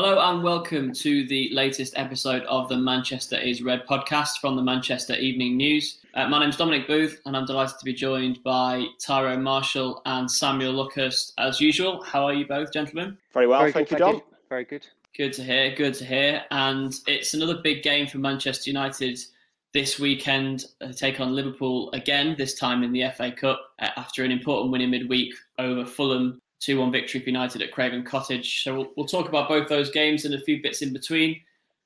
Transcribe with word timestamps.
Hello 0.00 0.20
and 0.20 0.44
welcome 0.44 0.92
to 0.92 1.26
the 1.26 1.50
latest 1.52 1.94
episode 1.96 2.44
of 2.44 2.68
the 2.68 2.76
Manchester 2.76 3.36
is 3.36 3.62
Red 3.62 3.84
podcast 3.84 4.38
from 4.40 4.54
the 4.54 4.62
Manchester 4.62 5.14
Evening 5.14 5.56
News. 5.56 5.98
Uh, 6.14 6.28
my 6.28 6.38
name's 6.38 6.56
Dominic 6.56 6.86
Booth 6.86 7.20
and 7.26 7.36
I'm 7.36 7.46
delighted 7.46 7.80
to 7.80 7.84
be 7.84 7.92
joined 7.92 8.40
by 8.44 8.86
Tyrone 9.00 9.42
Marshall 9.42 10.00
and 10.06 10.30
Samuel 10.30 10.74
Luckhurst 10.74 11.32
as 11.38 11.60
usual. 11.60 12.00
How 12.04 12.26
are 12.26 12.32
you 12.32 12.46
both, 12.46 12.72
gentlemen? 12.72 13.18
Very 13.34 13.48
well, 13.48 13.58
Very 13.58 13.72
thank 13.72 13.88
good, 13.88 13.98
you, 13.98 14.04
Dom. 14.04 14.22
Very 14.48 14.64
good. 14.64 14.86
Good 15.16 15.32
to 15.32 15.42
hear, 15.42 15.74
good 15.74 15.94
to 15.94 16.04
hear. 16.04 16.44
And 16.52 16.94
it's 17.08 17.34
another 17.34 17.56
big 17.60 17.82
game 17.82 18.06
for 18.06 18.18
Manchester 18.18 18.70
United 18.70 19.18
this 19.74 19.98
weekend. 19.98 20.66
Uh, 20.80 20.92
take 20.92 21.18
on 21.18 21.34
Liverpool 21.34 21.90
again, 21.90 22.36
this 22.38 22.56
time 22.56 22.84
in 22.84 22.92
the 22.92 23.10
FA 23.16 23.32
Cup 23.32 23.72
uh, 23.80 23.88
after 23.96 24.22
an 24.22 24.30
important 24.30 24.70
win 24.70 24.80
in 24.80 24.90
midweek 24.90 25.34
over 25.58 25.84
Fulham 25.84 26.40
2 26.60 26.80
1 26.80 26.92
victory 26.92 27.20
for 27.20 27.26
United 27.26 27.62
at 27.62 27.72
Craven 27.72 28.04
Cottage. 28.04 28.62
So 28.62 28.74
we'll, 28.74 28.88
we'll, 28.96 29.06
talk 29.06 29.28
about 29.28 29.48
both 29.48 29.68
those 29.68 29.90
games 29.90 30.24
and 30.24 30.34
a 30.34 30.40
few 30.40 30.62
bits 30.62 30.82
in 30.82 30.92
between. 30.92 31.40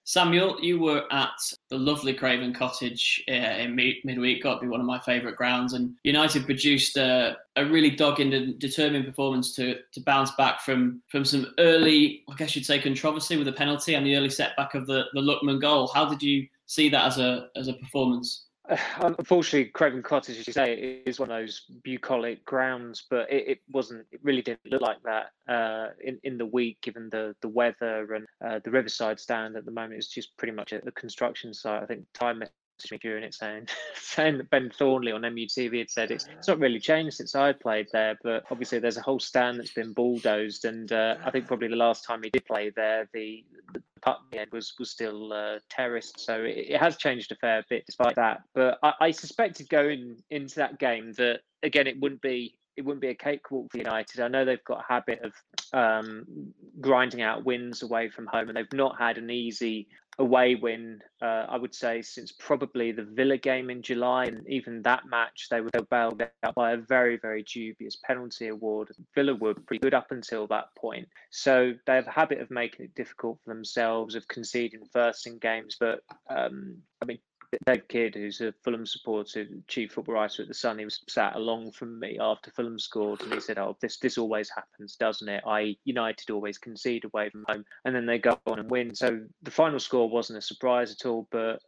Samuel, 0.04 0.58
you 0.60 0.80
were 0.80 1.04
at 1.12 1.30
the 1.70 1.78
lovely 1.78 2.12
Craven 2.12 2.52
Cottage 2.52 3.22
uh, 3.28 3.32
in 3.32 3.76
midweek, 3.76 4.42
got 4.42 4.56
to 4.56 4.62
be 4.62 4.68
one 4.68 4.80
of 4.80 4.86
my 4.86 4.98
favourite 4.98 5.36
grounds. 5.36 5.74
And 5.74 5.94
United 6.02 6.44
produced 6.44 6.96
a, 6.96 7.36
a 7.54 7.64
really 7.64 7.90
dogged 7.90 8.18
and 8.18 8.58
determined 8.58 9.06
performance 9.06 9.54
to, 9.56 9.76
to 9.92 10.00
bounce 10.00 10.32
back 10.32 10.60
from, 10.60 11.02
from 11.08 11.24
some 11.24 11.54
early, 11.58 12.24
I 12.28 12.34
guess 12.34 12.56
you'd 12.56 12.66
say, 12.66 12.80
controversy 12.80 13.36
with 13.36 13.46
the 13.46 13.52
penalty 13.52 13.94
and 13.94 14.04
the 14.04 14.16
early 14.16 14.30
setback 14.30 14.74
of 14.74 14.86
the, 14.88 15.04
the 15.14 15.20
Lookman 15.20 15.60
goal. 15.60 15.88
How 15.94 16.04
did 16.04 16.20
you 16.20 16.48
see 16.66 16.88
that 16.88 17.06
as 17.06 17.18
a, 17.18 17.48
as 17.54 17.68
a 17.68 17.74
performance? 17.74 18.46
unfortunately, 19.00 19.70
Craven 19.70 20.02
Cottage, 20.02 20.38
as 20.38 20.46
you 20.46 20.52
say, 20.52 21.02
is 21.04 21.18
one 21.18 21.30
of 21.30 21.36
those 21.36 21.62
bucolic 21.82 22.44
grounds, 22.44 23.04
but 23.10 23.30
it, 23.30 23.48
it 23.48 23.58
wasn't. 23.70 24.06
It 24.12 24.20
really 24.22 24.42
didn't 24.42 24.66
look 24.66 24.82
like 24.82 25.02
that 25.02 25.30
uh, 25.52 25.88
in 26.02 26.18
in 26.22 26.38
the 26.38 26.46
week, 26.46 26.80
given 26.80 27.08
the 27.10 27.34
the 27.42 27.48
weather 27.48 28.14
and 28.14 28.26
uh, 28.44 28.60
the 28.62 28.70
Riverside 28.70 29.18
stand 29.18 29.56
at 29.56 29.64
the 29.64 29.70
moment 29.70 29.98
is 29.98 30.08
just 30.08 30.36
pretty 30.36 30.52
much 30.52 30.72
a, 30.72 30.86
a 30.86 30.92
construction 30.92 31.52
site. 31.52 31.82
I 31.82 31.86
think 31.86 32.04
time 32.14 32.42
me 32.90 32.98
during 32.98 33.22
it 33.22 33.34
saying 33.34 33.68
saying 33.94 34.38
that 34.38 34.50
Ben 34.50 34.70
Thornley 34.76 35.12
on 35.12 35.22
MUTV 35.22 35.78
had 35.78 35.90
said 35.90 36.10
it's, 36.10 36.26
it's 36.38 36.48
not 36.48 36.58
really 36.58 36.80
changed 36.80 37.16
since 37.16 37.34
I 37.34 37.52
played 37.52 37.88
there, 37.92 38.18
but 38.22 38.44
obviously 38.50 38.78
there's 38.78 38.96
a 38.96 39.02
whole 39.02 39.20
stand 39.20 39.58
that's 39.58 39.72
been 39.72 39.92
bulldozed, 39.92 40.64
and 40.64 40.90
uh, 40.92 41.16
I 41.24 41.30
think 41.30 41.46
probably 41.46 41.68
the 41.68 41.76
last 41.76 42.04
time 42.04 42.22
he 42.22 42.30
did 42.30 42.44
play 42.46 42.70
there, 42.70 43.08
the, 43.12 43.44
the 43.72 43.82
Putney 44.00 44.38
End 44.38 44.50
was 44.52 44.74
was 44.78 44.90
still 44.90 45.32
uh, 45.32 45.58
terraced, 45.68 46.20
so 46.20 46.42
it, 46.42 46.70
it, 46.70 46.80
has 46.80 46.96
changed 46.96 47.32
a 47.32 47.36
fair 47.36 47.64
bit 47.68 47.86
despite 47.86 48.16
that. 48.16 48.42
But 48.54 48.78
I, 48.82 48.92
I 49.00 49.10
suspected 49.10 49.68
going 49.68 50.16
into 50.30 50.56
that 50.56 50.78
game 50.78 51.12
that 51.14 51.40
again 51.62 51.86
it 51.86 52.00
wouldn't 52.00 52.22
be 52.22 52.54
it 52.76 52.84
wouldn't 52.84 53.02
be 53.02 53.08
a 53.08 53.14
cakewalk 53.14 53.70
for 53.70 53.78
United. 53.78 54.20
I 54.20 54.28
know 54.28 54.44
they've 54.44 54.64
got 54.64 54.80
a 54.80 54.92
habit 54.92 55.20
of 55.22 55.32
um, 55.72 56.52
grinding 56.80 57.22
out 57.22 57.44
wins 57.44 57.82
away 57.82 58.08
from 58.08 58.26
home, 58.26 58.48
and 58.48 58.56
they've 58.56 58.72
not 58.72 58.98
had 58.98 59.18
an 59.18 59.30
easy 59.30 59.88
away 60.18 60.54
win, 60.54 61.00
uh, 61.22 61.46
I 61.48 61.56
would 61.56 61.74
say, 61.74 62.02
since 62.02 62.32
probably 62.32 62.92
the 62.92 63.04
Villa 63.04 63.38
game 63.38 63.70
in 63.70 63.82
July. 63.82 64.26
And 64.26 64.46
even 64.46 64.82
that 64.82 65.06
match, 65.06 65.48
they 65.50 65.60
were 65.60 65.70
bailed 65.90 66.22
out 66.42 66.54
by 66.54 66.72
a 66.72 66.76
very, 66.76 67.16
very 67.16 67.42
dubious 67.42 67.96
penalty 67.96 68.48
award. 68.48 68.90
Villa 69.14 69.34
were 69.34 69.54
pretty 69.54 69.80
good 69.80 69.94
up 69.94 70.10
until 70.10 70.46
that 70.48 70.66
point. 70.76 71.08
So 71.30 71.72
they 71.86 71.94
have 71.94 72.06
a 72.06 72.10
habit 72.10 72.40
of 72.40 72.50
making 72.50 72.84
it 72.86 72.94
difficult 72.94 73.38
for 73.42 73.54
themselves, 73.54 74.14
of 74.14 74.28
conceding 74.28 74.84
first 74.92 75.26
in 75.26 75.38
games. 75.38 75.76
But 75.80 76.00
um, 76.28 76.76
I 77.00 77.06
mean, 77.06 77.18
Dave 77.66 77.86
Kidd, 77.88 78.14
who's 78.14 78.40
a 78.40 78.52
Fulham 78.64 78.86
supporter, 78.86 79.46
chief 79.68 79.92
football 79.92 80.14
writer 80.14 80.42
at 80.42 80.48
the 80.48 80.54
Sun, 80.54 80.78
he 80.78 80.84
was 80.84 81.00
sat 81.08 81.36
along 81.36 81.72
from 81.72 81.98
me 82.00 82.18
after 82.18 82.50
Fulham 82.50 82.78
scored, 82.78 83.22
and 83.22 83.32
he 83.32 83.40
said, 83.40 83.58
"Oh, 83.58 83.76
this 83.80 83.98
this 83.98 84.18
always 84.18 84.50
happens, 84.50 84.96
doesn't 84.96 85.28
it? 85.28 85.44
I 85.46 85.76
United 85.84 86.30
always 86.30 86.58
concede 86.58 87.04
away 87.04 87.30
from 87.30 87.44
home, 87.48 87.64
and 87.84 87.94
then 87.94 88.06
they 88.06 88.18
go 88.18 88.38
on 88.46 88.58
and 88.58 88.70
win." 88.70 88.94
So 88.94 89.20
the 89.42 89.50
final 89.50 89.78
score 89.78 90.08
wasn't 90.08 90.38
a 90.38 90.42
surprise 90.42 90.92
at 90.92 91.06
all, 91.06 91.28
but 91.30 91.62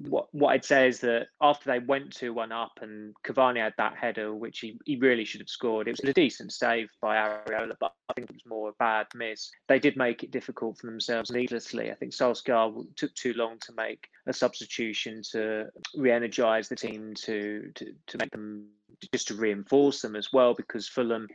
what 0.00 0.28
what 0.32 0.50
I'd 0.50 0.64
say 0.64 0.88
is 0.88 1.00
that 1.00 1.28
after 1.40 1.70
they 1.70 1.78
went 1.78 2.12
two 2.12 2.32
one 2.32 2.52
up 2.52 2.78
and 2.80 3.14
Cavani 3.24 3.58
had 3.58 3.74
that 3.78 3.96
header, 3.96 4.34
which 4.34 4.60
he, 4.60 4.78
he 4.84 4.96
really 4.96 5.24
should 5.24 5.40
have 5.40 5.48
scored, 5.48 5.88
it 5.88 5.92
was 5.92 6.08
a 6.08 6.12
decent 6.12 6.52
save 6.52 6.88
by 7.00 7.16
Areola, 7.16 7.74
but 7.78 7.92
I 8.08 8.14
think 8.14 8.30
it 8.30 8.34
was 8.34 8.46
more 8.46 8.70
a 8.70 8.72
bad 8.78 9.06
miss. 9.14 9.50
They 9.68 9.78
did 9.78 9.96
make 9.96 10.22
it 10.22 10.30
difficult 10.30 10.78
for 10.78 10.86
themselves 10.86 11.30
needlessly. 11.30 11.90
I 11.90 11.94
think 11.94 12.12
Solskjaer 12.12 12.84
took 12.96 13.14
too 13.14 13.34
long 13.34 13.58
to 13.60 13.72
make 13.76 14.08
a 14.26 14.32
substitution 14.32 15.22
to 15.32 15.66
re-energise 15.96 16.68
the 16.68 16.76
team 16.76 17.14
to, 17.14 17.70
to 17.74 17.92
to 18.06 18.18
make 18.18 18.30
them 18.30 18.68
just 19.12 19.28
to 19.28 19.34
reinforce 19.34 20.02
them 20.02 20.16
as 20.16 20.32
well 20.32 20.54
because 20.54 20.88
Fulham 20.88 21.26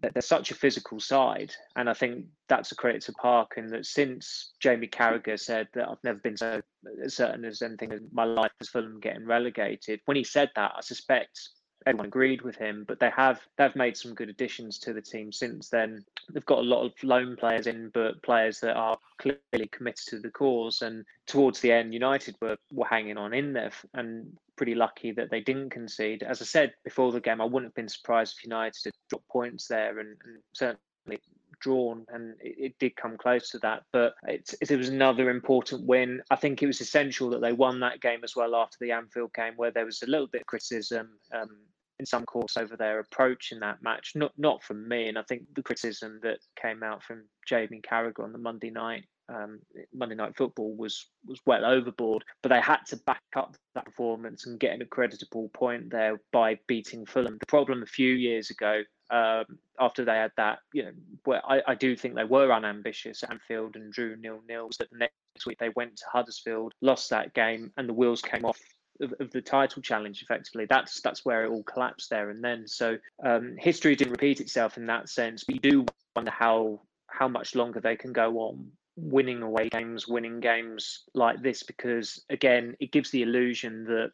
they're 0.00 0.22
such 0.22 0.50
a 0.50 0.54
physical 0.54 1.00
side 1.00 1.52
and 1.76 1.88
I 1.88 1.94
think 1.94 2.26
that's 2.48 2.72
a 2.72 2.76
credit 2.76 3.02
to 3.02 3.12
Parker 3.12 3.60
and 3.60 3.70
that 3.70 3.86
since 3.86 4.52
Jamie 4.60 4.88
Carragher 4.88 5.38
said 5.38 5.68
that 5.74 5.88
I've 5.88 6.02
never 6.04 6.18
been 6.18 6.36
so 6.36 6.60
certain 7.06 7.44
as 7.44 7.62
anything 7.62 7.92
in 7.92 8.08
my 8.12 8.24
life 8.24 8.52
as 8.60 8.68
Fulham 8.68 9.00
getting 9.00 9.26
relegated 9.26 10.00
when 10.06 10.16
he 10.16 10.24
said 10.24 10.50
that 10.56 10.72
I 10.76 10.80
suspect 10.80 11.50
everyone 11.86 12.06
agreed 12.06 12.42
with 12.42 12.56
him, 12.56 12.84
but 12.86 13.00
they 13.00 13.10
have 13.10 13.40
they've 13.56 13.74
made 13.76 13.96
some 13.96 14.14
good 14.14 14.28
additions 14.28 14.78
to 14.80 14.92
the 14.92 15.00
team 15.00 15.32
since 15.32 15.68
then. 15.68 16.04
They've 16.32 16.44
got 16.44 16.58
a 16.58 16.62
lot 16.62 16.84
of 16.84 16.92
loan 17.02 17.36
players 17.36 17.66
in, 17.66 17.90
but 17.92 18.22
players 18.22 18.60
that 18.60 18.76
are 18.76 18.98
clearly 19.18 19.68
committed 19.70 20.06
to 20.08 20.18
the 20.18 20.30
cause. 20.30 20.82
And 20.82 21.04
towards 21.26 21.60
the 21.60 21.72
end, 21.72 21.94
United 21.94 22.36
were 22.40 22.56
were 22.72 22.86
hanging 22.86 23.16
on 23.16 23.32
in 23.32 23.52
there 23.52 23.72
and 23.94 24.36
pretty 24.60 24.74
lucky 24.74 25.10
that 25.10 25.30
they 25.30 25.40
didn't 25.40 25.70
concede. 25.70 26.22
As 26.22 26.42
I 26.42 26.44
said 26.44 26.74
before 26.84 27.12
the 27.12 27.20
game, 27.20 27.40
I 27.40 27.44
wouldn't 27.44 27.70
have 27.70 27.74
been 27.74 27.88
surprised 27.88 28.34
if 28.36 28.44
United 28.44 28.76
had 28.84 28.92
dropped 29.08 29.26
points 29.30 29.66
there, 29.68 30.00
and, 30.00 30.10
and 30.22 30.36
certainly 30.52 31.18
drawn, 31.62 32.04
and 32.12 32.34
it, 32.42 32.56
it, 32.58 32.74
did 32.78 32.94
come 32.94 33.16
close 33.16 33.48
to 33.52 33.58
that. 33.60 33.84
But 33.90 34.12
it, 34.28 34.52
it 34.60 34.76
was 34.76 34.90
another 34.90 35.30
important 35.30 35.86
win. 35.86 36.20
I 36.30 36.36
think 36.36 36.62
it 36.62 36.66
was 36.66 36.82
essential 36.82 37.30
that 37.30 37.40
they 37.40 37.54
won 37.54 37.80
that 37.80 38.02
game 38.02 38.20
as 38.22 38.36
well 38.36 38.54
after 38.54 38.76
the 38.82 38.92
Anfield 38.92 39.32
game, 39.32 39.54
where 39.56 39.70
there 39.70 39.86
was 39.86 40.02
a 40.02 40.10
little 40.10 40.26
bit 40.26 40.42
of 40.42 40.46
criticism 40.46 41.08
um, 41.32 41.56
in 41.98 42.04
some 42.04 42.26
course 42.26 42.58
over 42.58 42.76
their 42.76 42.98
approach 42.98 43.52
in 43.52 43.60
that 43.60 43.82
match. 43.82 44.12
Not 44.14 44.32
not 44.36 44.62
from 44.62 44.86
me, 44.86 45.08
and 45.08 45.16
I 45.16 45.22
think 45.22 45.44
the 45.54 45.62
criticism 45.62 46.20
that 46.22 46.40
came 46.60 46.82
out 46.82 47.02
from 47.02 47.24
Jamie 47.48 47.80
Carragher 47.80 48.24
on 48.24 48.32
the 48.32 48.38
Monday 48.38 48.70
night 48.70 49.06
um, 49.30 49.60
Monday 49.94 50.14
Night 50.14 50.36
Football 50.36 50.74
was 50.76 51.06
was 51.26 51.40
well 51.46 51.64
overboard, 51.64 52.24
but 52.42 52.48
they 52.48 52.60
had 52.60 52.80
to 52.88 52.96
back 52.96 53.22
up 53.36 53.56
that 53.74 53.84
performance 53.84 54.46
and 54.46 54.60
get 54.60 54.74
an 54.74 54.84
accreditable 54.84 55.52
point 55.52 55.90
there 55.90 56.20
by 56.32 56.58
beating 56.66 57.06
Fulham. 57.06 57.38
The 57.38 57.46
problem 57.46 57.82
a 57.82 57.86
few 57.86 58.12
years 58.12 58.50
ago, 58.50 58.82
um, 59.10 59.44
after 59.78 60.04
they 60.04 60.16
had 60.16 60.32
that, 60.36 60.58
you 60.72 60.84
know, 60.84 60.92
where 61.24 61.42
I, 61.48 61.62
I 61.68 61.74
do 61.74 61.96
think 61.96 62.14
they 62.14 62.24
were 62.24 62.52
unambitious 62.52 63.22
at 63.22 63.30
Anfield 63.30 63.76
and 63.76 63.92
drew 63.92 64.16
nil 64.16 64.40
nils. 64.48 64.76
That 64.78 64.90
the 64.90 64.98
next 64.98 65.46
week 65.46 65.58
they 65.58 65.70
went 65.76 65.96
to 65.96 66.04
Huddersfield, 66.12 66.72
lost 66.80 67.10
that 67.10 67.34
game, 67.34 67.72
and 67.76 67.88
the 67.88 67.94
wheels 67.94 68.22
came 68.22 68.44
off 68.44 68.58
of, 69.00 69.14
of, 69.20 69.30
the 69.30 69.40
title 69.40 69.80
challenge 69.80 70.20
effectively 70.20 70.66
that's 70.68 71.00
that's 71.00 71.24
where 71.24 71.46
it 71.46 71.50
all 71.50 71.62
collapsed 71.62 72.10
there 72.10 72.28
and 72.28 72.44
then 72.44 72.68
so 72.68 72.98
um, 73.24 73.56
history 73.58 73.96
didn't 73.96 74.12
repeat 74.12 74.42
itself 74.42 74.76
in 74.76 74.84
that 74.84 75.08
sense 75.08 75.42
but 75.44 75.54
you 75.54 75.60
do 75.60 75.86
wonder 76.14 76.30
how 76.30 76.78
how 77.06 77.26
much 77.26 77.54
longer 77.54 77.80
they 77.80 77.96
can 77.96 78.12
go 78.12 78.40
on 78.40 78.70
winning 79.00 79.42
away 79.42 79.68
games 79.68 80.06
winning 80.06 80.40
games 80.40 81.04
like 81.14 81.42
this 81.42 81.62
because 81.62 82.24
again 82.30 82.76
it 82.80 82.92
gives 82.92 83.10
the 83.10 83.22
illusion 83.22 83.84
that 83.84 84.10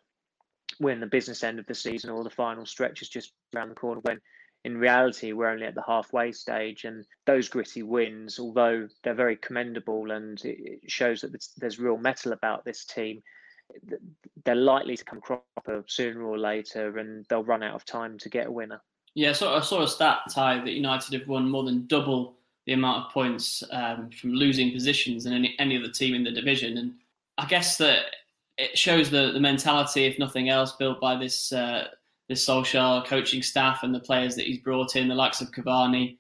we're 0.80 0.90
in 0.90 1.00
the 1.00 1.06
business 1.06 1.42
end 1.42 1.58
of 1.58 1.66
the 1.66 1.74
season 1.74 2.10
or 2.10 2.22
the 2.22 2.30
final 2.30 2.66
stretch 2.66 3.02
is 3.02 3.08
just 3.08 3.32
around 3.54 3.68
the 3.68 3.74
corner 3.74 4.00
when 4.02 4.20
in 4.64 4.76
reality 4.76 5.32
we're 5.32 5.48
only 5.48 5.66
at 5.66 5.74
the 5.74 5.84
halfway 5.86 6.32
stage 6.32 6.84
and 6.84 7.04
those 7.24 7.48
gritty 7.48 7.82
wins 7.82 8.38
although 8.38 8.88
they're 9.02 9.14
very 9.14 9.36
commendable 9.36 10.10
and 10.10 10.44
it 10.44 10.80
shows 10.88 11.20
that 11.20 11.32
there's 11.56 11.78
real 11.78 11.96
mettle 11.96 12.32
about 12.32 12.64
this 12.64 12.84
team 12.84 13.22
they're 14.44 14.54
likely 14.54 14.96
to 14.96 15.04
come 15.04 15.20
cropper 15.20 15.84
sooner 15.86 16.22
or 16.22 16.38
later, 16.38 16.98
and 16.98 17.26
they'll 17.28 17.44
run 17.44 17.62
out 17.62 17.74
of 17.74 17.84
time 17.84 18.18
to 18.18 18.28
get 18.28 18.46
a 18.46 18.50
winner. 18.50 18.80
Yeah, 19.14 19.32
so 19.32 19.54
I 19.54 19.60
saw 19.60 19.82
a 19.82 19.88
stat, 19.88 20.20
tie 20.30 20.58
that 20.58 20.72
United 20.72 21.18
have 21.18 21.28
won 21.28 21.50
more 21.50 21.64
than 21.64 21.86
double 21.86 22.36
the 22.66 22.72
amount 22.72 23.06
of 23.06 23.12
points 23.12 23.62
um, 23.70 24.10
from 24.10 24.32
losing 24.32 24.72
positions 24.72 25.24
than 25.24 25.32
any, 25.32 25.54
any 25.58 25.78
other 25.78 25.90
team 25.90 26.14
in 26.14 26.24
the 26.24 26.32
division. 26.32 26.78
And 26.78 26.94
I 27.38 27.46
guess 27.46 27.78
that 27.78 28.06
it 28.58 28.76
shows 28.76 29.10
the, 29.10 29.30
the 29.32 29.40
mentality, 29.40 30.04
if 30.04 30.18
nothing 30.18 30.48
else, 30.48 30.72
built 30.72 31.00
by 31.00 31.16
this 31.16 31.52
uh, 31.52 31.88
this 32.28 32.44
Solskjaer 32.44 33.06
coaching 33.06 33.40
staff 33.40 33.84
and 33.84 33.94
the 33.94 34.00
players 34.00 34.34
that 34.34 34.46
he's 34.46 34.58
brought 34.58 34.96
in, 34.96 35.06
the 35.06 35.14
likes 35.14 35.40
of 35.40 35.52
Cavani. 35.52 36.18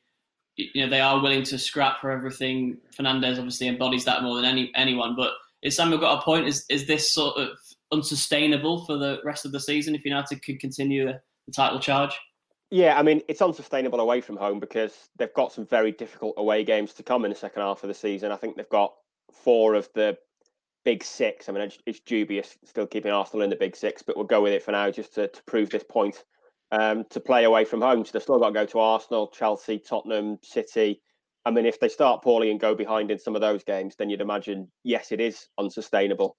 you 0.54 0.84
know 0.84 0.88
they 0.88 1.00
are 1.00 1.20
willing 1.20 1.42
to 1.44 1.58
scrap 1.58 2.00
for 2.00 2.10
everything. 2.10 2.78
Fernandes 2.96 3.38
obviously 3.38 3.66
embodies 3.66 4.04
that 4.04 4.22
more 4.22 4.36
than 4.36 4.44
any 4.44 4.70
anyone. 4.76 5.16
But 5.16 5.32
is 5.62 5.76
Samuel 5.76 5.98
got 5.98 6.20
a 6.20 6.22
point? 6.22 6.46
Is 6.46 6.64
is 6.68 6.86
this 6.86 7.12
sort 7.12 7.36
of 7.38 7.58
unsustainable 7.92 8.84
for 8.84 8.96
the 8.98 9.20
rest 9.24 9.44
of 9.44 9.52
the 9.52 9.60
season 9.60 9.94
if 9.94 10.04
United 10.04 10.42
could 10.44 10.60
continue 10.60 11.06
the, 11.06 11.20
the 11.46 11.52
title 11.52 11.80
charge? 11.80 12.12
Yeah, 12.70 12.98
I 12.98 13.02
mean 13.02 13.22
it's 13.28 13.42
unsustainable 13.42 14.00
away 14.00 14.20
from 14.20 14.36
home 14.36 14.58
because 14.58 14.92
they've 15.16 15.32
got 15.34 15.52
some 15.52 15.66
very 15.66 15.92
difficult 15.92 16.34
away 16.36 16.64
games 16.64 16.92
to 16.94 17.02
come 17.02 17.24
in 17.24 17.30
the 17.30 17.36
second 17.36 17.62
half 17.62 17.82
of 17.84 17.88
the 17.88 17.94
season. 17.94 18.32
I 18.32 18.36
think 18.36 18.56
they've 18.56 18.68
got 18.68 18.94
four 19.32 19.74
of 19.74 19.88
the 19.94 20.18
big 20.84 21.04
six. 21.04 21.48
I 21.48 21.52
mean, 21.52 21.62
it's, 21.62 21.78
it's 21.86 22.00
dubious 22.00 22.56
still 22.64 22.86
keeping 22.86 23.12
Arsenal 23.12 23.42
in 23.42 23.50
the 23.50 23.56
big 23.56 23.76
six, 23.76 24.02
but 24.02 24.16
we'll 24.16 24.26
go 24.26 24.42
with 24.42 24.52
it 24.52 24.62
for 24.62 24.72
now 24.72 24.90
just 24.90 25.14
to, 25.14 25.28
to 25.28 25.42
prove 25.44 25.70
this 25.70 25.84
point. 25.84 26.24
Um, 26.72 27.04
to 27.10 27.20
play 27.20 27.44
away 27.44 27.64
from 27.64 27.80
home, 27.80 28.04
so 28.04 28.10
they've 28.12 28.22
still 28.22 28.40
got 28.40 28.48
to 28.48 28.52
go 28.52 28.66
to 28.66 28.80
Arsenal, 28.80 29.28
Chelsea, 29.28 29.78
Tottenham, 29.78 30.38
City. 30.42 31.00
I 31.44 31.52
mean, 31.52 31.64
if 31.64 31.78
they 31.78 31.88
start 31.88 32.24
poorly 32.24 32.50
and 32.50 32.58
go 32.58 32.74
behind 32.74 33.12
in 33.12 33.20
some 33.20 33.36
of 33.36 33.40
those 33.40 33.62
games, 33.62 33.94
then 33.94 34.10
you'd 34.10 34.20
imagine, 34.20 34.68
yes, 34.82 35.12
it 35.12 35.20
is 35.20 35.46
unsustainable. 35.58 36.36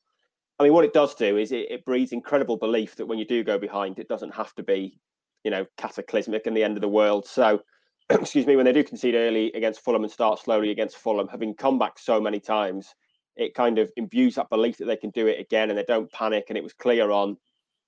I 0.60 0.64
mean, 0.64 0.74
what 0.74 0.84
it 0.84 0.92
does 0.92 1.16
do 1.16 1.38
is 1.38 1.54
it, 1.54 1.72
it 1.72 1.86
breeds 1.86 2.12
incredible 2.12 2.58
belief 2.58 2.98
that 2.98 3.06
when 3.06 3.18
you 3.18 3.26
do 3.26 3.42
go 3.42 3.58
behind, 3.58 4.00
it 4.00 4.10
doesn't 4.10 4.34
have 4.34 4.54
to 4.56 4.64
be, 4.64 5.00
you 5.48 5.52
know, 5.52 5.66
cataclysmic 5.78 6.46
and 6.46 6.58
the 6.58 6.64
end 6.64 6.76
of 6.76 6.82
the 6.82 6.90
world. 6.90 7.26
So, 7.26 7.62
excuse 8.10 8.46
me, 8.46 8.58
when 8.58 8.66
they 8.66 8.74
do 8.74 8.84
concede 8.84 9.16
early 9.16 9.50
against 9.54 9.80
Fulham 9.80 10.04
and 10.04 10.12
start 10.12 10.40
slowly 10.40 10.72
against 10.72 10.98
Fulham, 10.98 11.30
having 11.30 11.54
come 11.56 11.80
back 11.80 11.98
so 11.98 12.20
many 12.20 12.42
times, 12.42 12.94
it 13.38 13.54
kind 13.54 13.80
of 13.80 13.90
imbues 13.96 14.36
that 14.36 14.50
belief 14.50 14.76
that 14.78 14.88
they 14.88 14.98
can 14.98 15.10
do 15.12 15.26
it 15.28 15.40
again 15.40 15.70
and 15.70 15.80
they 15.80 15.86
don't 15.88 16.12
panic. 16.12 16.48
And 16.50 16.58
it 16.58 16.66
was 16.66 16.74
clear 16.74 17.12
on 17.12 17.38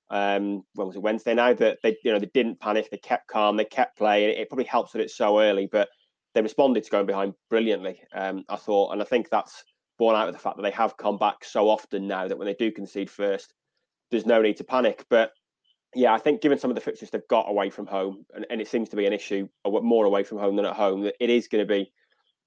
um 0.10 0.64
when 0.74 0.88
was 0.88 0.96
it 0.96 1.02
Wednesday 1.02 1.34
now 1.34 1.54
that 1.54 1.80
they 1.84 1.96
you 2.04 2.14
know 2.14 2.18
they 2.18 2.32
didn't 2.34 2.62
panic, 2.62 2.90
they 2.90 2.98
kept 2.98 3.28
calm, 3.28 3.58
they 3.58 3.66
kept 3.66 3.98
playing. 3.98 4.40
It 4.40 4.48
probably 4.48 4.64
helps 4.64 4.94
that 4.94 5.02
it's 5.02 5.18
so 5.18 5.42
early, 5.42 5.68
but 5.70 5.90
they 6.34 6.42
responded 6.42 6.86
to 6.86 6.92
going 6.92 7.08
behind 7.08 7.34
brilliantly. 7.50 8.00
Um, 8.14 8.46
I 8.48 8.56
thought, 8.56 8.94
and 8.94 9.02
I 9.02 9.06
think 9.06 9.30
that's 9.30 9.66
born 9.98 10.16
out 10.16 10.30
of 10.30 10.34
the 10.34 10.40
fact 10.40 10.56
that 10.56 10.64
they 10.64 10.72
have 10.72 10.96
come 10.96 11.18
back 11.18 11.44
so 11.44 11.68
often 11.68 12.08
now 12.08 12.26
that 12.26 12.38
when 12.38 12.46
they 12.46 12.54
do 12.54 12.72
concede 12.72 13.10
first, 13.10 13.54
there's 14.12 14.26
no 14.26 14.42
need 14.42 14.56
to 14.58 14.64
panic. 14.64 15.04
But 15.10 15.34
yeah, 15.96 16.14
I 16.14 16.20
think 16.20 16.42
given 16.42 16.60
some 16.60 16.70
of 16.72 16.76
the 16.76 16.82
fixtures 16.82 17.10
they've 17.10 17.28
got 17.30 17.50
away 17.50 17.70
from 17.70 17.88
home, 17.88 18.26
and, 18.36 18.46
and 18.50 18.62
it 18.62 18.68
seems 18.68 18.90
to 18.90 18.96
be 18.96 19.06
an 19.06 19.14
issue 19.14 19.48
more 19.66 20.06
away 20.06 20.24
from 20.24 20.38
home 20.38 20.56
than 20.56 20.66
at 20.66 20.76
home, 20.76 21.02
that 21.02 21.16
it 21.20 21.30
is 21.30 21.48
going 21.48 21.66
to 21.66 21.72
be 21.72 21.92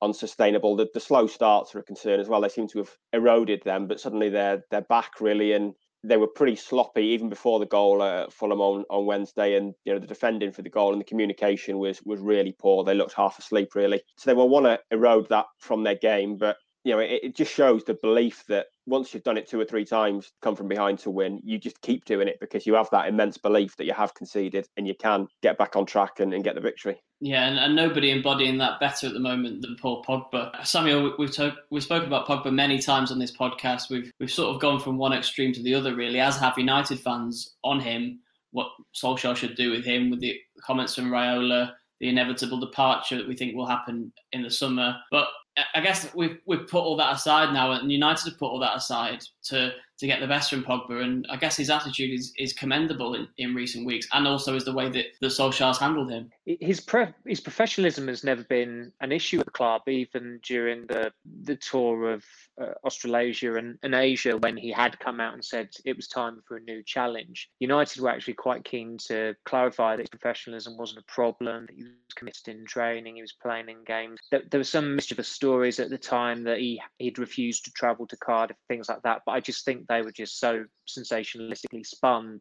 unsustainable. 0.00 0.76
The, 0.76 0.88
the 0.92 1.00
slow 1.00 1.26
starts 1.26 1.74
are 1.74 1.80
a 1.80 1.84
concern 1.84 2.20
as 2.20 2.28
well. 2.28 2.40
They 2.40 2.48
seem 2.48 2.68
to 2.68 2.78
have 2.78 2.90
eroded 3.12 3.62
them, 3.64 3.86
but 3.86 4.00
suddenly 4.00 4.28
they're 4.28 4.62
they're 4.70 4.82
back 4.82 5.20
really, 5.20 5.52
and 5.52 5.74
they 6.04 6.16
were 6.16 6.26
pretty 6.26 6.56
sloppy 6.56 7.04
even 7.06 7.28
before 7.28 7.60
the 7.60 7.66
goal 7.66 8.02
at 8.02 8.32
Fulham 8.32 8.60
on, 8.60 8.84
on 8.90 9.06
Wednesday. 9.06 9.56
And 9.56 9.74
you 9.84 9.92
know 9.92 9.98
the 9.98 10.06
defending 10.06 10.52
for 10.52 10.62
the 10.62 10.70
goal 10.70 10.92
and 10.92 11.00
the 11.00 11.06
communication 11.06 11.78
was 11.78 12.00
was 12.04 12.20
really 12.20 12.54
poor. 12.58 12.84
They 12.84 12.94
looked 12.94 13.14
half 13.14 13.38
asleep 13.38 13.74
really, 13.74 14.02
so 14.16 14.30
they 14.30 14.36
will 14.36 14.48
want 14.48 14.66
to 14.66 14.78
erode 14.90 15.28
that 15.30 15.46
from 15.58 15.82
their 15.82 15.96
game. 15.96 16.36
But 16.36 16.56
you 16.84 16.92
know, 16.92 17.00
it, 17.00 17.20
it, 17.22 17.36
just 17.36 17.52
shows 17.52 17.84
the 17.84 17.94
belief 17.94 18.44
that 18.48 18.66
once 18.86 19.14
you've 19.14 19.22
done 19.22 19.36
it 19.36 19.48
two 19.48 19.60
or 19.60 19.64
three 19.64 19.84
times, 19.84 20.32
come 20.42 20.56
from 20.56 20.68
behind 20.68 20.98
to 21.00 21.10
win, 21.10 21.40
you 21.44 21.58
just 21.58 21.80
keep 21.82 22.04
doing 22.04 22.28
it 22.28 22.38
because 22.40 22.66
you 22.66 22.74
have 22.74 22.90
that 22.90 23.08
immense 23.08 23.38
belief 23.38 23.76
that 23.76 23.84
you 23.84 23.92
have 23.92 24.14
conceded 24.14 24.66
and 24.76 24.86
you 24.86 24.94
can 24.94 25.26
get 25.42 25.56
back 25.56 25.76
on 25.76 25.86
track 25.86 26.20
and, 26.20 26.34
and 26.34 26.44
get 26.44 26.54
the 26.54 26.60
victory. 26.60 27.00
Yeah, 27.20 27.46
and, 27.46 27.58
and, 27.58 27.76
nobody 27.76 28.10
embodying 28.10 28.58
that 28.58 28.80
better 28.80 29.06
at 29.06 29.12
the 29.12 29.20
moment 29.20 29.62
than 29.62 29.76
Paul 29.80 30.02
Pogba. 30.02 30.66
Samuel, 30.66 31.14
we've 31.18 31.30
to, 31.32 31.54
we've 31.70 31.82
spoken 31.82 32.08
about 32.08 32.26
Pogba 32.26 32.52
many 32.52 32.80
times 32.80 33.12
on 33.12 33.20
this 33.20 33.34
podcast. 33.34 33.90
We've 33.90 34.10
we've 34.18 34.30
sort 34.30 34.52
of 34.52 34.60
gone 34.60 34.80
from 34.80 34.98
one 34.98 35.12
extreme 35.12 35.52
to 35.52 35.62
the 35.62 35.74
other, 35.74 35.94
really, 35.94 36.18
as 36.18 36.36
have 36.38 36.58
United 36.58 36.98
fans 36.98 37.54
on 37.62 37.78
him. 37.78 38.18
What 38.50 38.66
Solskjaer 38.94 39.36
should 39.36 39.54
do 39.54 39.70
with 39.70 39.84
him, 39.84 40.10
with 40.10 40.20
the 40.20 40.36
comments 40.66 40.96
from 40.96 41.10
Raiola, 41.10 41.72
the 42.00 42.08
inevitable 42.08 42.58
departure 42.58 43.16
that 43.16 43.28
we 43.28 43.36
think 43.36 43.54
will 43.54 43.66
happen 43.66 44.12
in 44.32 44.42
the 44.42 44.50
summer. 44.50 44.96
But 45.12 45.28
I 45.74 45.80
guess 45.80 46.12
we've 46.14 46.38
we've 46.46 46.66
put 46.66 46.82
all 46.82 46.96
that 46.96 47.14
aside 47.14 47.52
now, 47.52 47.72
and 47.72 47.92
United 47.92 48.30
have 48.30 48.38
put 48.38 48.46
all 48.46 48.58
that 48.60 48.76
aside 48.76 49.22
to 49.44 49.72
to 49.98 50.06
get 50.06 50.20
the 50.20 50.26
best 50.26 50.50
from 50.50 50.64
Pogba. 50.64 51.02
And 51.02 51.26
I 51.30 51.36
guess 51.36 51.56
his 51.56 51.68
attitude 51.68 52.10
is, 52.10 52.32
is 52.38 52.52
commendable 52.52 53.14
in, 53.14 53.28
in 53.36 53.54
recent 53.54 53.86
weeks, 53.86 54.08
and 54.12 54.26
also 54.26 54.56
is 54.56 54.64
the 54.64 54.72
way 54.72 54.88
that 54.88 55.06
the 55.20 55.28
Solskjaer's 55.28 55.78
handled 55.78 56.10
him. 56.10 56.30
His 56.46 56.80
pre- 56.80 57.14
his 57.26 57.40
professionalism 57.40 58.08
has 58.08 58.24
never 58.24 58.44
been 58.44 58.92
an 59.00 59.12
issue 59.12 59.40
at 59.40 59.44
the 59.44 59.52
club, 59.52 59.82
even 59.88 60.40
during 60.42 60.86
the 60.86 61.12
the 61.42 61.56
tour 61.56 62.10
of 62.10 62.24
uh, 62.62 62.74
Australasia 62.84 63.54
and, 63.54 63.78
and 63.82 63.94
Asia 63.94 64.36
when 64.36 64.56
he 64.56 64.70
had 64.70 64.98
come 64.98 65.20
out 65.20 65.34
and 65.34 65.44
said 65.44 65.68
it 65.84 65.96
was 65.96 66.08
time 66.08 66.40
for 66.46 66.56
a 66.56 66.60
new 66.60 66.82
challenge. 66.84 67.48
United 67.58 68.00
were 68.00 68.10
actually 68.10 68.34
quite 68.34 68.64
keen 68.64 68.96
to 69.06 69.34
clarify 69.44 69.96
that 69.96 70.02
his 70.02 70.10
professionalism 70.10 70.76
wasn't 70.76 71.00
a 71.00 71.12
problem, 71.12 71.66
that 71.66 71.74
he 71.74 71.82
was 71.82 71.92
committed 72.14 72.48
in 72.48 72.64
training, 72.64 73.16
he 73.16 73.22
was 73.22 73.32
playing 73.32 73.68
in 73.68 73.84
games. 73.84 74.20
There, 74.30 74.42
there 74.50 74.60
were 74.60 74.64
some 74.64 74.94
mischievous 74.94 75.28
stories 75.28 75.80
at 75.80 75.90
the 75.90 75.98
time 75.98 76.44
that 76.44 76.58
he 76.58 76.80
he'd 76.98 77.18
refused 77.18 77.64
to 77.64 77.72
travel 77.72 78.06
to 78.06 78.16
Cardiff, 78.16 78.56
things 78.68 78.88
like 78.88 79.02
that. 79.02 79.22
But 79.26 79.32
I 79.32 79.40
just 79.40 79.64
think 79.64 79.86
they 79.86 80.02
were 80.02 80.12
just 80.12 80.38
so 80.38 80.64
sensationalistically 80.88 81.86
spun. 81.86 82.40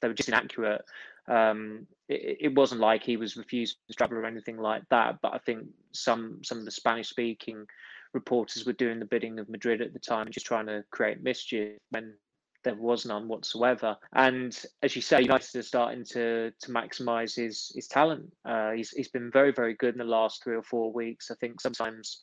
They 0.00 0.08
were 0.08 0.14
just 0.14 0.28
inaccurate. 0.28 0.82
Um, 1.28 1.86
it, 2.08 2.38
it, 2.40 2.54
wasn't 2.54 2.80
like 2.80 3.02
he 3.02 3.18
was 3.18 3.36
refused 3.36 3.76
to 3.88 3.94
travel 3.94 4.16
or 4.16 4.24
anything 4.24 4.56
like 4.56 4.82
that. 4.90 5.18
But 5.20 5.34
I 5.34 5.38
think 5.38 5.66
some 5.92 6.40
some 6.42 6.58
of 6.58 6.64
the 6.64 6.70
Spanish 6.70 7.10
speaking 7.10 7.66
reporters 8.12 8.64
were 8.64 8.72
doing 8.72 8.98
the 8.98 9.04
bidding 9.04 9.38
of 9.38 9.48
Madrid 9.48 9.80
at 9.80 9.92
the 9.92 9.98
time, 9.98 10.30
just 10.30 10.46
trying 10.46 10.66
to 10.66 10.84
create 10.90 11.22
mischief 11.22 11.78
when 11.90 12.14
there 12.64 12.74
was 12.74 13.06
none 13.06 13.28
whatsoever. 13.28 13.96
And 14.14 14.58
as 14.82 14.96
you 14.96 15.02
say, 15.02 15.22
United 15.22 15.56
are 15.56 15.62
starting 15.62 16.04
to 16.06 16.50
to 16.50 16.70
maximise 16.70 17.36
his 17.36 17.72
his 17.74 17.86
talent. 17.86 18.32
Uh, 18.44 18.72
he's 18.72 18.90
he's 18.90 19.08
been 19.08 19.30
very 19.30 19.52
very 19.52 19.74
good 19.74 19.94
in 19.94 19.98
the 19.98 20.04
last 20.04 20.42
three 20.42 20.56
or 20.56 20.62
four 20.62 20.92
weeks. 20.92 21.30
I 21.30 21.34
think 21.36 21.60
sometimes 21.60 22.22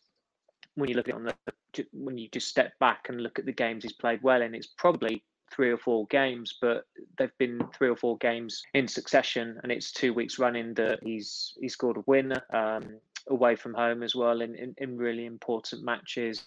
when 0.76 0.90
you 0.90 0.96
look 0.96 1.08
at 1.08 1.16
it 1.16 1.18
on 1.18 1.24
the 1.24 1.86
when 1.94 2.18
you 2.18 2.28
just 2.30 2.48
step 2.48 2.74
back 2.80 3.08
and 3.10 3.22
look 3.22 3.40
at 3.40 3.46
the 3.46 3.52
games 3.52 3.84
he's 3.84 3.94
played 3.94 4.22
well 4.22 4.42
in, 4.42 4.54
it's 4.54 4.68
probably 4.78 5.24
three 5.52 5.72
or 5.72 5.78
four 5.78 6.06
games, 6.08 6.58
but 6.62 6.86
they've 7.18 7.38
been 7.38 7.60
three 7.74 7.90
or 7.90 7.96
four 7.96 8.18
games 8.18 8.64
in 8.74 8.88
succession, 8.88 9.60
and 9.64 9.72
it's 9.72 9.92
two 9.92 10.14
weeks 10.14 10.40
running 10.40 10.74
that 10.74 11.00
he's 11.04 11.54
he 11.60 11.70
scored 11.70 11.98
a 11.98 12.04
winner 12.08 12.42
um, 12.54 13.00
away 13.30 13.56
from 13.56 13.74
home 13.74 14.04
as 14.04 14.16
well 14.16 14.42
in, 14.42 14.56
in, 14.56 14.76
in 14.78 14.98
really 14.98 15.26
important 15.26 15.84
matches. 15.84 16.44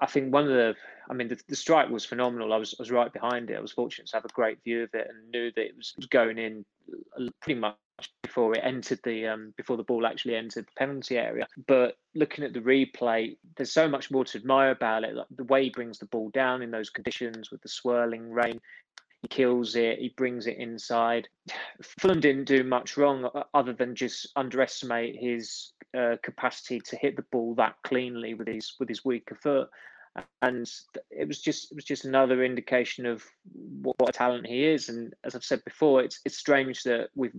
I 0.00 0.06
think 0.06 0.32
one 0.32 0.44
of 0.44 0.50
the, 0.50 0.74
I 1.08 1.14
mean, 1.14 1.28
the, 1.28 1.38
the 1.48 1.56
strike 1.56 1.88
was 1.88 2.04
phenomenal. 2.04 2.52
I 2.52 2.56
was, 2.56 2.74
I 2.78 2.82
was 2.82 2.90
right 2.90 3.12
behind 3.12 3.50
it. 3.50 3.56
I 3.56 3.60
was 3.60 3.72
fortunate 3.72 4.08
to 4.08 4.16
have 4.16 4.24
a 4.24 4.28
great 4.28 4.58
view 4.64 4.82
of 4.82 4.90
it 4.94 5.06
and 5.08 5.30
knew 5.30 5.52
that 5.52 5.64
it 5.64 5.76
was, 5.76 5.94
going 6.10 6.38
in 6.38 6.64
pretty 7.40 7.60
much 7.60 7.76
before 8.22 8.54
it 8.54 8.60
entered 8.64 8.98
the 9.04 9.26
um, 9.26 9.54
before 9.56 9.76
the 9.76 9.84
ball 9.84 10.06
actually 10.06 10.34
entered 10.34 10.66
the 10.66 10.72
penalty 10.76 11.18
area. 11.18 11.46
But 11.68 11.96
looking 12.14 12.44
at 12.44 12.52
the 12.52 12.60
replay, 12.60 13.36
there's 13.56 13.72
so 13.72 13.88
much 13.88 14.10
more 14.10 14.24
to 14.24 14.38
admire 14.38 14.70
about 14.70 15.04
it. 15.04 15.14
Like 15.14 15.26
the 15.36 15.44
way 15.44 15.64
he 15.64 15.70
brings 15.70 15.98
the 15.98 16.06
ball 16.06 16.30
down 16.30 16.62
in 16.62 16.70
those 16.70 16.90
conditions 16.90 17.50
with 17.50 17.62
the 17.62 17.68
swirling 17.68 18.30
rain, 18.30 18.60
he 19.22 19.28
kills 19.28 19.76
it. 19.76 20.00
He 20.00 20.12
brings 20.16 20.46
it 20.46 20.58
inside. 20.58 21.28
Fulham 22.00 22.20
didn't 22.20 22.44
do 22.44 22.64
much 22.64 22.96
wrong 22.96 23.28
other 23.54 23.72
than 23.72 23.94
just 23.94 24.28
underestimate 24.34 25.16
his 25.16 25.72
uh, 25.96 26.16
capacity 26.22 26.80
to 26.80 26.96
hit 26.96 27.16
the 27.16 27.24
ball 27.30 27.54
that 27.54 27.76
cleanly 27.84 28.34
with 28.34 28.48
his 28.48 28.74
with 28.78 28.88
his 28.88 29.04
weaker 29.04 29.34
foot. 29.34 29.68
And 30.42 30.70
it 31.10 31.26
was 31.26 31.40
just 31.40 31.72
it 31.72 31.74
was 31.74 31.84
just 31.84 32.04
another 32.04 32.44
indication 32.44 33.06
of 33.06 33.24
what, 33.82 33.98
what, 33.98 34.10
a 34.10 34.12
talent 34.12 34.46
he 34.46 34.64
is. 34.64 34.88
And 34.88 35.14
as 35.24 35.34
I've 35.34 35.44
said 35.44 35.62
before, 35.64 36.02
it's 36.02 36.20
it's 36.24 36.36
strange 36.38 36.82
that 36.82 37.08
we 37.14 37.30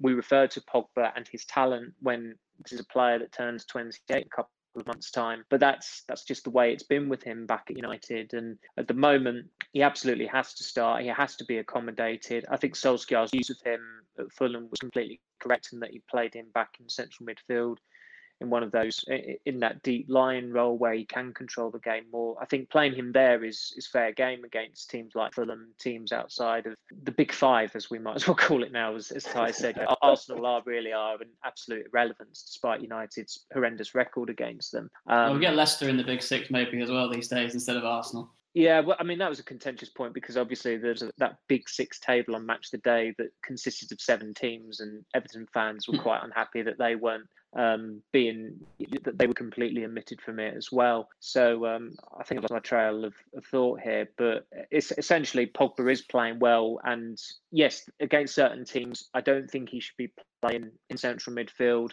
we 0.00 0.14
refer 0.14 0.46
to 0.46 0.60
Pogba 0.62 1.12
and 1.14 1.28
his 1.28 1.44
talent 1.44 1.94
when 2.00 2.34
this 2.62 2.72
is 2.72 2.80
a 2.80 2.84
player 2.84 3.18
that 3.18 3.32
turns 3.32 3.66
28 3.66 4.26
a 4.26 4.28
couple 4.28 4.50
of 4.76 4.86
months 4.86 5.10
time. 5.10 5.44
But 5.50 5.60
that's 5.60 6.04
that's 6.08 6.24
just 6.24 6.44
the 6.44 6.50
way 6.50 6.72
it's 6.72 6.84
been 6.84 7.08
with 7.10 7.22
him 7.22 7.46
back 7.46 7.66
at 7.68 7.76
united. 7.76 8.32
And 8.32 8.58
at 8.78 8.88
the 8.88 8.94
moment 8.94 9.48
he 9.72 9.82
absolutely 9.82 10.26
has 10.26 10.54
to 10.54 10.64
start. 10.64 11.02
He 11.02 11.08
has 11.08 11.36
to 11.36 11.44
be 11.44 11.58
accommodated. 11.58 12.46
I 12.50 12.56
think 12.56 12.74
solskjaer's 12.74 13.34
use 13.34 13.50
of 13.50 13.60
him 13.64 13.80
at 14.18 14.32
fulham 14.32 14.68
was 14.70 14.80
completely 14.80 15.20
correct 15.38 15.70
in 15.72 15.80
that 15.80 15.90
he 15.90 16.02
played 16.10 16.34
him 16.34 16.46
back 16.54 16.76
in 16.80 16.88
central 16.88 17.26
midfield 17.26 17.76
in 18.42 18.50
one 18.50 18.62
of 18.62 18.72
those 18.72 19.04
in 19.46 19.60
that 19.60 19.82
deep 19.82 20.06
line 20.08 20.50
role 20.50 20.76
where 20.76 20.92
he 20.92 21.04
can 21.04 21.32
control 21.32 21.70
the 21.70 21.78
game 21.78 22.04
more. 22.12 22.36
I 22.40 22.44
think 22.44 22.68
playing 22.68 22.94
him 22.94 23.12
there 23.12 23.44
is 23.44 23.72
is 23.76 23.86
fair 23.86 24.12
game 24.12 24.44
against 24.44 24.90
teams 24.90 25.14
like 25.14 25.32
Fulham, 25.32 25.68
teams 25.78 26.12
outside 26.12 26.66
of 26.66 26.74
the 27.04 27.12
big 27.12 27.32
five, 27.32 27.74
as 27.74 27.88
we 27.88 27.98
might 27.98 28.16
as 28.16 28.26
well 28.26 28.36
call 28.46 28.62
it 28.62 28.72
now. 28.72 28.94
As, 28.94 29.10
as 29.10 29.24
Ty 29.24 29.52
said, 29.52 29.82
Arsenal 30.02 30.44
are 30.44 30.62
really 30.66 30.92
are 30.92 31.14
an 31.14 31.30
absolute 31.44 31.86
irrelevance 31.92 32.42
despite 32.42 32.82
United's 32.82 33.46
horrendous 33.52 33.94
record 33.94 34.28
against 34.28 34.72
them. 34.72 34.90
Um, 35.06 35.16
well, 35.16 35.34
we 35.34 35.40
get 35.40 35.54
Leicester 35.54 35.88
in 35.88 35.96
the 35.96 36.04
big 36.04 36.22
six 36.22 36.50
maybe 36.50 36.80
as 36.82 36.90
well 36.90 37.08
these 37.10 37.28
days 37.28 37.54
instead 37.54 37.76
of 37.76 37.84
Arsenal. 37.84 38.30
Yeah, 38.54 38.80
well, 38.80 38.96
I 39.00 39.04
mean 39.04 39.18
that 39.18 39.30
was 39.30 39.38
a 39.38 39.44
contentious 39.44 39.88
point 39.88 40.12
because 40.12 40.36
obviously 40.36 40.76
there's 40.76 41.02
a, 41.02 41.10
that 41.18 41.38
big 41.48 41.68
six 41.68 41.98
table 41.98 42.36
on 42.36 42.44
Match 42.44 42.70
the 42.70 42.78
Day 42.78 43.14
that 43.16 43.30
consisted 43.42 43.92
of 43.92 44.00
seven 44.00 44.34
teams, 44.34 44.80
and 44.80 45.04
Everton 45.14 45.46
fans 45.54 45.88
were 45.88 45.96
hmm. 45.96 46.02
quite 46.02 46.22
unhappy 46.22 46.60
that 46.62 46.78
they 46.78 46.94
weren't 46.94 47.28
um, 47.54 48.02
being 48.12 48.60
that 49.04 49.16
they 49.16 49.26
were 49.26 49.32
completely 49.32 49.84
omitted 49.84 50.20
from 50.20 50.38
it 50.38 50.54
as 50.54 50.70
well. 50.70 51.08
So 51.20 51.64
um, 51.66 51.94
I 52.18 52.24
think 52.24 52.38
I've 52.38 52.42
lost 52.42 52.52
my 52.52 52.58
trail 52.58 53.06
of, 53.06 53.14
of, 53.34 53.44
thought 53.46 53.80
here, 53.80 54.08
but 54.18 54.46
it's 54.70 54.92
essentially 54.98 55.46
Pogba 55.46 55.90
is 55.90 56.02
playing 56.02 56.38
well, 56.38 56.78
and 56.84 57.18
yes, 57.50 57.88
against 58.00 58.34
certain 58.34 58.66
teams, 58.66 59.08
I 59.14 59.22
don't 59.22 59.50
think 59.50 59.70
he 59.70 59.80
should 59.80 59.96
be 59.96 60.12
playing 60.42 60.72
in 60.90 60.96
central 60.98 61.34
midfield 61.34 61.92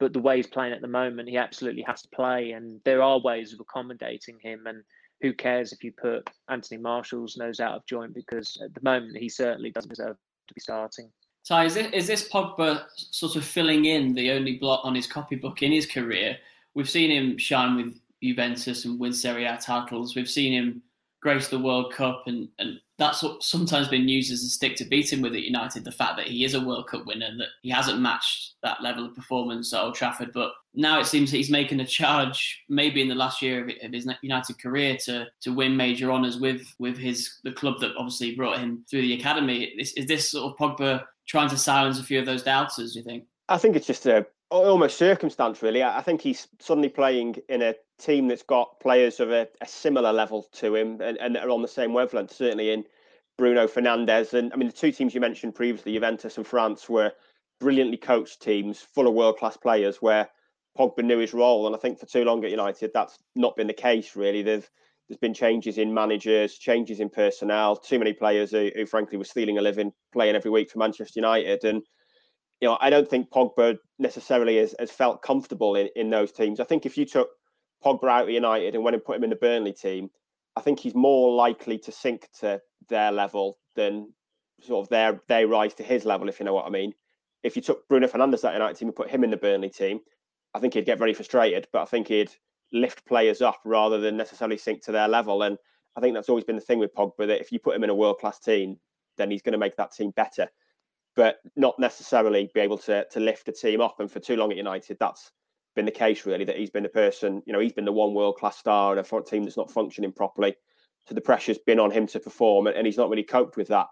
but 0.00 0.12
the 0.12 0.20
way 0.20 0.36
he's 0.36 0.46
playing 0.46 0.72
at 0.72 0.80
the 0.80 0.88
moment, 0.88 1.28
he 1.28 1.36
absolutely 1.36 1.82
has 1.82 2.02
to 2.02 2.08
play, 2.08 2.50
and 2.50 2.80
there 2.84 3.00
are 3.00 3.20
ways 3.20 3.52
of 3.52 3.60
accommodating 3.60 4.38
him. 4.40 4.66
And 4.66 4.82
who 5.24 5.32
cares 5.32 5.72
if 5.72 5.82
you 5.82 5.90
put 5.90 6.28
Anthony 6.50 6.78
Martial's 6.78 7.38
nose 7.38 7.58
out 7.58 7.74
of 7.74 7.86
joint 7.86 8.12
because 8.12 8.58
at 8.62 8.74
the 8.74 8.80
moment 8.82 9.16
he 9.16 9.30
certainly 9.30 9.70
doesn't 9.70 9.88
deserve 9.88 10.18
to 10.48 10.54
be 10.54 10.60
starting. 10.60 11.10
Ty, 11.48 11.64
is, 11.64 11.76
is 11.76 12.06
this 12.06 12.28
Pogba 12.28 12.84
sort 12.94 13.36
of 13.36 13.44
filling 13.44 13.86
in 13.86 14.12
the 14.12 14.32
only 14.32 14.58
blot 14.58 14.82
on 14.84 14.94
his 14.94 15.06
copybook 15.06 15.62
in 15.62 15.72
his 15.72 15.86
career? 15.86 16.36
We've 16.74 16.88
seen 16.90 17.10
him 17.10 17.38
shine 17.38 17.74
with 17.76 17.98
Juventus 18.22 18.84
and 18.84 19.00
win 19.00 19.14
Serie 19.14 19.46
A 19.46 19.56
titles. 19.56 20.14
We've 20.14 20.28
seen 20.28 20.52
him 20.52 20.82
grace 21.22 21.48
the 21.48 21.58
World 21.58 21.90
Cup, 21.90 22.24
and, 22.26 22.48
and 22.58 22.78
that's 22.98 23.24
sometimes 23.40 23.88
been 23.88 24.08
used 24.08 24.30
as 24.30 24.42
a 24.42 24.48
stick 24.48 24.76
to 24.76 24.84
beat 24.84 25.10
him 25.10 25.22
with 25.22 25.34
at 25.34 25.42
United. 25.42 25.84
The 25.84 25.92
fact 25.92 26.18
that 26.18 26.28
he 26.28 26.44
is 26.44 26.52
a 26.52 26.60
World 26.60 26.86
Cup 26.86 27.06
winner, 27.06 27.30
that 27.38 27.48
he 27.62 27.70
hasn't 27.70 28.00
matched 28.00 28.56
that 28.62 28.82
level 28.82 29.06
of 29.06 29.14
performance 29.14 29.72
at 29.72 29.82
Old 29.82 29.94
Trafford, 29.94 30.32
but 30.34 30.52
now 30.74 31.00
it 31.00 31.06
seems 31.06 31.30
that 31.30 31.36
he's 31.36 31.50
making 31.50 31.80
a 31.80 31.86
charge, 31.86 32.64
maybe 32.68 33.00
in 33.00 33.08
the 33.08 33.14
last 33.14 33.40
year 33.40 33.64
of 33.64 33.92
his 33.92 34.08
United 34.22 34.60
career, 34.60 34.96
to 35.04 35.26
to 35.42 35.52
win 35.52 35.76
major 35.76 36.10
honours 36.10 36.38
with 36.38 36.62
with 36.78 36.96
his 36.96 37.38
the 37.44 37.52
club 37.52 37.80
that 37.80 37.92
obviously 37.96 38.34
brought 38.34 38.58
him 38.58 38.84
through 38.90 39.02
the 39.02 39.14
academy. 39.14 39.64
Is, 39.78 39.92
is 39.92 40.06
this 40.06 40.30
sort 40.30 40.52
of 40.52 40.58
Pogba 40.58 41.04
trying 41.26 41.48
to 41.50 41.56
silence 41.56 41.98
a 41.98 42.04
few 42.04 42.18
of 42.18 42.26
those 42.26 42.42
doubters? 42.42 42.92
Do 42.92 42.98
you 42.98 43.04
think? 43.04 43.24
I 43.48 43.58
think 43.58 43.76
it's 43.76 43.86
just 43.86 44.06
a 44.06 44.26
almost 44.50 44.98
circumstance, 44.98 45.62
really. 45.62 45.82
I 45.82 46.00
think 46.00 46.20
he's 46.20 46.46
suddenly 46.60 46.88
playing 46.88 47.36
in 47.48 47.62
a 47.62 47.74
team 47.98 48.28
that's 48.28 48.42
got 48.42 48.78
players 48.80 49.20
of 49.20 49.30
a, 49.30 49.48
a 49.60 49.66
similar 49.66 50.12
level 50.12 50.46
to 50.54 50.74
him 50.74 51.00
and, 51.00 51.18
and 51.18 51.36
are 51.36 51.50
on 51.50 51.62
the 51.62 51.68
same 51.68 51.92
wavelength, 51.92 52.32
certainly 52.32 52.70
in 52.70 52.84
Bruno 53.36 53.66
Fernandes, 53.66 54.32
And 54.32 54.52
I 54.52 54.56
mean, 54.56 54.68
the 54.68 54.74
two 54.74 54.92
teams 54.92 55.14
you 55.14 55.20
mentioned 55.20 55.54
previously, 55.54 55.92
Juventus 55.92 56.36
and 56.36 56.46
France, 56.46 56.88
were 56.88 57.12
brilliantly 57.60 57.96
coached 57.96 58.42
teams, 58.42 58.80
full 58.80 59.08
of 59.08 59.14
world 59.14 59.38
class 59.38 59.56
players 59.56 60.00
where 60.00 60.28
Pogba 60.78 61.04
knew 61.04 61.18
his 61.18 61.34
role. 61.34 61.66
And 61.66 61.74
I 61.74 61.78
think 61.78 61.98
for 61.98 62.06
too 62.06 62.24
long 62.24 62.44
at 62.44 62.50
United, 62.50 62.90
that's 62.92 63.18
not 63.34 63.56
been 63.56 63.66
the 63.66 63.72
case, 63.72 64.16
really. 64.16 64.42
There's, 64.42 64.68
there's 65.08 65.18
been 65.18 65.34
changes 65.34 65.78
in 65.78 65.92
managers, 65.92 66.56
changes 66.58 67.00
in 67.00 67.10
personnel, 67.10 67.76
too 67.76 67.98
many 67.98 68.12
players 68.12 68.50
who, 68.50 68.70
who 68.74 68.86
frankly 68.86 69.18
were 69.18 69.24
stealing 69.24 69.58
a 69.58 69.62
living 69.62 69.92
playing 70.12 70.34
every 70.34 70.50
week 70.50 70.70
for 70.70 70.78
Manchester 70.78 71.20
United. 71.20 71.64
And 71.64 71.82
you 72.60 72.68
know, 72.68 72.78
I 72.80 72.90
don't 72.90 73.08
think 73.08 73.30
Pogba 73.30 73.76
necessarily 73.98 74.56
has, 74.58 74.74
has 74.78 74.90
felt 74.90 75.22
comfortable 75.22 75.76
in, 75.76 75.88
in 75.96 76.10
those 76.10 76.32
teams. 76.32 76.60
I 76.60 76.64
think 76.64 76.86
if 76.86 76.96
you 76.96 77.04
took 77.04 77.28
Pogba 77.84 78.08
out 78.08 78.22
of 78.22 78.30
United 78.30 78.74
and 78.74 78.82
went 78.82 78.94
and 78.94 79.04
put 79.04 79.16
him 79.16 79.24
in 79.24 79.30
the 79.30 79.36
Burnley 79.36 79.72
team, 79.72 80.08
I 80.56 80.60
think 80.60 80.80
he's 80.80 80.94
more 80.94 81.34
likely 81.34 81.78
to 81.78 81.92
sink 81.92 82.28
to 82.40 82.60
their 82.88 83.12
level 83.12 83.58
than 83.76 84.12
sort 84.62 84.84
of 84.84 84.88
their 84.88 85.20
they 85.28 85.44
rise 85.44 85.74
to 85.74 85.82
his 85.82 86.04
level, 86.04 86.28
if 86.28 86.38
you 86.38 86.46
know 86.46 86.54
what 86.54 86.66
I 86.66 86.70
mean. 86.70 86.94
If 87.42 87.56
you 87.56 87.62
took 87.62 87.86
Bruno 87.88 88.06
Fernandes 88.06 88.44
out 88.44 88.54
of 88.54 88.54
United 88.54 88.78
team 88.78 88.88
and 88.88 88.96
put 88.96 89.10
him 89.10 89.24
in 89.24 89.30
the 89.30 89.36
Burnley 89.36 89.68
team, 89.68 90.00
I 90.54 90.60
think 90.60 90.74
he'd 90.74 90.86
get 90.86 90.98
very 90.98 91.14
frustrated, 91.14 91.68
but 91.72 91.82
I 91.82 91.86
think 91.86 92.08
he'd 92.08 92.30
lift 92.72 93.06
players 93.06 93.42
up 93.42 93.60
rather 93.64 93.98
than 93.98 94.16
necessarily 94.16 94.56
sink 94.56 94.82
to 94.84 94.92
their 94.92 95.08
level. 95.08 95.42
And 95.42 95.58
I 95.96 96.00
think 96.00 96.14
that's 96.14 96.28
always 96.28 96.44
been 96.44 96.56
the 96.56 96.62
thing 96.62 96.78
with 96.78 96.94
Pogba 96.94 97.26
that 97.26 97.40
if 97.40 97.52
you 97.52 97.58
put 97.58 97.76
him 97.76 97.84
in 97.84 97.90
a 97.90 97.94
world 97.94 98.18
class 98.18 98.38
team, 98.38 98.78
then 99.16 99.30
he's 99.30 99.42
going 99.42 99.52
to 99.52 99.58
make 99.58 99.76
that 99.76 99.92
team 99.92 100.10
better 100.10 100.48
but 101.14 101.38
not 101.56 101.78
necessarily 101.78 102.50
be 102.54 102.60
able 102.60 102.78
to 102.78 103.06
to 103.10 103.20
lift 103.20 103.46
the 103.46 103.52
team 103.52 103.80
up. 103.80 104.00
And 104.00 104.10
for 104.10 104.20
too 104.20 104.36
long 104.36 104.50
at 104.50 104.56
United, 104.56 104.96
that's 104.98 105.30
been 105.74 105.84
the 105.84 105.90
case 105.90 106.26
really. 106.26 106.44
That 106.44 106.56
he's 106.56 106.70
been 106.70 106.82
the 106.82 106.88
person, 106.88 107.42
you 107.46 107.52
know, 107.52 107.60
he's 107.60 107.72
been 107.72 107.84
the 107.84 107.92
one 107.92 108.14
world 108.14 108.36
class 108.36 108.58
star 108.58 108.92
in 108.92 108.98
a 108.98 109.22
team 109.22 109.44
that's 109.44 109.56
not 109.56 109.70
functioning 109.70 110.12
properly. 110.12 110.54
So 111.06 111.14
the 111.14 111.20
pressure's 111.20 111.58
been 111.58 111.80
on 111.80 111.90
him 111.90 112.06
to 112.08 112.20
perform, 112.20 112.66
and 112.66 112.86
he's 112.86 112.96
not 112.96 113.10
really 113.10 113.24
coped 113.24 113.56
with 113.56 113.68
that. 113.68 113.86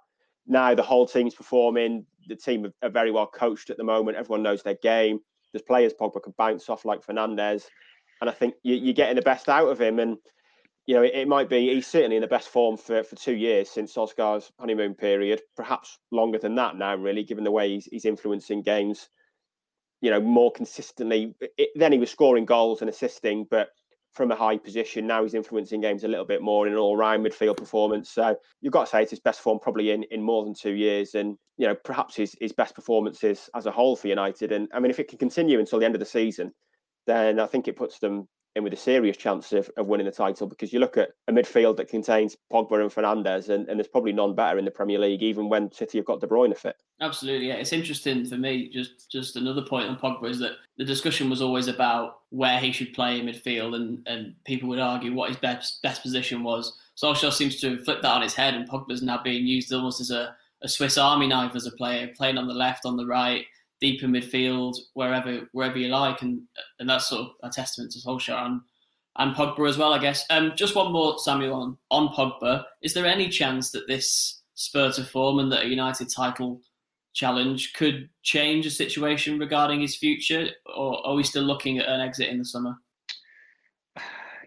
Now 0.46 0.74
the 0.74 0.82
whole 0.82 1.06
team's 1.06 1.34
performing. 1.34 2.06
The 2.26 2.36
team 2.36 2.72
are 2.82 2.90
very 2.90 3.10
well 3.10 3.26
coached 3.26 3.70
at 3.70 3.76
the 3.76 3.84
moment. 3.84 4.16
Everyone 4.16 4.42
knows 4.42 4.62
their 4.62 4.78
game. 4.82 5.20
There's 5.52 5.62
players 5.62 5.92
Pogba 5.92 6.22
can 6.22 6.34
bounce 6.36 6.68
off 6.68 6.84
like 6.84 7.04
Fernandes, 7.04 7.64
and 8.20 8.30
I 8.30 8.32
think 8.32 8.54
you, 8.62 8.90
are 8.90 8.94
getting 8.94 9.16
the 9.16 9.22
best 9.22 9.48
out 9.48 9.68
of 9.68 9.80
him. 9.80 9.98
And 9.98 10.16
you 10.86 10.94
know, 10.94 11.02
it, 11.02 11.12
it, 11.14 11.28
might 11.28 11.48
be 11.48 11.74
he's 11.74 11.86
certainly 11.86 12.16
in 12.16 12.22
the 12.22 12.28
best 12.28 12.48
form 12.48 12.76
for, 12.76 13.04
for 13.04 13.16
two 13.16 13.34
years 13.34 13.70
since 13.70 13.94
Solskjaer's 13.94 14.50
honeymoon 14.58 14.94
period, 14.94 15.42
perhaps 15.56 15.98
longer 16.10 16.38
than 16.38 16.54
that 16.56 16.76
now, 16.76 16.96
really, 16.96 17.22
given 17.22 17.44
the 17.44 17.50
way 17.50 17.70
he's, 17.70 17.86
he's 17.86 18.04
influencing 18.04 18.62
games, 18.62 19.08
you 20.00 20.10
know, 20.10 20.20
more 20.20 20.50
consistently. 20.50 21.34
It, 21.40 21.70
then 21.76 21.92
he 21.92 21.98
was 21.98 22.10
scoring 22.10 22.46
goals 22.46 22.80
and 22.80 22.90
assisting, 22.90 23.46
but 23.48 23.68
from 24.12 24.30
a 24.30 24.36
high 24.36 24.58
position, 24.58 25.06
now 25.06 25.22
he's 25.22 25.34
influencing 25.34 25.80
games 25.80 26.04
a 26.04 26.08
little 26.08 26.24
bit 26.24 26.42
more 26.42 26.66
in 26.66 26.72
an 26.72 26.78
all-round 26.78 27.24
midfield 27.24 27.56
performance. 27.56 28.10
So 28.10 28.36
you've 28.60 28.72
got 28.72 28.84
to 28.84 28.90
say 28.90 29.02
it's 29.02 29.10
his 29.10 29.20
best 29.20 29.40
form 29.40 29.58
probably 29.58 29.90
in, 29.90 30.02
in 30.04 30.22
more 30.22 30.44
than 30.44 30.54
two 30.54 30.72
years, 30.72 31.14
and 31.14 31.36
you 31.56 31.66
know, 31.66 31.74
perhaps 31.74 32.16
his, 32.16 32.36
his 32.40 32.52
best 32.52 32.74
performances 32.74 33.48
as 33.54 33.66
a 33.66 33.70
whole 33.70 33.96
for 33.96 34.08
United. 34.08 34.52
And 34.52 34.68
I 34.74 34.80
mean, 34.80 34.90
if 34.90 35.00
it 35.00 35.08
can 35.08 35.18
continue 35.18 35.58
until 35.58 35.78
the 35.78 35.86
end 35.86 35.94
of 35.94 36.00
the 36.00 36.06
season, 36.06 36.52
then 37.06 37.40
I 37.40 37.46
think 37.46 37.68
it 37.68 37.76
puts 37.76 37.98
them 37.98 38.28
in 38.54 38.64
with 38.64 38.72
a 38.72 38.76
serious 38.76 39.16
chance 39.16 39.52
of, 39.52 39.70
of 39.76 39.86
winning 39.86 40.06
the 40.06 40.12
title 40.12 40.46
because 40.46 40.72
you 40.72 40.78
look 40.78 40.96
at 40.96 41.10
a 41.28 41.32
midfield 41.32 41.76
that 41.76 41.88
contains 41.88 42.36
Pogba 42.52 42.80
and 42.80 42.90
Fernandes, 42.90 43.48
and, 43.48 43.68
and 43.68 43.78
there's 43.78 43.88
probably 43.88 44.12
none 44.12 44.34
better 44.34 44.58
in 44.58 44.64
the 44.64 44.70
Premier 44.70 44.98
League, 44.98 45.22
even 45.22 45.48
when 45.48 45.72
City 45.72 45.98
have 45.98 46.04
got 46.04 46.20
De 46.20 46.26
Bruyne 46.26 46.56
fit. 46.56 46.76
Absolutely, 47.00 47.48
yeah. 47.48 47.54
It's 47.54 47.72
interesting 47.72 48.24
for 48.26 48.36
me. 48.36 48.68
Just 48.68 49.10
just 49.10 49.36
another 49.36 49.62
point 49.62 49.88
on 49.88 49.96
Pogba 49.96 50.28
is 50.28 50.38
that 50.40 50.52
the 50.76 50.84
discussion 50.84 51.30
was 51.30 51.40
always 51.42 51.68
about 51.68 52.20
where 52.30 52.58
he 52.58 52.72
should 52.72 52.92
play 52.92 53.18
in 53.18 53.26
midfield, 53.26 53.74
and, 53.74 54.06
and 54.06 54.34
people 54.44 54.68
would 54.68 54.78
argue 54.78 55.14
what 55.14 55.30
his 55.30 55.38
best 55.38 55.82
best 55.82 56.02
position 56.02 56.42
was. 56.42 56.78
Solskjaer 56.96 57.32
seems 57.32 57.60
to 57.60 57.70
have 57.70 57.84
flipped 57.84 58.02
that 58.02 58.14
on 58.14 58.22
his 58.22 58.34
head, 58.34 58.54
and 58.54 58.68
Pogba's 58.68 59.02
now 59.02 59.22
being 59.22 59.46
used 59.46 59.72
almost 59.72 60.00
as 60.00 60.10
a, 60.10 60.36
a 60.62 60.68
Swiss 60.68 60.98
Army 60.98 61.26
knife 61.26 61.56
as 61.56 61.66
a 61.66 61.72
player, 61.72 62.12
playing 62.14 62.38
on 62.38 62.46
the 62.46 62.54
left, 62.54 62.84
on 62.84 62.96
the 62.96 63.06
right, 63.06 63.46
deep 63.82 64.02
in 64.02 64.12
midfield, 64.12 64.76
wherever 64.94 65.46
wherever 65.52 65.76
you 65.76 65.88
like, 65.88 66.22
and 66.22 66.40
and 66.78 66.88
that's 66.88 67.08
sort 67.08 67.22
of 67.22 67.28
a 67.42 67.50
testament 67.50 67.90
to 67.92 67.98
Solskjaer. 67.98 68.46
And 68.46 68.60
and 69.16 69.34
Pogba 69.34 69.68
as 69.68 69.76
well, 69.76 69.92
I 69.92 69.98
guess. 69.98 70.24
Um, 70.30 70.52
just 70.56 70.74
one 70.74 70.90
more, 70.90 71.18
Samuel, 71.18 71.54
on, 71.54 71.76
on 71.90 72.08
Pogba. 72.14 72.64
Is 72.80 72.94
there 72.94 73.04
any 73.04 73.28
chance 73.28 73.70
that 73.72 73.86
this 73.86 74.40
spur 74.54 74.90
to 74.92 75.04
form 75.04 75.38
and 75.38 75.52
that 75.52 75.64
a 75.64 75.68
United 75.68 76.08
title 76.10 76.62
challenge 77.12 77.74
could 77.74 78.08
change 78.22 78.64
a 78.64 78.70
situation 78.70 79.38
regarding 79.38 79.82
his 79.82 79.96
future, 79.96 80.48
or 80.74 81.06
are 81.06 81.14
we 81.14 81.22
still 81.22 81.42
looking 81.42 81.78
at 81.78 81.88
an 81.88 82.00
exit 82.00 82.28
in 82.28 82.38
the 82.38 82.44
summer? 82.44 82.74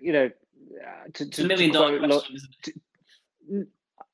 You 0.02 0.14
know, 0.14 0.26
uh, 0.26 1.10
to, 1.14 1.30
to, 1.30 1.44
a 1.44 1.48
million 1.48 1.72
dollar 1.72 2.00
question, 2.00 2.38
to, 2.64 3.68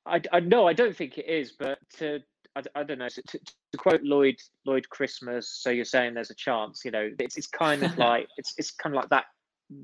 I, 0.04 0.20
I 0.32 0.40
no, 0.40 0.66
I 0.68 0.74
don't 0.74 0.94
think 0.94 1.16
it 1.16 1.28
is, 1.28 1.52
but 1.52 1.78
to 1.98 2.22
I, 2.56 2.62
I 2.74 2.82
don't 2.82 2.98
know. 2.98 3.08
To, 3.08 3.22
to, 3.22 3.38
to, 3.38 3.78
quote 3.78 4.02
Lloyd 4.02 4.36
Lloyd 4.66 4.88
Christmas, 4.88 5.48
so 5.48 5.70
you're 5.70 5.84
saying 5.84 6.14
there's 6.14 6.30
a 6.30 6.34
chance. 6.34 6.82
You 6.84 6.90
know, 6.90 7.10
it's 7.18 7.36
it's 7.36 7.46
kind 7.46 7.82
of 7.82 7.96
like 7.98 8.28
it's 8.36 8.54
it's 8.58 8.70
kind 8.70 8.94
of 8.94 9.02
like 9.02 9.10
that 9.10 9.24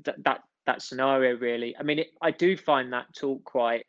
that 0.05 0.23
that 0.23 0.41
that 0.65 0.81
scenario 0.81 1.37
really. 1.37 1.75
I 1.79 1.83
mean, 1.83 1.99
it, 1.99 2.07
I 2.21 2.31
do 2.31 2.55
find 2.55 2.93
that 2.93 3.07
talk 3.15 3.43
quite 3.43 3.85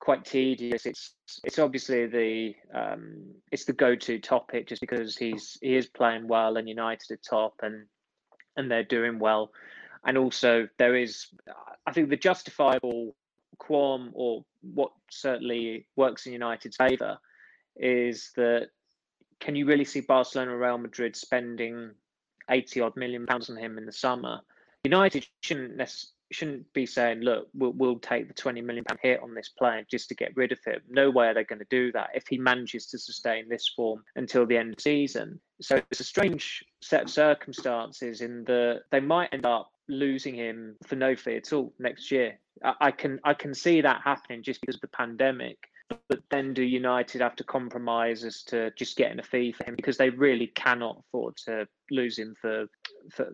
quite 0.00 0.24
tedious. 0.24 0.86
It's 0.86 1.14
it's 1.44 1.58
obviously 1.58 2.06
the 2.06 2.54
um, 2.74 3.34
it's 3.52 3.64
the 3.64 3.72
go-to 3.72 4.18
topic 4.18 4.66
just 4.66 4.80
because 4.80 5.16
he's 5.16 5.58
he 5.60 5.76
is 5.76 5.86
playing 5.86 6.26
well 6.26 6.56
and 6.56 6.68
United 6.68 7.12
are 7.12 7.20
top 7.28 7.54
and 7.62 7.86
and 8.56 8.70
they're 8.70 8.82
doing 8.82 9.18
well, 9.18 9.52
and 10.04 10.18
also 10.18 10.68
there 10.78 10.96
is 10.96 11.26
I 11.86 11.92
think 11.92 12.10
the 12.10 12.16
justifiable 12.16 13.14
qualm 13.58 14.10
or 14.14 14.44
what 14.62 14.90
certainly 15.10 15.86
works 15.96 16.26
in 16.26 16.32
United's 16.32 16.76
favour 16.76 17.18
is 17.76 18.30
that 18.36 18.68
can 19.40 19.56
you 19.56 19.66
really 19.66 19.84
see 19.84 20.00
Barcelona 20.00 20.56
Real 20.56 20.78
Madrid 20.78 21.16
spending 21.16 21.92
80 22.50 22.80
odd 22.80 22.96
million 22.96 23.26
pounds 23.26 23.48
on 23.48 23.56
him 23.56 23.78
in 23.78 23.86
the 23.86 23.92
summer 23.92 24.40
United 24.84 25.26
shouldn't 25.42 25.76
shouldn't 26.32 26.72
be 26.72 26.86
saying, 26.86 27.20
look, 27.20 27.48
we'll, 27.54 27.72
we'll 27.72 27.98
take 27.98 28.28
the 28.28 28.34
20 28.34 28.60
million 28.62 28.84
pound 28.84 29.00
hit 29.02 29.20
on 29.22 29.34
this 29.34 29.48
player 29.48 29.84
just 29.90 30.08
to 30.08 30.14
get 30.14 30.36
rid 30.36 30.52
of 30.52 30.58
him. 30.64 30.80
No 30.88 31.10
way 31.10 31.26
are 31.26 31.34
they 31.34 31.44
going 31.44 31.58
to 31.58 31.66
do 31.70 31.90
that 31.92 32.10
if 32.14 32.24
he 32.28 32.38
manages 32.38 32.86
to 32.86 32.98
sustain 32.98 33.48
this 33.48 33.68
form 33.74 34.04
until 34.16 34.46
the 34.46 34.56
end 34.56 34.70
of 34.70 34.76
the 34.76 34.82
season. 34.82 35.40
So 35.60 35.80
it's 35.90 36.00
a 36.00 36.04
strange 36.04 36.64
set 36.82 37.02
of 37.02 37.10
circumstances 37.10 38.20
in 38.20 38.44
that 38.44 38.82
they 38.90 39.00
might 39.00 39.34
end 39.34 39.44
up 39.44 39.70
losing 39.88 40.34
him 40.34 40.76
for 40.86 40.94
no 40.94 41.16
fee 41.16 41.36
at 41.36 41.52
all 41.52 41.74
next 41.78 42.10
year. 42.12 42.38
I, 42.64 42.74
I 42.80 42.90
can 42.92 43.18
I 43.24 43.34
can 43.34 43.52
see 43.52 43.80
that 43.80 44.02
happening 44.04 44.42
just 44.42 44.60
because 44.60 44.76
of 44.76 44.82
the 44.82 44.88
pandemic. 44.88 45.58
But 46.08 46.20
then 46.30 46.54
do 46.54 46.62
United 46.62 47.20
have 47.20 47.36
to 47.36 47.44
compromise 47.44 48.24
as 48.24 48.42
to 48.44 48.70
just 48.72 48.96
getting 48.96 49.18
a 49.18 49.22
fee 49.22 49.52
for 49.52 49.64
him 49.64 49.76
because 49.76 49.96
they 49.96 50.10
really 50.10 50.48
cannot 50.48 50.98
afford 51.00 51.36
to 51.46 51.66
lose 51.90 52.18
him 52.18 52.34
for, 52.40 52.66
for 53.12 53.32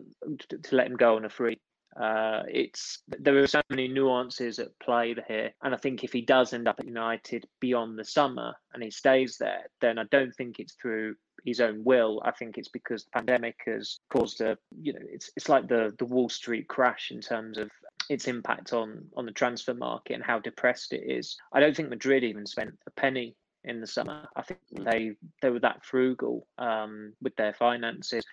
to 0.49 0.75
let 0.75 0.87
him 0.87 0.97
go 0.97 1.17
on 1.17 1.25
a 1.25 1.29
free. 1.29 1.59
Uh, 1.99 2.43
it's 2.49 3.03
there 3.09 3.39
are 3.39 3.47
so 3.47 3.63
many 3.71 3.89
nuances 3.89 4.59
at 4.59 4.79
play 4.81 5.15
here, 5.29 5.51
and 5.63 5.75
I 5.75 5.79
think 5.79 6.05
if 6.05 6.13
he 6.13 6.21
does 6.21 6.53
end 6.53 6.69
up 6.69 6.79
at 6.79 6.87
United 6.87 7.47
beyond 7.59 7.99
the 7.99 8.05
summer 8.05 8.55
and 8.75 8.83
he 8.83 8.91
stays 8.91 9.39
there, 9.39 9.67
then 9.81 9.99
I 9.99 10.05
don't 10.11 10.35
think 10.35 10.59
it's 10.59 10.75
through 10.75 11.15
his 11.47 11.61
own 11.61 11.85
will. 11.85 12.21
I 12.23 12.33
think 12.33 12.59
it's 12.59 12.69
because 12.69 13.05
the 13.05 13.11
pandemic 13.13 13.57
has 13.67 14.01
caused 14.11 14.43
a 14.43 14.59
you 14.79 14.93
know 14.93 15.01
it's 15.11 15.31
it's 15.37 15.49
like 15.49 15.69
the 15.69 15.95
the 15.99 16.05
Wall 16.05 16.29
Street 16.29 16.69
crash 16.69 17.11
in 17.11 17.21
terms 17.23 17.57
of 17.57 17.71
its 18.09 18.29
impact 18.29 18.73
on 18.73 19.07
on 19.17 19.27
the 19.27 19.33
transfer 19.33 19.75
market 19.75 20.15
and 20.15 20.25
how 20.25 20.39
depressed 20.39 20.93
it 20.93 21.05
is. 21.07 21.37
I 21.53 21.61
don't 21.61 21.77
think 21.77 21.89
Madrid 21.89 22.25
even 22.25 22.47
spent 22.47 22.75
a 22.87 22.91
penny 22.91 23.37
in 23.65 23.81
the 23.81 23.87
summer. 23.87 24.29
I 24.37 24.43
think 24.43 24.61
they 24.73 25.17
they 25.43 25.51
were 25.51 25.61
that 25.61 25.85
frugal 25.85 26.47
um, 26.59 27.13
with 27.21 27.37
their 27.37 27.55
finances. 27.55 28.25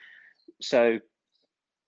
So 0.61 0.99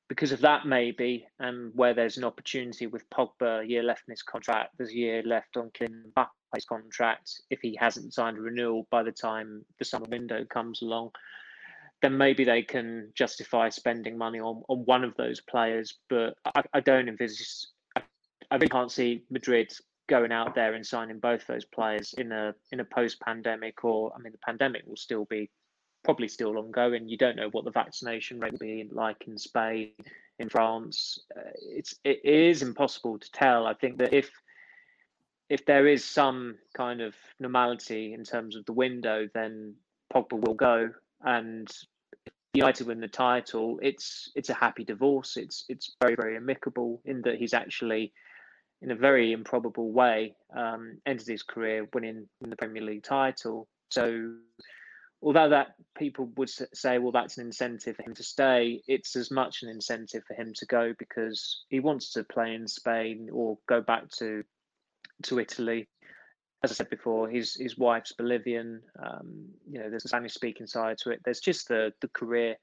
because 0.08 0.32
of 0.32 0.42
that, 0.42 0.68
maybe, 0.68 1.26
and 1.40 1.72
where 1.74 1.94
there's 1.94 2.18
an 2.18 2.24
opportunity 2.24 2.86
with 2.86 3.10
Pogba, 3.10 3.64
a 3.64 3.68
year 3.68 3.82
left 3.82 4.04
in 4.08 4.12
his 4.12 4.22
contract, 4.22 4.76
there's 4.78 4.92
a 4.92 4.96
year 4.96 5.24
left 5.24 5.58
on 5.58 5.72
Kylian 5.72 6.12
Mbappe's 6.16 6.66
contract. 6.66 7.42
If 7.50 7.60
he 7.62 7.76
hasn't 7.80 8.14
signed 8.14 8.38
a 8.38 8.42
renewal 8.42 8.88
by 8.92 9.02
the 9.02 9.12
time 9.12 9.66
the 9.80 9.86
summer 9.86 10.06
window 10.08 10.46
comes 10.46 10.84
along, 10.84 11.12
then 12.04 12.18
maybe 12.18 12.44
they 12.44 12.62
can 12.62 13.12
justify 13.16 13.70
spending 13.70 14.16
money 14.16 14.40
on, 14.40 14.62
on 14.70 14.80
one 14.86 15.04
of 15.04 15.16
those 15.18 15.42
players. 15.42 15.98
But 16.08 16.36
I, 16.56 16.62
I 16.74 16.80
don't 16.82 17.10
envisage, 17.10 17.66
I, 18.56 18.58
really 18.58 18.70
can't 18.70 18.92
see 18.92 19.24
Madrid 19.30 19.74
going 20.08 20.32
out 20.32 20.56
there 20.56 20.76
and 20.76 20.86
signing 20.86 21.20
both 21.20 21.46
those 21.46 21.66
players 21.66 22.14
in 22.18 22.32
a 22.32 22.56
in 22.72 22.80
a 22.80 22.86
post 22.86 23.20
pandemic 23.20 23.84
or 23.84 24.14
I 24.16 24.22
mean 24.22 24.32
the 24.32 24.38
pandemic 24.46 24.84
will 24.86 24.96
still 24.96 25.26
be 25.26 25.50
probably 26.06 26.30
still 26.30 26.58
ongoing. 26.58 27.10
You 27.10 27.18
don't 27.18 27.36
know 27.36 27.50
what 27.50 27.66
the 27.66 27.72
vaccination 27.72 28.40
rate 28.40 28.54
will 28.54 28.60
be 28.60 28.88
like 28.90 29.28
in 29.28 29.38
Spain, 29.38 29.92
in 30.40 30.48
France. 30.48 31.20
Uh, 31.36 31.50
it's 31.56 31.96
it 32.06 32.24
is 32.24 32.62
impossible 32.62 33.20
to 33.20 33.32
tell. 33.32 33.68
I 33.68 33.74
think 33.74 33.98
that 33.98 34.14
if 34.14 34.32
if 35.50 35.66
there 35.66 35.86
is 35.86 36.06
some 36.06 36.56
kind 36.78 37.02
of 37.02 37.14
normality 37.42 38.14
in 38.14 38.24
terms 38.24 38.56
of 38.56 38.64
the 38.66 38.74
window, 38.74 39.28
then 39.34 39.76
Pogba 40.14 40.40
will 40.40 40.54
go, 40.54 40.92
and 41.24 41.70
United 42.54 42.88
win 42.88 43.02
the 43.02 43.08
title, 43.10 43.80
it's 43.82 44.32
it's 44.34 44.50
a 44.50 44.54
happy 44.54 44.86
divorce. 44.86 45.36
It's 45.36 45.66
it's 45.68 45.96
very 46.02 46.16
very 46.16 46.38
amicable 46.38 47.02
in 47.04 47.22
that 47.24 47.36
he's 47.36 47.54
actually 47.54 48.14
in 48.86 48.92
a 48.92 48.96
very 48.96 49.32
improbable 49.32 49.92
way 49.92 50.36
um, 50.56 51.00
ended 51.08 51.26
his 51.26 51.42
career 51.42 51.90
winning 51.92 52.28
the 52.40 52.56
Premier 52.56 52.84
League 52.84 53.04
title. 53.04 53.68
So 53.90 54.36
although 55.24 55.50
that 55.50 55.74
people 55.98 56.30
would 56.38 56.50
say, 56.50 57.00
well, 57.00 57.12
that's 57.12 57.40
an 57.40 57.48
incentive 57.48 57.96
for 57.96 58.04
him 58.04 58.14
to 58.14 58.24
stay, 58.24 58.84
it's 58.88 59.16
as 59.16 59.32
much 59.32 59.64
an 59.64 59.70
incentive 59.70 60.24
for 60.28 60.36
him 60.36 60.54
to 60.58 60.68
go 60.68 60.94
because 61.00 61.64
he 61.70 61.80
wants 61.80 62.12
to 62.14 62.24
play 62.24 62.54
in 62.54 62.68
Spain 62.68 63.30
or 63.34 63.58
go 63.68 63.82
back 63.82 64.08
to 64.20 64.44
to 65.24 65.40
Italy. 65.40 65.88
As 66.64 66.72
I 66.72 66.76
said 66.76 66.92
before, 66.92 67.28
his 67.28 67.56
his 67.56 67.80
wife's 67.80 68.12
Bolivian. 68.12 68.82
Um, 69.04 69.48
you 69.68 69.80
know, 69.80 69.90
there's 69.90 70.06
a 70.06 70.10
Spanish 70.10 70.36
speaking 70.36 70.68
side 70.68 71.00
to 71.00 71.10
it. 71.10 71.22
There's 71.26 71.40
just 71.40 71.70
the 71.70 71.92
the 72.02 72.10
career, 72.10 72.56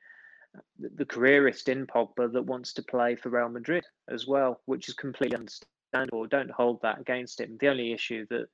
the, 0.79 1.05
careerist 1.05 1.69
in 1.69 1.88
Pogba 1.88 2.33
that 2.33 2.47
wants 2.47 2.75
to 2.75 2.83
play 2.85 3.17
for 3.17 3.31
Real 3.31 3.49
Madrid 3.49 3.85
as 4.09 4.29
well, 4.29 4.61
which 4.67 4.88
is 4.88 4.95
completely 4.95 5.37
understandable. 5.37 5.73
Or 6.13 6.27
don't 6.27 6.51
hold 6.51 6.83
that 6.83 7.01
against 7.01 7.41
him. 7.41 7.59
The 7.61 7.69
only 7.69 7.93
issue 7.93 8.27
that 8.31 8.47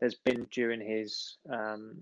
there's 0.00 0.14
been 0.14 0.46
during 0.50 0.80
his 0.80 1.36
um, 1.50 1.96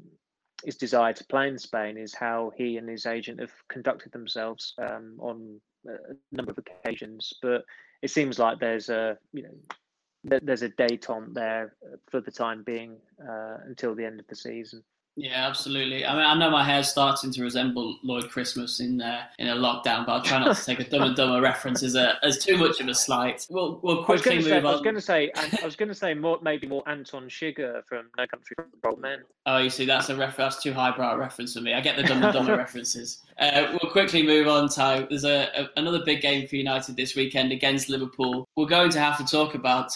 his 0.65 0.77
desire 0.77 1.13
to 1.13 1.25
play 1.25 1.49
in 1.49 1.59
Spain 1.59 1.97
is 1.97 2.15
how 2.15 2.53
he 2.57 2.77
and 2.77 2.89
his 2.89 3.07
agent 3.07 3.41
have 3.41 3.53
conducted 3.69 4.13
themselves 4.13 4.75
um, 4.79 5.17
on 5.19 5.61
a 5.87 6.15
number 6.31 6.53
of 6.53 6.59
occasions. 6.59 7.33
But 7.43 7.65
it 8.01 8.11
seems 8.11 8.39
like 8.39 8.59
there's 8.59 8.89
a 8.89 9.19
you 9.33 9.43
know 9.43 10.39
there's 10.43 10.63
a 10.63 10.69
détente 10.69 11.35
there 11.35 11.75
for 12.11 12.21
the 12.21 12.31
time 12.31 12.63
being 12.63 12.97
uh, 13.21 13.59
until 13.67 13.95
the 13.95 14.05
end 14.05 14.21
of 14.21 14.27
the 14.29 14.37
season. 14.37 14.83
Yeah, 15.17 15.47
absolutely. 15.47 16.07
I 16.07 16.15
mean, 16.15 16.25
I 16.25 16.35
know 16.39 16.51
my 16.51 16.65
hair's 16.65 16.89
starting 16.89 17.31
to 17.33 17.43
resemble 17.43 17.99
Lloyd 18.03 18.31
Christmas 18.31 18.81
in 18.81 19.03
uh, 19.03 19.25
in 19.39 19.49
a 19.49 19.55
lockdown, 19.55 20.07
but 20.07 20.13
I'll 20.13 20.23
try 20.23 20.39
not 20.39 20.57
to 20.57 20.65
take 20.65 20.81
a 20.81 20.85
Dumb 20.85 21.03
and 21.03 21.15
Dumber 21.15 21.41
reference 21.43 21.83
as 21.83 21.95
a 21.95 22.17
as 22.23 22.43
too 22.43 22.57
much 22.57 22.81
of 22.81 22.89
a 22.89 22.95
slight. 22.95 23.47
We'll 23.51 23.79
we'll 23.83 24.05
quickly 24.05 24.37
move 24.37 24.45
say, 24.45 24.59
on. 24.59 24.67
I 24.67 24.73
was 24.73 24.81
going 24.81 24.95
to 24.95 25.03
say 25.03 25.31
I 25.37 25.65
was 25.67 25.77
going 25.77 25.91
to 25.91 25.95
say 25.95 26.15
more 26.15 26.39
maybe 26.41 26.67
more 26.67 26.83
Anton 26.89 27.29
Chigurh 27.29 27.85
from 27.85 28.07
No 28.17 28.27
Country 28.27 28.57
for 28.57 28.89
Old 28.89 29.01
Men. 29.01 29.19
Oh, 29.45 29.59
you 29.59 29.69
see, 29.69 29.85
that's 29.85 30.09
a 30.09 30.17
ref- 30.17 30.39
that's 30.39 30.63
too 30.63 30.73
highbrow 30.73 31.15
a 31.15 31.19
reference 31.19 31.53
for 31.53 31.61
me. 31.61 31.75
I 31.75 31.83
get 31.83 31.97
the 31.97 32.05
Dumb 32.05 32.23
and 32.23 32.33
Dumber 32.33 32.57
references. 32.57 33.23
Uh, 33.39 33.77
we'll 33.83 33.93
quickly 33.93 34.23
move 34.23 34.49
on. 34.49 34.71
Ty, 34.71 35.07
there's 35.11 35.25
a, 35.25 35.49
a 35.55 35.69
another 35.77 36.03
big 36.07 36.23
game 36.23 36.49
for 36.49 36.57
United 36.57 36.97
this 36.97 37.15
weekend 37.15 37.53
against 37.53 37.91
Liverpool. 37.91 38.49
We're 38.57 38.65
going 38.65 38.91
to 38.93 39.01
have 39.01 39.19
to 39.19 39.25
talk 39.25 39.55
about 39.55 39.95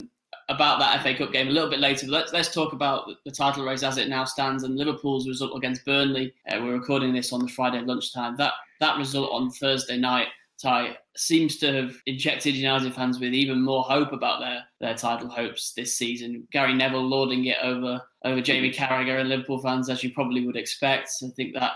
about 0.49 0.79
that 0.79 1.03
FA 1.03 1.15
Cup 1.15 1.33
game 1.33 1.49
a 1.49 1.51
little 1.51 1.71
bit 1.71 1.81
later. 1.81 2.07
Let's 2.07 2.33
let's 2.33 2.53
talk 2.53 2.73
about 2.73 3.09
the 3.25 3.31
title 3.31 3.65
race 3.65 3.83
as 3.83 3.99
it 3.99 4.09
now 4.09 4.25
stands 4.25 4.63
and 4.63 4.77
Liverpool's 4.77 5.29
result 5.29 5.57
against 5.57 5.85
Burnley. 5.85 6.35
Uh, 6.49 6.59
we're 6.61 6.75
recording 6.75 7.13
this 7.13 7.33
on 7.33 7.41
the 7.41 7.49
Friday 7.49 7.81
lunchtime. 7.81 8.37
That 8.37 8.53
that 8.81 8.99
result 8.99 9.31
on 9.33 9.51
Thursday 9.51 9.97
night, 9.97 10.29
Ty, 10.63 10.97
seems 11.17 11.57
to 11.59 11.73
have 11.73 11.97
injected 12.07 12.55
United 12.55 12.95
fans 12.95 13.19
with 13.19 13.35
even 13.35 13.61
more 13.63 13.83
hope 13.83 14.13
about 14.13 14.41
their 14.41 14.63
their 14.81 14.95
title 14.95 15.29
hopes 15.29 15.73
this 15.73 15.97
season. 15.97 16.47
Gary 16.53 16.75
Neville 16.75 17.09
lauding 17.09 17.47
it 17.47 17.59
over 17.63 18.01
over 18.25 18.41
Jamie 18.41 18.73
Carragher 18.73 19.21
and 19.21 19.29
Liverpool 19.29 19.61
fans, 19.61 19.89
as 19.89 20.05
you 20.05 20.13
probably 20.13 20.47
would 20.47 20.57
expect. 20.57 21.11
I 21.25 21.29
think 21.37 21.55
that 21.55 21.73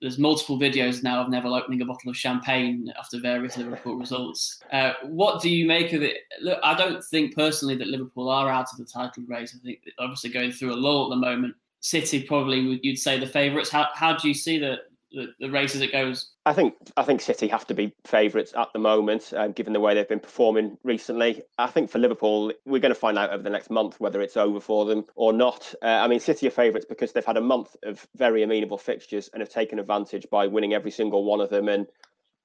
there's 0.00 0.18
multiple 0.18 0.58
videos 0.58 1.02
now 1.02 1.22
of 1.22 1.30
Neville 1.30 1.54
opening 1.54 1.82
a 1.82 1.84
bottle 1.84 2.10
of 2.10 2.16
champagne 2.16 2.92
after 2.98 3.20
various 3.20 3.56
Liverpool 3.56 3.96
results. 3.96 4.60
Uh, 4.72 4.92
what 5.04 5.42
do 5.42 5.50
you 5.50 5.66
make 5.66 5.92
of 5.92 6.02
it? 6.02 6.18
Look, 6.40 6.58
I 6.62 6.74
don't 6.74 7.02
think 7.04 7.34
personally 7.34 7.76
that 7.76 7.88
Liverpool 7.88 8.28
are 8.28 8.48
out 8.48 8.66
of 8.72 8.78
the 8.78 8.84
title 8.84 9.24
race. 9.26 9.56
I 9.58 9.64
think 9.64 9.80
obviously 9.98 10.30
going 10.30 10.52
through 10.52 10.74
a 10.74 10.76
lull 10.76 11.04
at 11.04 11.10
the 11.10 11.20
moment. 11.20 11.54
City 11.80 12.22
probably 12.22 12.80
you'd 12.82 12.98
say 12.98 13.18
the 13.18 13.26
favourites. 13.26 13.70
How 13.70 13.88
how 13.94 14.16
do 14.16 14.26
you 14.28 14.34
see 14.34 14.58
the 14.58 14.78
the, 15.14 15.32
the 15.38 15.50
race 15.50 15.74
as 15.74 15.80
it 15.80 15.92
goes? 15.92 16.32
I 16.44 16.52
think 16.52 16.74
I 16.96 17.04
think 17.04 17.20
City 17.20 17.48
have 17.48 17.66
to 17.68 17.74
be 17.74 17.94
favourites 18.04 18.52
at 18.56 18.68
the 18.72 18.78
moment, 18.78 19.32
um, 19.36 19.52
given 19.52 19.72
the 19.72 19.80
way 19.80 19.94
they've 19.94 20.08
been 20.08 20.20
performing 20.20 20.76
recently. 20.82 21.42
I 21.58 21.68
think 21.68 21.90
for 21.90 21.98
Liverpool, 21.98 22.52
we're 22.66 22.80
going 22.80 22.94
to 22.94 23.00
find 23.00 23.18
out 23.18 23.30
over 23.30 23.42
the 23.42 23.50
next 23.50 23.70
month 23.70 24.00
whether 24.00 24.20
it's 24.20 24.36
over 24.36 24.60
for 24.60 24.84
them 24.84 25.04
or 25.14 25.32
not. 25.32 25.74
Uh, 25.82 25.86
I 25.86 26.08
mean, 26.08 26.20
City 26.20 26.46
are 26.48 26.50
favourites 26.50 26.86
because 26.88 27.12
they've 27.12 27.24
had 27.24 27.36
a 27.36 27.42
month 27.42 27.76
of 27.84 28.06
very 28.16 28.42
amenable 28.42 28.78
fixtures 28.78 29.30
and 29.32 29.40
have 29.40 29.50
taken 29.50 29.78
advantage 29.78 30.26
by 30.30 30.46
winning 30.46 30.74
every 30.74 30.90
single 30.90 31.24
one 31.24 31.40
of 31.40 31.50
them 31.50 31.68
and 31.68 31.86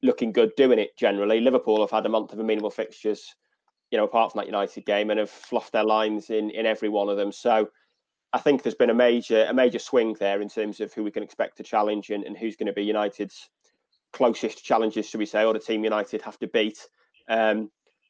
looking 0.01 0.31
good 0.31 0.55
doing 0.55 0.79
it. 0.79 0.95
Generally, 0.97 1.41
Liverpool 1.41 1.81
have 1.81 1.91
had 1.91 2.05
a 2.05 2.09
month 2.09 2.31
of 2.31 2.39
amenable 2.39 2.71
fixtures, 2.71 3.35
you 3.91 3.97
know, 3.97 4.05
apart 4.05 4.31
from 4.31 4.39
that 4.39 4.47
United 4.47 4.85
game, 4.85 5.09
and 5.09 5.19
have 5.19 5.29
fluffed 5.29 5.73
their 5.73 5.83
lines 5.83 6.29
in 6.29 6.51
in 6.51 6.65
every 6.65 6.89
one 6.89 7.09
of 7.09 7.17
them. 7.17 7.31
So 7.31 7.69
I 8.31 8.39
think 8.39 8.61
there's 8.61 8.75
been 8.75 8.89
a 8.89 8.95
major 8.95 9.45
a 9.45 9.53
major 9.53 9.79
swing 9.79 10.15
there 10.19 10.41
in 10.41 10.49
terms 10.49 10.79
of 10.79 10.93
who 10.93 11.03
we 11.03 11.11
can 11.11 11.23
expect 11.23 11.57
to 11.57 11.63
challenge 11.63 12.09
and, 12.09 12.23
and 12.23 12.37
who's 12.37 12.55
going 12.55 12.67
to 12.67 12.73
be 12.73 12.83
United's 12.83 13.49
closest 14.13 14.63
challenges, 14.63 15.07
should 15.07 15.19
we 15.19 15.25
say, 15.25 15.43
or 15.45 15.53
the 15.53 15.59
team 15.59 15.83
United 15.83 16.21
have 16.21 16.37
to 16.39 16.47
beat. 16.47 16.87
Um, 17.27 17.69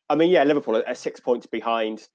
I 0.09 0.15
mean, 0.15 0.29
yeah, 0.29 0.43
Liverpool 0.43 0.81
are, 0.85 0.95
six 0.95 1.19
points 1.19 1.45
behind, 1.45 2.07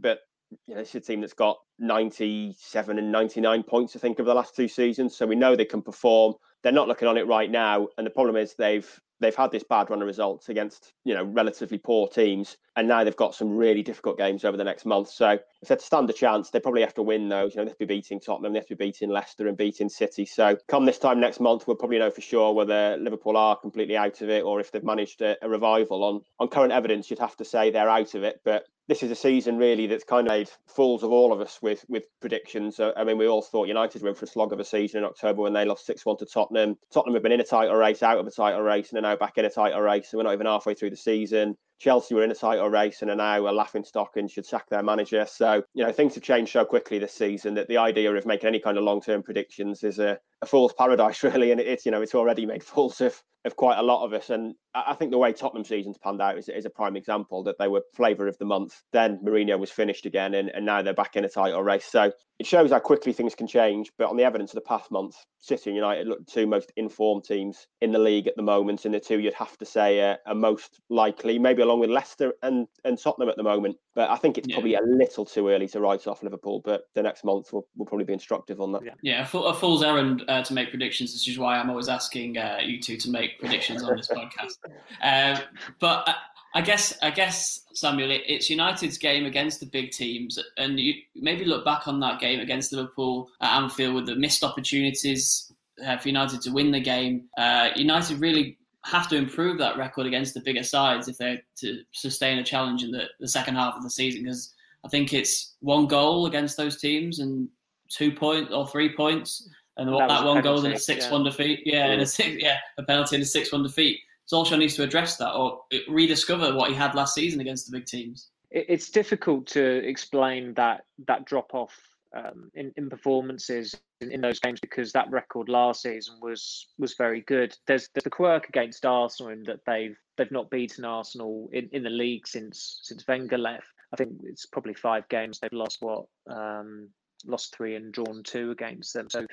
but 0.00 0.20
you 0.66 0.74
know, 0.74 0.80
it's 0.80 0.94
a 0.94 1.00
team 1.00 1.20
that's 1.20 1.34
got 1.34 1.58
97 1.78 2.98
and 2.98 3.12
99 3.12 3.62
points, 3.64 3.96
I 3.96 3.98
think, 3.98 4.20
over 4.20 4.28
the 4.28 4.34
last 4.34 4.54
two 4.54 4.68
seasons. 4.68 5.16
So 5.16 5.26
we 5.26 5.34
know 5.34 5.56
they 5.56 5.64
can 5.64 5.82
perform. 5.82 6.34
They're 6.62 6.72
not 6.72 6.88
looking 6.88 7.08
on 7.08 7.18
it 7.18 7.26
right 7.26 7.50
now, 7.50 7.88
and 7.98 8.06
the 8.06 8.10
problem 8.10 8.36
is 8.36 8.54
they've 8.54 8.88
they've 9.20 9.34
had 9.34 9.50
this 9.50 9.64
bad 9.64 9.90
run 9.90 10.02
of 10.02 10.06
results 10.06 10.48
against 10.48 10.92
you 11.04 11.14
know 11.14 11.24
relatively 11.24 11.78
poor 11.78 12.08
teams, 12.08 12.56
and 12.76 12.88
now 12.88 13.04
they've 13.04 13.16
got 13.16 13.34
some 13.34 13.56
really 13.56 13.82
difficult 13.82 14.16
games 14.16 14.44
over 14.44 14.56
the 14.56 14.64
next 14.64 14.86
month. 14.86 15.08
So 15.08 15.38
they 15.68 15.76
stand 15.78 16.08
a 16.10 16.12
chance, 16.12 16.50
they 16.50 16.60
probably 16.60 16.80
have 16.82 16.94
to 16.94 17.02
win 17.02 17.28
those. 17.28 17.54
You 17.54 17.58
know, 17.58 17.64
they 17.64 17.70
have 17.70 17.78
to 17.78 17.86
be 17.86 17.94
beating 17.94 18.20
Tottenham, 18.20 18.52
they 18.52 18.58
have 18.58 18.68
to 18.68 18.76
be 18.76 18.86
beating 18.86 19.10
Leicester 19.10 19.48
and 19.48 19.56
beating 19.56 19.88
City. 19.88 20.26
So 20.26 20.56
come 20.68 20.84
this 20.84 20.98
time 20.98 21.20
next 21.20 21.40
month, 21.40 21.66
we'll 21.66 21.76
probably 21.76 21.98
know 21.98 22.10
for 22.10 22.20
sure 22.20 22.52
whether 22.52 22.96
Liverpool 22.98 23.36
are 23.36 23.56
completely 23.56 23.96
out 23.96 24.20
of 24.20 24.28
it 24.28 24.44
or 24.44 24.60
if 24.60 24.70
they've 24.70 24.84
managed 24.84 25.22
a, 25.22 25.36
a 25.42 25.48
revival. 25.48 26.04
On 26.04 26.20
on 26.38 26.48
current 26.48 26.72
evidence, 26.72 27.10
you'd 27.10 27.18
have 27.18 27.36
to 27.36 27.44
say 27.44 27.70
they're 27.70 27.88
out 27.88 28.14
of 28.14 28.24
it, 28.24 28.40
but 28.44 28.64
this 28.86 29.02
is 29.02 29.10
a 29.10 29.14
season 29.14 29.56
really 29.56 29.86
that's 29.86 30.04
kind 30.04 30.26
of 30.26 30.32
made 30.32 30.50
fools 30.66 31.02
of 31.02 31.10
all 31.10 31.32
of 31.32 31.40
us 31.40 31.58
with 31.62 31.84
with 31.88 32.04
predictions. 32.20 32.78
I 32.80 33.04
mean, 33.04 33.18
we 33.18 33.26
all 33.26 33.42
thought 33.42 33.68
United 33.68 34.02
were 34.02 34.10
in 34.10 34.14
for 34.14 34.26
a 34.26 34.28
slog 34.28 34.52
of 34.52 34.60
a 34.60 34.64
season 34.64 34.98
in 34.98 35.04
October 35.04 35.42
when 35.42 35.54
they 35.54 35.64
lost 35.64 35.86
six 35.86 36.04
one 36.04 36.18
to 36.18 36.26
Tottenham. 36.26 36.76
Tottenham 36.92 37.14
have 37.14 37.22
been 37.22 37.32
in 37.32 37.40
a 37.40 37.44
title 37.44 37.76
race, 37.76 38.02
out 38.02 38.18
of 38.18 38.26
a 38.26 38.30
title 38.30 38.60
race, 38.60 38.90
and 38.90 38.98
are 38.98 39.10
now 39.10 39.16
back 39.16 39.38
in 39.38 39.44
a 39.44 39.50
title 39.50 39.80
race. 39.80 40.12
And 40.12 40.18
we're 40.18 40.24
not 40.24 40.34
even 40.34 40.46
halfway 40.46 40.74
through 40.74 40.90
the 40.90 40.96
season. 40.96 41.56
Chelsea 41.78 42.14
were 42.14 42.24
in 42.24 42.30
a 42.30 42.34
title 42.34 42.68
race 42.68 43.02
and 43.02 43.10
are 43.10 43.16
now 43.16 43.48
a 43.48 43.52
laughing 43.52 43.84
stock 43.84 44.16
and 44.16 44.30
should 44.30 44.46
sack 44.46 44.68
their 44.68 44.82
manager. 44.82 45.26
So, 45.26 45.62
you 45.74 45.84
know, 45.84 45.92
things 45.92 46.14
have 46.14 46.22
changed 46.22 46.52
so 46.52 46.64
quickly 46.64 46.98
this 46.98 47.12
season 47.12 47.54
that 47.54 47.68
the 47.68 47.78
idea 47.78 48.14
of 48.14 48.26
making 48.26 48.48
any 48.48 48.60
kind 48.60 48.78
of 48.78 48.84
long 48.84 49.00
term 49.00 49.22
predictions 49.22 49.84
is 49.84 49.98
a, 49.98 50.18
a 50.44 50.46
fool's 50.46 50.72
paradise, 50.72 51.22
really. 51.24 51.50
And 51.50 51.60
it's, 51.60 51.84
you 51.84 51.92
know, 51.92 52.02
it's 52.02 52.14
already 52.14 52.46
made 52.46 52.62
fools 52.62 53.00
of, 53.00 53.20
of 53.44 53.56
quite 53.56 53.78
a 53.78 53.82
lot 53.82 54.04
of 54.04 54.12
us. 54.12 54.30
And 54.30 54.54
I 54.74 54.94
think 54.94 55.10
the 55.10 55.18
way 55.18 55.32
Tottenham 55.32 55.64
season's 55.64 55.98
panned 55.98 56.22
out 56.22 56.38
is, 56.38 56.48
is 56.48 56.64
a 56.64 56.70
prime 56.70 56.96
example 56.96 57.42
that 57.44 57.56
they 57.58 57.68
were 57.68 57.82
flavour 57.94 58.28
of 58.28 58.38
the 58.38 58.44
month. 58.44 58.80
Then 58.92 59.18
Mourinho 59.24 59.58
was 59.58 59.70
finished 59.70 60.06
again 60.06 60.34
and, 60.34 60.48
and 60.50 60.64
now 60.64 60.82
they're 60.82 60.94
back 60.94 61.16
in 61.16 61.24
a 61.24 61.28
title 61.28 61.62
race. 61.62 61.86
So 61.86 62.12
it 62.38 62.46
shows 62.46 62.70
how 62.70 62.78
quickly 62.78 63.12
things 63.12 63.34
can 63.34 63.46
change. 63.46 63.90
But 63.98 64.08
on 64.08 64.16
the 64.16 64.24
evidence 64.24 64.52
of 64.52 64.56
the 64.56 64.68
past 64.68 64.90
month, 64.90 65.16
City 65.40 65.70
and 65.70 65.76
United 65.76 66.06
look 66.06 66.26
two 66.26 66.46
most 66.46 66.72
informed 66.76 67.24
teams 67.24 67.66
in 67.80 67.92
the 67.92 67.98
league 67.98 68.26
at 68.26 68.36
the 68.36 68.42
moment. 68.42 68.84
And 68.84 68.94
the 68.94 69.00
two 69.00 69.18
you'd 69.18 69.34
have 69.34 69.56
to 69.58 69.66
say 69.66 70.00
are, 70.00 70.18
are 70.26 70.34
most 70.34 70.80
likely, 70.88 71.38
maybe 71.38 71.62
along 71.62 71.80
with 71.80 71.90
Leicester 71.90 72.32
and, 72.42 72.66
and 72.84 72.98
Tottenham 72.98 73.28
at 73.28 73.36
the 73.36 73.42
moment. 73.42 73.76
But 73.94 74.10
I 74.10 74.16
think 74.16 74.38
it's 74.38 74.48
yeah. 74.48 74.56
probably 74.56 74.74
a 74.74 74.82
little 74.82 75.24
too 75.24 75.48
early 75.48 75.68
to 75.68 75.80
write 75.80 76.06
off 76.06 76.22
Liverpool. 76.22 76.60
But 76.64 76.88
the 76.94 77.02
next 77.02 77.24
month 77.24 77.52
will, 77.52 77.66
will 77.76 77.86
probably 77.86 78.04
be 78.04 78.12
instructive 78.12 78.60
on 78.60 78.72
that. 78.72 78.82
Yeah, 78.84 78.94
yeah 79.02 79.28
a, 79.32 79.38
a 79.38 79.54
fool's 79.54 79.82
errand 79.84 80.24
uh, 80.26 80.42
to 80.42 80.52
make 80.52 80.70
predictions. 80.70 81.12
This 81.12 81.28
is 81.28 81.38
why 81.38 81.58
I'm 81.58 81.70
always 81.70 81.88
asking 81.88 82.36
uh, 82.36 82.58
you 82.62 82.80
two 82.80 82.96
to 82.96 83.10
make 83.10 83.38
predictions 83.38 83.82
on 83.82 83.96
this 83.96 84.08
podcast. 84.08 84.58
Um, 85.02 85.38
but 85.80 86.08
I, 86.08 86.14
I, 86.54 86.60
guess, 86.62 86.96
I 87.02 87.10
guess 87.10 87.60
Samuel, 87.74 88.10
it, 88.10 88.22
it's 88.26 88.48
United's 88.48 88.96
game 88.96 89.26
against 89.26 89.60
the 89.60 89.66
big 89.66 89.90
teams, 89.90 90.38
and 90.56 90.80
you 90.80 90.94
maybe 91.14 91.44
look 91.44 91.64
back 91.64 91.86
on 91.86 92.00
that 92.00 92.20
game 92.20 92.40
against 92.40 92.72
Liverpool 92.72 93.28
at 93.40 93.56
Anfield 93.56 93.94
with 93.94 94.06
the 94.06 94.16
missed 94.16 94.42
opportunities 94.42 95.52
uh, 95.84 95.98
for 95.98 96.08
United 96.08 96.40
to 96.42 96.50
win 96.50 96.70
the 96.70 96.80
game. 96.80 97.24
Uh, 97.36 97.70
United 97.76 98.18
really 98.20 98.56
have 98.84 99.08
to 99.08 99.16
improve 99.16 99.58
that 99.58 99.76
record 99.76 100.06
against 100.06 100.34
the 100.34 100.40
bigger 100.40 100.62
sides 100.62 101.08
if 101.08 101.16
they're 101.18 101.42
to 101.56 101.82
sustain 101.92 102.38
a 102.38 102.44
challenge 102.44 102.82
in 102.82 102.90
the, 102.90 103.04
the 103.18 103.28
second 103.28 103.54
half 103.54 103.74
of 103.76 103.82
the 103.82 103.90
season. 103.90 104.22
Because 104.22 104.54
I 104.84 104.88
think 104.88 105.12
it's 105.12 105.54
one 105.60 105.86
goal 105.86 106.26
against 106.26 106.56
those 106.56 106.78
teams 106.78 107.20
and 107.20 107.48
two 107.88 108.12
points 108.12 108.52
or 108.52 108.66
three 108.66 108.94
points, 108.94 109.48
and 109.76 109.88
that, 109.88 110.08
that 110.08 110.24
one 110.24 110.36
penalty, 110.36 110.42
goal 110.42 110.64
and 110.66 110.74
a 110.74 110.78
six-one 110.78 111.24
yeah. 111.24 111.30
defeat. 111.30 111.60
Yeah, 111.64 111.86
yeah, 111.86 111.92
and 111.92 112.02
a 112.02 112.06
six, 112.06 112.42
yeah, 112.42 112.58
a 112.78 112.82
penalty 112.82 113.16
and 113.16 113.22
a 113.22 113.26
six-one 113.26 113.62
defeat. 113.62 114.00
Solskjaer 114.30 114.58
needs 114.58 114.74
to 114.76 114.82
address 114.82 115.16
that 115.16 115.32
or 115.32 115.62
rediscover 115.88 116.54
what 116.54 116.70
he 116.70 116.76
had 116.76 116.94
last 116.94 117.14
season 117.14 117.40
against 117.40 117.70
the 117.70 117.76
big 117.76 117.86
teams. 117.86 118.28
It's 118.50 118.90
difficult 118.90 119.46
to 119.48 119.62
explain 119.86 120.54
that 120.54 120.84
that 121.06 121.24
drop 121.24 121.54
off 121.54 121.76
um, 122.14 122.50
in, 122.54 122.72
in 122.76 122.88
performances 122.88 123.74
in, 124.04 124.12
in, 124.12 124.20
those 124.20 124.40
games 124.40 124.60
because 124.60 124.92
that 124.92 125.10
record 125.10 125.48
last 125.48 125.82
season 125.82 126.16
was 126.20 126.68
was 126.78 126.94
very 126.94 127.22
good. 127.22 127.56
There's, 127.66 127.88
there's 127.94 128.04
the 128.04 128.10
quirk 128.10 128.48
against 128.48 128.86
Arsenal 128.86 129.32
in 129.32 129.42
that 129.44 129.60
they've 129.66 129.96
they've 130.16 130.30
not 130.30 130.50
beaten 130.50 130.84
Arsenal 130.84 131.48
in, 131.52 131.68
in 131.72 131.82
the 131.82 131.90
league 131.90 132.26
since 132.26 132.80
since 132.82 133.06
Wenger 133.06 133.38
left. 133.38 133.66
I 133.92 133.96
think 133.96 134.12
it's 134.24 134.46
probably 134.46 134.74
five 134.74 135.08
games 135.08 135.38
they've 135.38 135.52
lost. 135.52 135.78
What 135.80 136.06
um, 136.30 136.88
lost 137.26 137.54
three 137.56 137.76
and 137.76 137.92
drawn 137.92 138.22
two 138.22 138.50
against 138.50 138.92
them. 138.94 139.08
So 139.10 139.26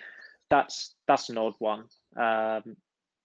that's 0.49 0.95
that's 1.07 1.29
an 1.29 1.38
odd 1.38 1.55
one. 1.60 1.86
Um, 2.15 2.75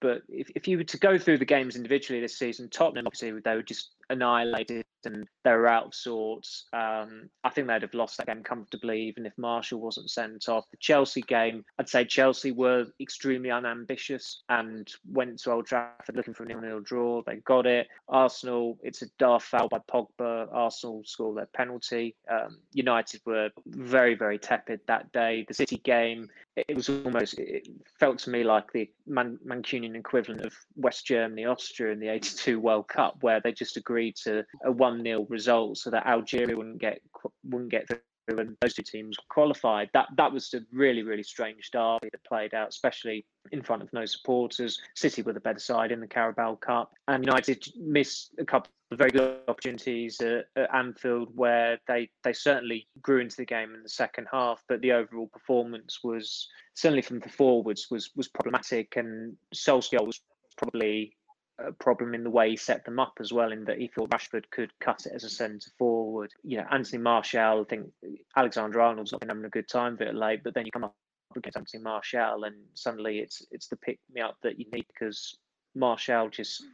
but 0.01 0.23
if, 0.29 0.51
if 0.55 0.69
you 0.69 0.77
were 0.77 0.85
to 0.85 0.99
go 0.99 1.19
through 1.19 1.39
the 1.39 1.45
games 1.45 1.77
individually 1.77 2.21
this 2.21 2.39
season, 2.39 2.69
Tottenham 2.69 3.07
obviously 3.07 3.33
they 3.41 3.55
were 3.55 3.63
just 3.63 3.96
annihilated 4.11 4.85
and 5.07 5.27
they 5.45 5.53
were 5.53 5.69
out 5.69 5.87
of 5.87 5.95
sorts. 5.95 6.67
Um, 6.73 7.31
I 7.45 7.51
think 7.51 7.69
they'd 7.69 7.83
have 7.83 7.95
lost 7.95 8.19
that 8.19 8.27
game 8.27 8.43
comfortably, 8.43 9.03
even 9.03 9.25
if 9.25 9.33
Martial 9.39 9.81
wasn't 9.81 10.11
sent 10.11 10.49
off. 10.49 10.65
The 10.71 10.77
Chelsea 10.79 11.23
game, 11.23 11.65
I'd 11.79 11.89
say 11.89 12.05
Chelsea 12.05 12.51
were 12.51 12.87
extremely 13.01 13.51
unambitious 13.51 14.43
and 14.49 14.91
went 15.11 15.39
to 15.41 15.53
Old 15.53 15.67
Trafford 15.67 16.17
looking 16.17 16.35
for 16.35 16.43
a 16.43 16.47
nil-nil 16.47 16.81
draw. 16.81 17.23
They 17.23 17.37
got 17.37 17.67
it. 17.67 17.89
Arsenal, 18.09 18.79
it's 18.83 19.03
a 19.03 19.07
daft 19.19 19.47
foul 19.47 19.69
by 19.69 19.79
Pogba. 19.91 20.49
Arsenal 20.53 21.03
scored 21.05 21.39
their 21.39 21.47
penalty. 21.47 22.17
Um, 22.31 22.59
United 22.73 23.21
were 23.25 23.51
very, 23.67 24.15
very 24.15 24.39
tepid 24.39 24.81
that 24.89 25.13
day. 25.13 25.45
The 25.47 25.55
City 25.55 25.79
game, 25.79 26.29
it 26.57 26.75
was 26.75 26.89
almost 26.89 27.39
it 27.39 27.69
felt 27.99 28.19
to 28.21 28.31
me 28.31 28.43
like 28.43 28.73
the 28.73 28.91
Man- 29.07 29.39
Mancunian 29.47 29.95
equivalent 29.95 30.45
of 30.45 30.55
West 30.75 31.07
Germany 31.07 31.45
Austria 31.45 31.93
in 31.93 32.01
the 32.01 32.09
82 32.09 32.59
World 32.59 32.89
Cup 32.89 33.19
where 33.21 33.41
they 33.41 33.53
just 33.53 33.77
agreed 33.77 33.96
to 34.25 34.45
a 34.65 34.73
1-0 34.73 35.27
result 35.29 35.79
so 35.79 35.91
that 35.91 36.07
Algeria 36.07 36.57
wouldn't 36.57 36.79
get 36.79 37.01
wouldn't 37.45 37.71
get 37.71 37.89
through 37.89 37.99
and 38.29 38.57
those 38.61 38.75
two 38.75 38.83
teams 38.83 39.17
qualified. 39.29 39.89
That 39.95 40.09
that 40.17 40.33
was 40.33 40.53
a 40.55 40.61
really 40.73 41.03
really 41.03 41.23
strange 41.23 41.71
derby 41.71 42.09
that 42.11 42.25
played 42.25 42.55
out, 42.55 42.69
especially 42.69 43.25
in 43.53 43.63
front 43.63 43.83
of 43.83 43.93
no 43.93 44.05
supporters. 44.05 44.81
City 44.95 45.23
were 45.23 45.33
the 45.33 45.41
better 45.41 45.59
side 45.59 45.93
in 45.93 46.01
the 46.01 46.07
Carabao 46.07 46.57
Cup, 46.57 46.93
and 47.09 47.25
United 47.25 47.65
missed 47.77 48.35
a 48.39 48.45
couple 48.45 48.71
of 48.91 48.99
very 48.99 49.11
good 49.11 49.39
opportunities 49.49 50.21
at, 50.21 50.47
at 50.57 50.75
Anfield 50.75 51.29
where 51.35 51.79
they 51.87 52.09
they 52.25 52.33
certainly 52.33 52.89
grew 53.03 53.21
into 53.21 53.37
the 53.37 53.45
game 53.45 53.75
in 53.75 53.83
the 53.83 53.89
second 53.89 54.27
half, 54.31 54.63
but 54.69 54.81
the 54.81 54.93
overall 54.93 55.29
performance 55.29 56.01
was 56.03 56.49
certainly 56.75 57.03
from 57.03 57.21
the 57.21 57.29
forwards 57.29 57.87
was 57.91 58.11
was 58.17 58.29
problematic, 58.29 58.97
and 58.97 59.37
Solskjaer 59.55 60.05
was 60.05 60.21
probably 60.57 61.17
a 61.59 61.73
problem 61.73 62.15
in 62.15 62.25
the 62.25 62.31
way 62.31 62.51
he 62.51 62.57
set 62.57 62.85
them 62.85 62.99
up 62.99 63.15
as 63.21 63.33
well, 63.33 63.53
in 63.53 63.65
that 63.65 63.79
he 63.79 63.89
thought 63.89 64.11
Rashford 64.11 64.45
could 64.51 64.71
cut 64.81 65.07
it 65.07 65.13
as 65.15 65.25
a 65.25 65.31
centre 65.31 65.71
forward. 65.79 66.31
You 66.43 66.59
know, 66.59 66.67
Anthony 66.71 67.03
Martial, 67.03 67.61
I 67.61 67.65
think 67.65 67.91
Alexander 68.37 68.81
Arnold's 68.81 69.13
not 69.13 69.21
been 69.21 69.31
having 69.31 69.45
a 69.45 69.51
good 69.51 69.69
time 69.69 69.97
of 70.01 70.15
late, 70.15 70.43
but 70.45 70.55
then 70.55 70.67
you 70.67 70.73
come 70.73 70.85
up 70.85 70.95
against 71.35 71.57
Anthony 71.57 71.83
Martial 71.83 72.45
and 72.45 72.57
suddenly 72.75 73.19
it's 73.19 73.45
it's 73.51 73.69
the 73.69 73.77
pick 73.77 73.99
me 74.13 74.21
up 74.21 74.37
that 74.43 74.59
you 74.59 74.65
need 74.73 74.87
because 74.87 75.37
Martial 75.75 76.29
just 76.29 76.65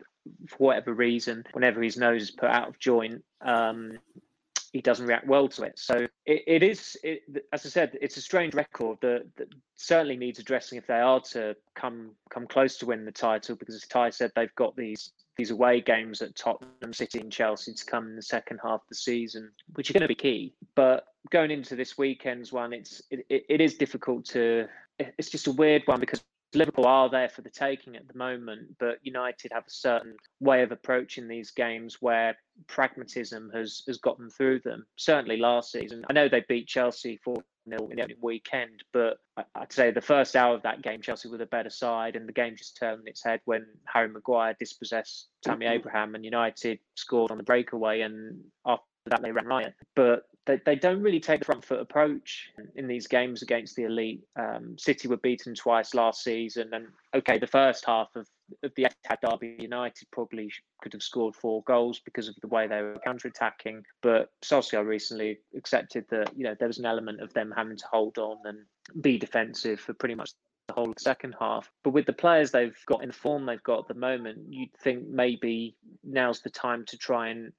for 0.48 0.56
whatever 0.58 0.92
reason, 0.92 1.44
whenever 1.52 1.82
his 1.82 1.96
nose 1.96 2.22
is 2.22 2.30
put 2.30 2.48
out 2.48 2.68
of 2.68 2.78
joint, 2.78 3.24
um, 3.40 3.98
he 4.72 4.80
doesn't 4.80 5.06
react 5.06 5.26
well 5.26 5.48
to 5.48 5.64
it. 5.64 5.78
So 5.78 6.06
it, 6.24 6.42
it 6.46 6.62
is, 6.62 6.96
it, 7.02 7.22
as 7.52 7.66
I 7.66 7.68
said, 7.68 7.98
it's 8.00 8.16
a 8.16 8.22
strange 8.22 8.54
record 8.54 8.98
that, 9.02 9.26
that, 9.36 9.48
certainly 9.74 10.16
needs 10.16 10.38
addressing 10.38 10.78
if 10.78 10.86
they 10.86 11.00
are 11.00 11.18
to 11.18 11.56
come 11.74 12.12
come 12.30 12.46
close 12.46 12.78
to 12.78 12.86
win 12.86 13.04
the 13.04 13.10
title. 13.10 13.56
Because 13.56 13.74
as 13.74 13.86
Ty 13.88 14.10
said, 14.10 14.30
they've 14.36 14.54
got 14.54 14.76
these 14.76 15.10
these 15.36 15.50
away 15.50 15.80
games 15.80 16.22
at 16.22 16.36
Tottenham 16.36 16.92
City 16.92 17.18
and 17.18 17.32
Chelsea 17.32 17.72
to 17.74 17.84
come 17.84 18.06
in 18.06 18.16
the 18.16 18.22
second 18.22 18.60
half 18.62 18.80
of 18.80 18.88
the 18.88 18.94
season, 18.94 19.50
which 19.74 19.90
are 19.90 19.94
going 19.94 20.02
to 20.02 20.08
be 20.08 20.14
key. 20.14 20.54
But 20.76 21.04
going 21.30 21.50
into 21.50 21.74
this 21.74 21.98
weekend's 21.98 22.52
one, 22.52 22.72
it's 22.72 23.02
it, 23.10 23.26
it 23.28 23.60
is 23.60 23.74
difficult 23.74 24.24
to. 24.26 24.68
It's 24.98 25.30
just 25.30 25.48
a 25.48 25.52
weird 25.52 25.82
one 25.86 25.98
because 25.98 26.22
Liverpool 26.54 26.86
are 26.86 27.08
there 27.08 27.28
for 27.28 27.42
the 27.42 27.50
taking 27.50 27.96
at 27.96 28.06
the 28.08 28.18
moment, 28.18 28.76
but 28.78 28.98
United 29.02 29.52
have 29.52 29.66
a 29.66 29.70
certain 29.70 30.16
way 30.40 30.62
of 30.62 30.72
approaching 30.72 31.26
these 31.26 31.50
games 31.50 31.98
where 32.00 32.36
pragmatism 32.66 33.50
has 33.54 33.82
has 33.86 33.98
gotten 33.98 34.28
through 34.30 34.60
them. 34.60 34.86
Certainly 34.96 35.38
last 35.38 35.72
season, 35.72 36.04
I 36.10 36.12
know 36.12 36.28
they 36.28 36.44
beat 36.48 36.68
Chelsea 36.68 37.18
4 37.24 37.42
0 37.68 37.88
in 37.90 37.96
the 37.96 38.14
weekend, 38.20 38.84
but 38.92 39.18
I'd 39.54 39.72
say 39.72 39.90
the 39.90 40.00
first 40.00 40.36
hour 40.36 40.54
of 40.54 40.62
that 40.62 40.82
game, 40.82 41.00
Chelsea 41.00 41.28
were 41.28 41.38
the 41.38 41.46
better 41.46 41.70
side, 41.70 42.16
and 42.16 42.28
the 42.28 42.32
game 42.32 42.56
just 42.56 42.76
turned 42.76 43.06
its 43.08 43.24
head 43.24 43.40
when 43.44 43.66
Harry 43.86 44.08
Maguire 44.08 44.54
dispossessed 44.58 45.28
Tammy. 45.42 45.66
Abraham, 45.66 46.14
and 46.14 46.24
United 46.24 46.78
scored 46.96 47.30
on 47.30 47.38
the 47.38 47.44
breakaway, 47.44 48.00
and 48.00 48.40
after 48.66 48.84
that 49.06 49.22
they 49.22 49.32
ran 49.32 49.46
riot. 49.46 49.74
But 49.94 50.24
they, 50.46 50.60
they 50.66 50.74
don't 50.74 51.02
really 51.02 51.20
take 51.20 51.40
the 51.40 51.44
front 51.44 51.64
foot 51.64 51.80
approach 51.80 52.50
in 52.74 52.88
these 52.88 53.06
games 53.06 53.42
against 53.42 53.76
the 53.76 53.84
elite. 53.84 54.22
Um, 54.36 54.76
City 54.76 55.06
were 55.06 55.16
beaten 55.18 55.54
twice 55.54 55.94
last 55.94 56.24
season, 56.24 56.70
and 56.72 56.88
okay, 57.14 57.38
the 57.38 57.46
first 57.46 57.84
half 57.84 58.08
of, 58.16 58.26
of 58.64 58.72
the 58.74 58.84
Etihad 58.84 59.18
derby, 59.22 59.56
United 59.60 60.08
probably 60.10 60.50
could 60.82 60.92
have 60.92 61.02
scored 61.02 61.36
four 61.36 61.62
goals 61.62 62.00
because 62.04 62.28
of 62.28 62.34
the 62.42 62.48
way 62.48 62.66
they 62.66 62.82
were 62.82 62.98
counter-attacking. 63.04 63.84
But 64.02 64.30
Solskjaer 64.44 64.84
recently 64.84 65.38
accepted 65.56 66.06
that 66.10 66.36
you 66.36 66.44
know 66.44 66.56
there 66.58 66.68
was 66.68 66.78
an 66.78 66.86
element 66.86 67.20
of 67.20 67.32
them 67.34 67.52
having 67.56 67.76
to 67.76 67.86
hold 67.90 68.18
on 68.18 68.38
and 68.44 68.58
be 69.00 69.18
defensive 69.18 69.78
for 69.78 69.94
pretty 69.94 70.16
much 70.16 70.32
the 70.66 70.74
whole 70.74 70.92
second 70.98 71.36
half. 71.38 71.70
But 71.84 71.90
with 71.90 72.06
the 72.06 72.12
players 72.12 72.50
they've 72.50 72.76
got 72.86 73.02
in 73.02 73.08
the 73.08 73.14
form 73.14 73.46
they've 73.46 73.62
got 73.62 73.80
at 73.80 73.88
the 73.88 73.94
moment, 73.94 74.38
you'd 74.48 74.74
think 74.82 75.06
maybe 75.06 75.76
now's 76.02 76.40
the 76.40 76.50
time 76.50 76.84
to 76.86 76.98
try 76.98 77.28
and 77.28 77.52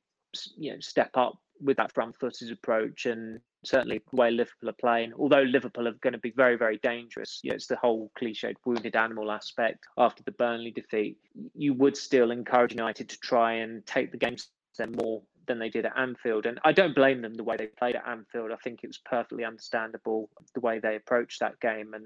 you 0.57 0.73
know 0.73 0.79
step 0.79 1.11
up 1.15 1.37
with 1.63 1.77
that 1.77 1.93
front 1.93 2.15
footed 2.19 2.51
approach 2.51 3.05
and 3.05 3.39
certainly 3.63 4.01
the 4.11 4.15
way 4.15 4.31
Liverpool 4.31 4.69
are 4.69 4.73
playing. 4.73 5.13
Although 5.17 5.43
Liverpool 5.43 5.87
are 5.87 5.93
going 5.93 6.13
to 6.13 6.19
be 6.19 6.31
very, 6.31 6.57
very 6.57 6.77
dangerous, 6.83 7.39
you 7.43 7.51
know, 7.51 7.55
it's 7.55 7.67
the 7.67 7.77
whole 7.77 8.11
cliched 8.19 8.55
wounded 8.65 8.95
animal 8.95 9.31
aspect 9.31 9.85
after 9.97 10.23
the 10.23 10.31
Burnley 10.31 10.71
defeat. 10.71 11.17
You 11.55 11.73
would 11.75 11.97
still 11.97 12.31
encourage 12.31 12.73
United 12.73 13.09
to 13.09 13.19
try 13.19 13.53
and 13.53 13.85
take 13.85 14.11
the 14.11 14.17
game 14.17 14.35
to 14.35 14.43
them 14.77 14.93
more 15.01 15.21
than 15.45 15.59
they 15.59 15.69
did 15.69 15.85
at 15.85 15.97
Anfield. 15.97 16.45
And 16.45 16.59
I 16.63 16.71
don't 16.71 16.95
blame 16.95 17.21
them 17.21 17.33
the 17.33 17.43
way 17.43 17.57
they 17.57 17.67
played 17.67 17.95
at 17.95 18.07
Anfield. 18.07 18.51
I 18.51 18.55
think 18.57 18.79
it 18.83 18.87
was 18.87 18.97
perfectly 18.97 19.43
understandable 19.43 20.29
the 20.53 20.61
way 20.61 20.79
they 20.79 20.95
approached 20.95 21.39
that 21.41 21.59
game, 21.59 21.93
and 21.93 22.05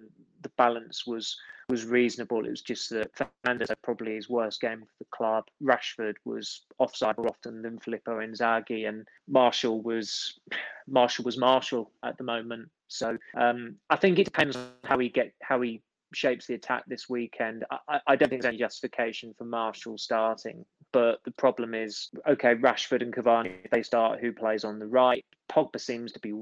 balance 0.58 1.06
was 1.06 1.38
was 1.70 1.86
reasonable. 1.86 2.46
It 2.46 2.50
was 2.50 2.62
just 2.62 2.90
that 2.92 3.12
Fernandes 3.14 3.68
had 3.68 3.82
probably 3.82 4.16
his 4.16 4.30
worst 4.30 4.62
game 4.62 4.80
for 4.80 4.94
the 5.00 5.06
club. 5.12 5.46
Rashford 5.62 6.16
was 6.24 6.62
offside 6.80 7.18
more 7.18 7.28
often 7.28 7.62
than 7.62 7.80
Filippo 7.80 8.20
Inzaghi, 8.20 8.88
and 8.88 9.06
Martial 9.28 9.82
was 9.82 10.40
Martial 10.88 11.26
was 11.26 11.38
Martial 11.38 11.92
at 12.04 12.18
the 12.18 12.24
moment. 12.24 12.70
So 12.88 13.18
um, 13.36 13.76
I 13.90 13.98
think 13.98 14.18
it 14.18 14.26
depends 14.26 14.56
on 14.56 14.70
how 14.86 14.98
he 14.98 15.10
get 15.10 15.34
how 15.42 15.60
he 15.62 15.82
shapes 16.14 16.48
the 16.48 16.54
attack 16.54 16.84
this 16.88 17.10
weekend. 17.10 17.66
I, 17.90 18.00
I 18.08 18.16
don't 18.16 18.30
think 18.30 18.42
there's 18.42 18.54
any 18.54 18.60
justification 18.60 19.34
for 19.38 19.44
Martial 19.44 19.98
starting. 19.98 20.66
But 20.94 21.20
the 21.26 21.32
problem 21.32 21.74
is, 21.74 22.10
okay, 22.28 22.56
Rashford 22.56 23.02
and 23.02 23.14
Cavani, 23.14 23.54
if 23.66 23.72
they 23.72 23.84
start, 23.84 24.20
who 24.20 24.32
plays 24.32 24.64
on 24.64 24.80
the 24.80 24.88
right? 24.88 25.26
Pogba 25.52 25.80
seems 25.80 26.12
to 26.14 26.20
be 26.20 26.34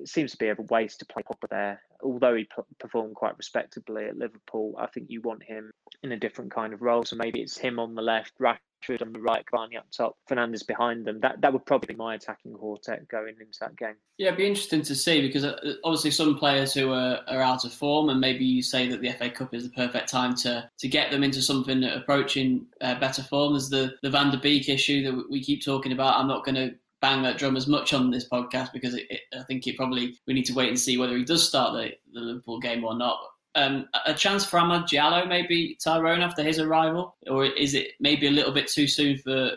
it 0.00 0.08
seems 0.08 0.32
to 0.32 0.38
be 0.38 0.48
a 0.48 0.56
waste 0.68 0.98
to 1.00 1.06
play 1.06 1.22
Pogba 1.22 1.48
there. 1.50 1.82
Although 2.02 2.34
he 2.34 2.48
performed 2.78 3.14
quite 3.14 3.36
respectably 3.38 4.06
at 4.06 4.18
Liverpool, 4.18 4.74
I 4.78 4.86
think 4.86 5.06
you 5.08 5.20
want 5.20 5.42
him 5.42 5.70
in 6.02 6.12
a 6.12 6.18
different 6.18 6.50
kind 6.50 6.72
of 6.72 6.82
role. 6.82 7.04
So 7.04 7.16
maybe 7.16 7.40
it's 7.40 7.56
him 7.56 7.78
on 7.78 7.94
the 7.94 8.02
left, 8.02 8.32
Rashford 8.40 9.02
on 9.02 9.12
the 9.12 9.20
right, 9.20 9.44
Cavani 9.46 9.78
up 9.78 9.86
top, 9.96 10.16
Fernandes 10.28 10.66
behind 10.66 11.06
them. 11.06 11.20
That 11.20 11.40
that 11.40 11.52
would 11.52 11.64
probably 11.64 11.94
be 11.94 11.98
my 11.98 12.14
attacking 12.14 12.52
quartet 12.54 13.08
going 13.08 13.36
into 13.40 13.58
that 13.60 13.76
game. 13.76 13.94
Yeah, 14.18 14.28
it'd 14.28 14.38
be 14.38 14.46
interesting 14.46 14.82
to 14.82 14.94
see 14.94 15.22
because 15.22 15.44
uh, 15.44 15.74
obviously 15.84 16.10
some 16.10 16.36
players 16.36 16.74
who 16.74 16.92
are, 16.92 17.20
are 17.28 17.40
out 17.40 17.64
of 17.64 17.72
form, 17.72 18.08
and 18.10 18.20
maybe 18.20 18.44
you 18.44 18.62
say 18.62 18.88
that 18.88 19.00
the 19.00 19.12
FA 19.12 19.30
Cup 19.30 19.54
is 19.54 19.64
the 19.64 19.70
perfect 19.70 20.08
time 20.08 20.34
to 20.36 20.68
to 20.78 20.88
get 20.88 21.10
them 21.10 21.22
into 21.22 21.40
something 21.40 21.84
approaching 21.84 22.66
uh, 22.80 22.98
better 22.98 23.22
form. 23.22 23.54
There's 23.54 23.70
the 23.70 23.94
the 24.02 24.10
Van 24.10 24.30
der 24.30 24.40
Beek 24.40 24.68
issue 24.68 25.02
that 25.04 25.30
we 25.30 25.42
keep 25.42 25.64
talking 25.64 25.92
about. 25.92 26.16
I'm 26.16 26.28
not 26.28 26.44
going 26.44 26.56
to 26.56 26.74
bang 27.02 27.22
that 27.22 27.36
drum 27.36 27.56
as 27.56 27.66
much 27.66 27.92
on 27.92 28.10
this 28.10 28.26
podcast 28.26 28.72
because 28.72 28.94
it, 28.94 29.06
it, 29.10 29.20
I 29.38 29.42
think 29.42 29.66
it 29.66 29.76
probably 29.76 30.16
we 30.26 30.32
need 30.32 30.46
to 30.46 30.54
wait 30.54 30.68
and 30.68 30.78
see 30.78 30.96
whether 30.96 31.16
he 31.16 31.24
does 31.24 31.46
start 31.46 31.74
the, 31.74 31.90
the 32.14 32.20
Liverpool 32.24 32.58
game 32.58 32.84
or 32.84 32.96
not. 32.96 33.18
Um, 33.54 33.88
a 34.06 34.14
chance 34.14 34.46
for 34.46 34.58
Amad 34.58 34.88
Diallo 34.88 35.28
maybe 35.28 35.76
Tyrone 35.84 36.22
after 36.22 36.42
his 36.42 36.58
arrival, 36.58 37.16
or 37.26 37.44
is 37.44 37.74
it 37.74 37.88
maybe 38.00 38.28
a 38.28 38.30
little 38.30 38.52
bit 38.52 38.68
too 38.68 38.86
soon 38.86 39.18
for 39.18 39.50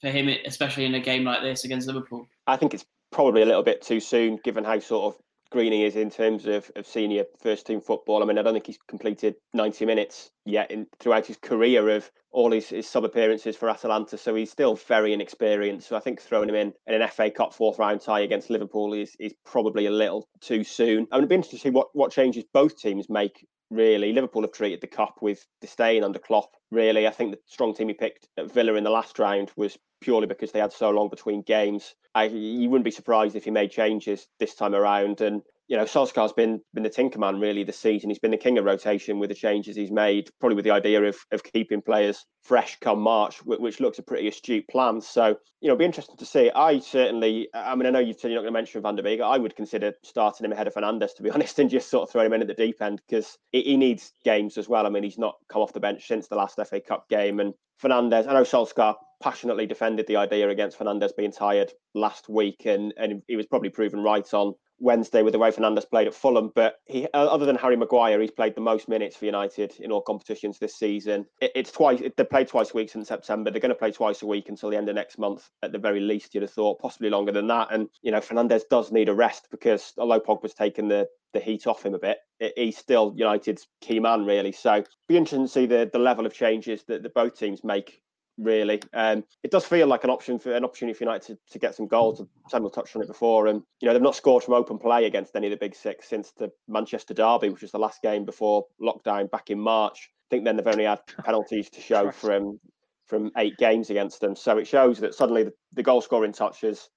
for 0.00 0.08
him, 0.08 0.28
especially 0.46 0.86
in 0.86 0.94
a 0.94 1.00
game 1.00 1.24
like 1.24 1.42
this 1.42 1.64
against 1.64 1.86
Liverpool? 1.86 2.26
I 2.46 2.56
think 2.56 2.72
it's 2.72 2.86
probably 3.10 3.42
a 3.42 3.46
little 3.46 3.62
bit 3.62 3.82
too 3.82 4.00
soon, 4.00 4.38
given 4.42 4.64
how 4.64 4.78
sort 4.78 5.14
of 5.14 5.22
Greeny 5.52 5.84
is 5.84 5.96
in 5.96 6.10
terms 6.10 6.46
of, 6.46 6.70
of 6.76 6.86
senior 6.86 7.24
first 7.40 7.66
team 7.66 7.80
football. 7.80 8.22
I 8.22 8.26
mean, 8.26 8.38
I 8.38 8.42
don't 8.42 8.54
think 8.54 8.66
he's 8.66 8.78
completed 8.88 9.36
90 9.52 9.84
minutes 9.84 10.30
yet 10.44 10.70
in, 10.70 10.86
throughout 10.98 11.26
his 11.26 11.36
career 11.36 11.88
of 11.90 12.10
all 12.32 12.50
his, 12.50 12.70
his 12.70 12.88
sub 12.88 13.04
appearances 13.04 13.56
for 13.56 13.68
Atalanta. 13.68 14.16
So 14.16 14.34
he's 14.34 14.50
still 14.50 14.74
very 14.74 15.12
inexperienced. 15.12 15.88
So 15.88 15.96
I 15.96 16.00
think 16.00 16.20
throwing 16.20 16.48
him 16.48 16.54
in 16.54 16.72
in 16.86 17.00
an 17.00 17.08
FA 17.08 17.30
Cup 17.30 17.52
fourth 17.52 17.78
round 17.78 18.00
tie 18.00 18.20
against 18.20 18.50
Liverpool 18.50 18.94
is, 18.94 19.14
is 19.20 19.34
probably 19.44 19.86
a 19.86 19.90
little 19.90 20.26
too 20.40 20.64
soon. 20.64 21.06
I 21.12 21.16
mean, 21.16 21.20
it'd 21.20 21.28
be 21.28 21.34
interesting 21.34 21.58
to 21.58 21.62
see 21.62 21.70
what, 21.70 21.88
what 21.92 22.10
changes 22.10 22.44
both 22.52 22.78
teams 22.78 23.10
make 23.10 23.46
really. 23.72 24.12
Liverpool 24.12 24.42
have 24.42 24.52
treated 24.52 24.80
the 24.80 24.86
cup 24.86 25.16
with 25.20 25.44
disdain 25.60 26.04
under 26.04 26.18
Klopp. 26.18 26.50
Really, 26.70 27.06
I 27.06 27.10
think 27.10 27.32
the 27.32 27.38
strong 27.46 27.74
team 27.74 27.88
he 27.88 27.94
picked 27.94 28.28
at 28.36 28.52
Villa 28.52 28.74
in 28.74 28.84
the 28.84 28.90
last 28.90 29.18
round 29.18 29.50
was 29.56 29.78
purely 30.00 30.26
because 30.26 30.52
they 30.52 30.58
had 30.58 30.72
so 30.72 30.90
long 30.90 31.08
between 31.08 31.42
games. 31.42 31.94
I, 32.14 32.24
you 32.24 32.68
wouldn't 32.68 32.84
be 32.84 32.90
surprised 32.90 33.36
if 33.36 33.44
he 33.44 33.50
made 33.50 33.70
changes 33.70 34.26
this 34.38 34.54
time 34.54 34.74
around. 34.74 35.20
And 35.20 35.42
you 35.72 35.78
know, 35.78 35.84
Solskjaer's 35.84 36.34
been 36.34 36.60
been 36.74 36.82
the 36.82 36.90
tinkerman 36.90 37.40
really 37.40 37.64
this 37.64 37.78
season. 37.78 38.10
He's 38.10 38.18
been 38.18 38.30
the 38.30 38.36
king 38.36 38.58
of 38.58 38.66
rotation 38.66 39.18
with 39.18 39.30
the 39.30 39.34
changes 39.34 39.74
he's 39.74 39.90
made, 39.90 40.28
probably 40.38 40.54
with 40.54 40.66
the 40.66 40.70
idea 40.70 41.02
of 41.02 41.16
of 41.32 41.42
keeping 41.42 41.80
players 41.80 42.26
fresh 42.44 42.76
come 42.80 43.00
March, 43.00 43.42
which 43.46 43.80
looks 43.80 43.98
a 43.98 44.02
pretty 44.02 44.28
astute 44.28 44.68
plan. 44.68 45.00
So, 45.00 45.28
you 45.60 45.68
know, 45.68 45.72
it'll 45.72 45.78
be 45.78 45.86
interesting 45.86 46.18
to 46.18 46.26
see. 46.26 46.50
I 46.54 46.78
certainly, 46.80 47.48
I 47.54 47.74
mean, 47.74 47.86
I 47.86 47.90
know 47.90 48.00
you've 48.00 48.20
said 48.20 48.30
you're 48.30 48.40
not 48.40 48.42
going 48.42 48.52
to 48.52 48.58
mention 48.58 48.82
Van 48.82 48.96
der 48.96 49.02
Beek. 49.02 49.22
I 49.22 49.38
would 49.38 49.56
consider 49.56 49.94
starting 50.04 50.44
him 50.44 50.52
ahead 50.52 50.66
of 50.66 50.74
Fernandes, 50.74 51.14
to 51.16 51.22
be 51.22 51.30
honest, 51.34 51.58
and 51.58 51.70
just 51.70 51.88
sort 51.88 52.02
of 52.02 52.12
throwing 52.12 52.26
him 52.26 52.34
in 52.34 52.42
at 52.42 52.48
the 52.48 52.54
deep 52.54 52.82
end 52.82 53.00
because 53.08 53.38
he 53.52 53.78
needs 53.78 54.12
games 54.26 54.58
as 54.58 54.68
well. 54.68 54.84
I 54.84 54.90
mean, 54.90 55.04
he's 55.04 55.16
not 55.16 55.36
come 55.48 55.62
off 55.62 55.72
the 55.72 55.80
bench 55.80 56.06
since 56.06 56.28
the 56.28 56.36
last 56.36 56.60
FA 56.66 56.82
Cup 56.82 57.08
game. 57.08 57.40
And 57.40 57.54
Fernandes, 57.82 58.28
I 58.28 58.34
know 58.34 58.42
Solskjaer 58.42 58.96
passionately 59.22 59.66
defended 59.66 60.06
the 60.06 60.16
idea 60.16 60.50
against 60.50 60.78
Fernandes 60.78 61.16
being 61.16 61.32
tired 61.32 61.72
last 61.94 62.28
week, 62.28 62.66
and, 62.66 62.92
and 62.98 63.22
he 63.26 63.36
was 63.36 63.46
probably 63.46 63.70
proven 63.70 64.02
right 64.02 64.34
on 64.34 64.52
Wednesday 64.82 65.22
with 65.22 65.32
the 65.32 65.38
way 65.38 65.50
Fernandes 65.50 65.88
played 65.88 66.08
at 66.08 66.14
Fulham. 66.14 66.50
But 66.54 66.74
he, 66.86 67.06
uh, 67.14 67.26
other 67.26 67.46
than 67.46 67.56
Harry 67.56 67.76
Maguire, 67.76 68.20
he's 68.20 68.30
played 68.30 68.54
the 68.54 68.60
most 68.60 68.88
minutes 68.88 69.16
for 69.16 69.26
United 69.26 69.74
in 69.78 69.92
all 69.92 70.02
competitions 70.02 70.58
this 70.58 70.76
season. 70.76 71.24
It, 71.40 71.52
it's 71.54 71.70
twice. 71.70 72.02
They 72.16 72.24
played 72.24 72.48
twice 72.48 72.72
a 72.72 72.76
week 72.76 72.90
since 72.90 73.08
September. 73.08 73.50
They're 73.50 73.60
going 73.60 73.70
to 73.70 73.76
play 73.76 73.92
twice 73.92 74.22
a 74.22 74.26
week 74.26 74.48
until 74.48 74.70
the 74.70 74.76
end 74.76 74.88
of 74.88 74.94
next 74.94 75.18
month, 75.18 75.48
at 75.62 75.72
the 75.72 75.78
very 75.78 76.00
least. 76.00 76.34
You'd 76.34 76.42
have 76.42 76.52
thought, 76.52 76.80
possibly 76.80 77.10
longer 77.10 77.32
than 77.32 77.46
that. 77.46 77.68
And 77.70 77.88
you 78.02 78.10
know, 78.10 78.20
Fernandes 78.20 78.62
does 78.68 78.92
need 78.92 79.08
a 79.08 79.14
rest 79.14 79.48
because 79.50 79.92
although 79.96 80.20
Pogba's 80.20 80.54
taken 80.54 80.88
the 80.88 81.08
the 81.32 81.40
heat 81.40 81.66
off 81.66 81.86
him 81.86 81.94
a 81.94 81.98
bit, 81.98 82.18
it, 82.40 82.52
he's 82.56 82.76
still 82.76 83.14
United's 83.16 83.66
key 83.80 84.00
man, 84.00 84.26
really. 84.26 84.52
So, 84.52 84.84
be 85.08 85.16
interesting 85.16 85.46
to 85.46 85.52
see 85.52 85.66
the 85.66 85.88
the 85.92 85.98
level 85.98 86.26
of 86.26 86.34
changes 86.34 86.84
that 86.88 87.02
the 87.02 87.08
both 87.08 87.38
teams 87.38 87.64
make 87.64 88.02
really. 88.38 88.80
Um, 88.92 89.24
it 89.42 89.50
does 89.50 89.64
feel 89.64 89.86
like 89.86 90.04
an 90.04 90.10
option 90.10 90.38
for 90.38 90.54
an 90.54 90.64
opportunity 90.64 90.96
for 90.96 91.04
United 91.04 91.26
to, 91.26 91.38
to 91.52 91.58
get 91.58 91.74
some 91.74 91.86
goals. 91.86 92.22
Samuel 92.48 92.70
touched 92.70 92.96
on 92.96 93.02
it 93.02 93.08
before, 93.08 93.46
and 93.46 93.62
you 93.80 93.86
know 93.86 93.92
they've 93.92 94.02
not 94.02 94.16
scored 94.16 94.42
from 94.42 94.54
open 94.54 94.78
play 94.78 95.04
against 95.04 95.36
any 95.36 95.46
of 95.46 95.50
the 95.50 95.56
big 95.56 95.74
six 95.74 96.08
since 96.08 96.32
the 96.32 96.50
Manchester 96.68 97.14
derby, 97.14 97.50
which 97.50 97.62
was 97.62 97.72
the 97.72 97.78
last 97.78 98.02
game 98.02 98.24
before 98.24 98.66
lockdown 98.80 99.30
back 99.30 99.50
in 99.50 99.58
March. 99.58 100.10
I 100.10 100.28
think 100.30 100.44
then 100.44 100.56
they've 100.56 100.66
only 100.66 100.84
had 100.84 101.00
penalties 101.24 101.70
to 101.70 101.80
show 101.80 102.10
from 102.10 102.58
from 103.06 103.30
eight 103.36 103.56
games 103.58 103.90
against 103.90 104.20
them. 104.20 104.34
So 104.34 104.56
it 104.58 104.66
shows 104.66 104.98
that 105.00 105.14
suddenly 105.14 105.44
the, 105.44 105.52
the 105.74 105.82
goal 105.82 106.00
scoring 106.00 106.32
touches 106.32 106.88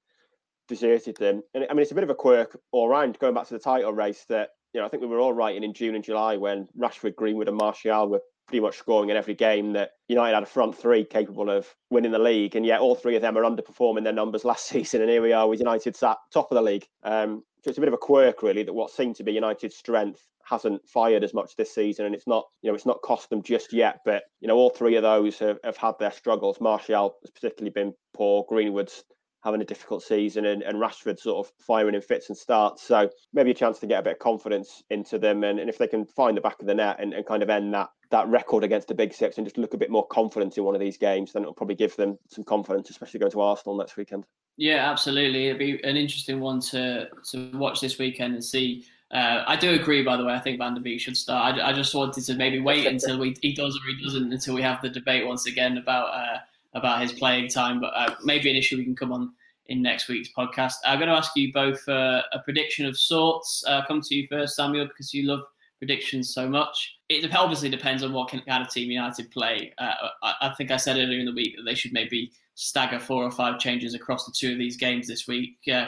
deserted 0.67 1.17
them. 1.17 1.41
And 1.53 1.65
I 1.69 1.73
mean, 1.73 1.81
it's 1.81 1.91
a 1.91 1.95
bit 1.95 2.03
of 2.03 2.09
a 2.09 2.15
quirk 2.15 2.57
all 2.71 2.87
round. 2.87 3.19
Going 3.19 3.33
back 3.33 3.47
to 3.47 3.53
the 3.53 3.59
title 3.59 3.93
race, 3.93 4.25
that 4.29 4.49
you 4.73 4.79
know 4.79 4.85
I 4.85 4.89
think 4.89 5.01
we 5.01 5.07
were 5.07 5.19
all 5.19 5.33
writing 5.33 5.63
in 5.63 5.73
June 5.73 5.95
and 5.95 6.03
July 6.03 6.37
when 6.37 6.67
Rashford, 6.77 7.15
Greenwood, 7.15 7.47
and 7.47 7.57
Martial 7.57 8.09
were 8.09 8.21
pretty 8.47 8.61
much 8.61 8.77
scoring 8.77 9.09
in 9.09 9.17
every 9.17 9.33
game 9.33 9.73
that 9.73 9.91
United 10.07 10.33
had 10.33 10.43
a 10.43 10.47
front 10.47 10.77
three 10.77 11.03
capable 11.03 11.49
of 11.49 11.67
winning 11.89 12.11
the 12.11 12.19
league, 12.19 12.55
and 12.55 12.65
yet 12.65 12.79
all 12.79 12.95
three 12.95 13.15
of 13.15 13.21
them 13.21 13.37
are 13.37 13.43
underperforming 13.43 14.03
their 14.03 14.13
numbers 14.13 14.45
last 14.45 14.67
season, 14.67 15.01
and 15.01 15.09
here 15.09 15.21
we 15.21 15.33
are 15.33 15.47
with 15.47 15.59
United 15.59 15.95
sat 15.95 16.17
top 16.31 16.51
of 16.51 16.55
the 16.55 16.61
league. 16.61 16.87
Um, 17.03 17.43
so 17.61 17.69
it's 17.69 17.77
a 17.77 17.81
bit 17.81 17.87
of 17.87 17.93
a 17.95 17.97
quirk, 17.97 18.43
really, 18.43 18.63
that 18.63 18.73
what 18.73 18.91
seemed 18.91 19.15
to 19.15 19.23
be 19.23 19.33
United's 19.33 19.75
strength 19.75 20.27
hasn't 20.43 20.87
fired 20.87 21.23
as 21.23 21.33
much 21.33 21.55
this 21.55 21.73
season, 21.73 22.05
and 22.05 22.13
it's 22.13 22.27
not, 22.27 22.45
you 22.61 22.69
know, 22.69 22.75
it's 22.75 22.85
not 22.85 23.01
cost 23.01 23.29
them 23.29 23.41
just 23.41 23.73
yet. 23.73 24.01
But 24.05 24.23
you 24.39 24.47
know, 24.47 24.55
all 24.55 24.69
three 24.69 24.95
of 24.95 25.03
those 25.03 25.39
have, 25.39 25.57
have 25.63 25.77
had 25.77 25.97
their 25.99 26.11
struggles. 26.11 26.61
Martial 26.61 27.15
has 27.23 27.31
particularly 27.31 27.71
been 27.71 27.93
poor. 28.13 28.45
Greenwood's 28.47 29.03
having 29.45 29.61
a 29.61 29.65
difficult 29.65 30.01
season 30.01 30.45
and, 30.45 30.63
and 30.63 30.79
Rashford 30.79 31.19
sort 31.19 31.45
of 31.45 31.53
firing 31.59 31.93
in 31.93 32.01
fits 32.01 32.29
and 32.29 32.37
starts. 32.37 32.81
So 32.81 33.09
maybe 33.31 33.51
a 33.51 33.53
chance 33.53 33.77
to 33.79 33.87
get 33.87 33.99
a 33.99 34.03
bit 34.03 34.13
of 34.13 34.19
confidence 34.19 34.83
into 34.89 35.19
them. 35.19 35.43
And, 35.43 35.59
and 35.59 35.69
if 35.69 35.77
they 35.77 35.87
can 35.87 36.03
find 36.03 36.35
the 36.35 36.41
back 36.41 36.59
of 36.59 36.65
the 36.65 36.73
net 36.73 36.97
and, 36.99 37.13
and 37.13 37.25
kind 37.25 37.43
of 37.43 37.49
end 37.49 37.73
that 37.75 37.89
that 38.11 38.27
record 38.27 38.63
against 38.63 38.87
the 38.87 38.93
big 38.93 39.13
six 39.13 39.37
and 39.37 39.45
just 39.45 39.57
look 39.57 39.73
a 39.73 39.77
bit 39.77 39.89
more 39.89 40.05
confident 40.07 40.57
in 40.57 40.63
one 40.63 40.75
of 40.75 40.81
these 40.81 40.97
games, 40.97 41.31
then 41.31 41.43
it'll 41.43 41.53
probably 41.53 41.75
give 41.75 41.95
them 41.95 42.17
some 42.27 42.43
confidence, 42.43 42.89
especially 42.89 43.19
going 43.19 43.31
to 43.31 43.41
Arsenal 43.41 43.77
next 43.77 43.97
weekend. 43.97 44.25
Yeah, 44.57 44.89
absolutely. 44.89 45.47
It'd 45.47 45.59
be 45.59 45.83
an 45.83 45.95
interesting 45.95 46.39
one 46.39 46.59
to 46.71 47.09
to 47.31 47.51
watch 47.53 47.81
this 47.81 47.99
weekend 47.99 48.33
and 48.33 48.43
see. 48.43 48.85
Uh, 49.11 49.43
I 49.45 49.55
do 49.55 49.71
agree, 49.71 50.01
by 50.01 50.17
the 50.17 50.25
way. 50.25 50.33
I 50.33 50.39
think 50.39 50.57
Van 50.57 50.73
der 50.73 50.81
Beek 50.81 50.99
should 50.99 51.17
start. 51.17 51.57
I, 51.57 51.69
I 51.69 51.73
just 51.73 51.93
wanted 51.93 52.23
to 52.23 52.33
maybe 52.33 52.59
wait 52.59 52.87
until 52.93 53.19
we, 53.19 53.35
he 53.41 53.53
does 53.53 53.75
or 53.75 53.95
he 53.95 54.03
doesn't 54.03 54.33
until 54.33 54.55
we 54.55 54.63
have 54.63 54.81
the 54.81 54.89
debate 54.89 55.27
once 55.27 55.45
again 55.45 55.77
about 55.77 56.07
uh, 56.13 56.39
about 56.75 57.01
his 57.01 57.11
playing 57.11 57.47
time. 57.49 57.79
But 57.79 57.93
uh, 57.95 58.15
maybe 58.23 58.49
an 58.49 58.55
issue 58.55 58.77
we 58.77 58.83
can 58.83 58.95
come 58.95 59.11
on 59.11 59.31
in 59.67 59.81
next 59.81 60.07
week's 60.07 60.29
podcast. 60.37 60.75
I'm 60.85 60.99
going 60.99 61.09
to 61.09 61.15
ask 61.15 61.31
you 61.35 61.51
both 61.51 61.87
uh, 61.89 62.21
a 62.31 62.39
prediction 62.39 62.85
of 62.85 62.97
sorts. 62.97 63.63
Uh, 63.67 63.83
come 63.87 64.01
to 64.01 64.15
you 64.15 64.27
first, 64.29 64.55
Samuel, 64.55 64.85
because 64.87 65.13
you 65.13 65.23
love 65.23 65.41
predictions 65.79 66.33
so 66.33 66.47
much. 66.47 66.95
It 67.09 67.33
obviously 67.35 67.69
depends 67.69 68.03
on 68.03 68.13
what 68.13 68.29
kind 68.29 68.43
of 68.47 68.69
team 68.69 68.91
United 68.91 69.31
play. 69.31 69.73
Uh, 69.77 69.93
I, 70.41 70.53
think 70.57 70.71
I 70.71 70.77
said 70.77 70.97
earlier 70.97 71.19
in 71.19 71.25
the 71.25 71.33
week 71.33 71.55
that 71.57 71.63
they 71.63 71.75
should 71.75 71.93
maybe 71.93 72.31
stagger 72.55 72.99
four 72.99 73.23
or 73.23 73.31
five 73.31 73.59
changes 73.59 73.93
across 73.93 74.25
the 74.25 74.33
two 74.35 74.53
of 74.53 74.57
these 74.57 74.77
games 74.77 75.07
this 75.07 75.27
week. 75.27 75.57
Uh, 75.71 75.87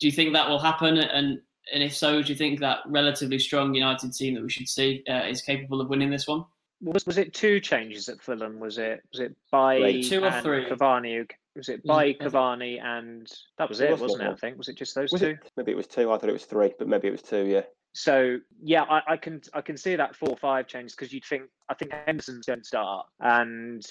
do 0.00 0.06
you 0.06 0.12
think 0.12 0.32
that 0.32 0.48
will 0.48 0.58
happen? 0.58 0.98
And 0.98 1.40
and 1.72 1.82
if 1.82 1.94
so, 1.94 2.22
do 2.22 2.32
you 2.32 2.38
think 2.38 2.60
that 2.60 2.78
relatively 2.86 3.38
strong 3.38 3.74
United 3.74 4.14
team 4.14 4.34
that 4.34 4.42
we 4.42 4.48
should 4.48 4.68
see 4.68 5.02
uh, 5.08 5.24
is 5.28 5.42
capable 5.42 5.80
of 5.80 5.90
winning 5.90 6.10
this 6.10 6.26
one? 6.26 6.44
Was 6.80 7.06
was 7.06 7.18
it 7.18 7.34
two 7.34 7.60
changes 7.60 8.08
at 8.08 8.20
Fulham? 8.20 8.60
Was 8.60 8.78
it 8.78 9.02
was 9.12 9.20
it 9.20 9.36
by 9.50 9.80
Wait, 9.80 10.08
two 10.08 10.24
or 10.24 10.30
three? 10.40 10.64
Cavani 10.64 11.26
was 11.56 11.68
it 11.68 11.80
mm-hmm. 11.80 11.88
by 11.88 12.12
Cavani 12.12 12.80
and 12.82 13.26
that 13.58 13.68
was 13.68 13.80
it, 13.80 13.90
it 13.90 13.98
was 13.98 14.16
not 14.16 14.28
it? 14.28 14.32
I 14.32 14.36
think 14.36 14.58
was 14.58 14.68
it 14.68 14.76
just 14.76 14.94
those 14.94 15.10
was 15.10 15.20
two? 15.20 15.30
It? 15.30 15.52
Maybe 15.56 15.72
it 15.72 15.76
was 15.76 15.88
two. 15.88 16.12
I 16.12 16.18
thought 16.18 16.30
it 16.30 16.32
was 16.32 16.44
three, 16.44 16.72
but 16.78 16.88
maybe 16.88 17.08
it 17.08 17.12
was 17.12 17.22
two. 17.22 17.44
Yeah. 17.46 17.62
So 17.92 18.38
yeah, 18.62 18.82
I, 18.82 19.02
I 19.08 19.16
can 19.16 19.40
I 19.54 19.60
can 19.60 19.76
see 19.76 19.96
that 19.96 20.14
four 20.14 20.30
or 20.30 20.36
five 20.36 20.68
changes 20.68 20.94
because 20.94 21.12
you'd 21.12 21.24
think 21.24 21.44
I 21.68 21.74
think 21.74 21.92
Henderson's 22.06 22.46
going 22.46 22.60
to 22.60 22.64
start, 22.64 23.06
and 23.18 23.84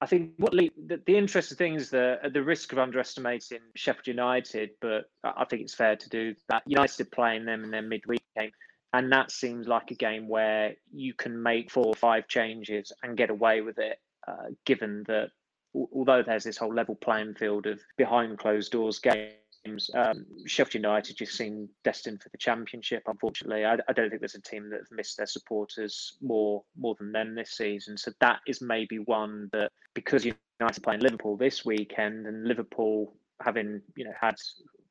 I 0.00 0.06
think 0.06 0.32
what 0.38 0.52
the, 0.52 0.70
the 1.06 1.16
interesting 1.16 1.56
thing 1.56 1.74
is 1.74 1.90
that 1.90 2.20
at 2.24 2.32
the 2.32 2.42
risk 2.42 2.72
of 2.72 2.78
underestimating 2.78 3.60
Sheffield 3.76 4.06
United, 4.06 4.70
but 4.80 5.04
I 5.22 5.44
think 5.44 5.62
it's 5.62 5.74
fair 5.74 5.96
to 5.96 6.08
do 6.08 6.34
that. 6.48 6.62
United 6.66 7.10
playing 7.12 7.44
them 7.44 7.64
in 7.64 7.70
their 7.70 7.82
midweek 7.82 8.22
game, 8.36 8.50
and 8.94 9.10
that 9.10 9.32
seems 9.32 9.66
like 9.66 9.90
a 9.90 9.96
game 9.96 10.28
where 10.28 10.76
you 10.92 11.14
can 11.14 11.42
make 11.42 11.68
four 11.68 11.86
or 11.86 11.94
five 11.94 12.28
changes 12.28 12.92
and 13.02 13.16
get 13.16 13.28
away 13.28 13.60
with 13.60 13.76
it, 13.78 13.98
uh, 14.28 14.50
given 14.64 15.02
that 15.08 15.30
although 15.74 16.22
there's 16.22 16.44
this 16.44 16.56
whole 16.56 16.72
level 16.72 16.94
playing 16.94 17.34
field 17.34 17.66
of 17.66 17.80
behind 17.96 18.38
closed 18.38 18.70
doors 18.70 19.00
games, 19.00 19.90
um, 19.94 20.24
Sheffield 20.46 20.84
United 20.84 21.16
just 21.16 21.36
seem 21.36 21.68
destined 21.82 22.22
for 22.22 22.28
the 22.28 22.38
championship. 22.38 23.02
Unfortunately, 23.08 23.64
I, 23.64 23.78
I, 23.88 23.92
don't 23.92 24.10
think 24.10 24.20
there's 24.20 24.36
a 24.36 24.42
team 24.42 24.70
that 24.70 24.78
have 24.78 24.92
missed 24.92 25.16
their 25.16 25.26
supporters 25.26 26.16
more 26.22 26.62
more 26.78 26.94
than 26.96 27.10
them 27.10 27.34
this 27.34 27.50
season. 27.50 27.96
So 27.96 28.12
that 28.20 28.42
is 28.46 28.60
maybe 28.60 29.00
one 29.00 29.48
that 29.52 29.72
because 29.94 30.24
United 30.24 30.82
playing 30.84 31.00
Liverpool 31.00 31.36
this 31.36 31.64
weekend 31.64 32.28
and 32.28 32.46
Liverpool 32.46 33.16
having 33.40 33.80
you 33.96 34.04
know 34.04 34.12
had 34.20 34.36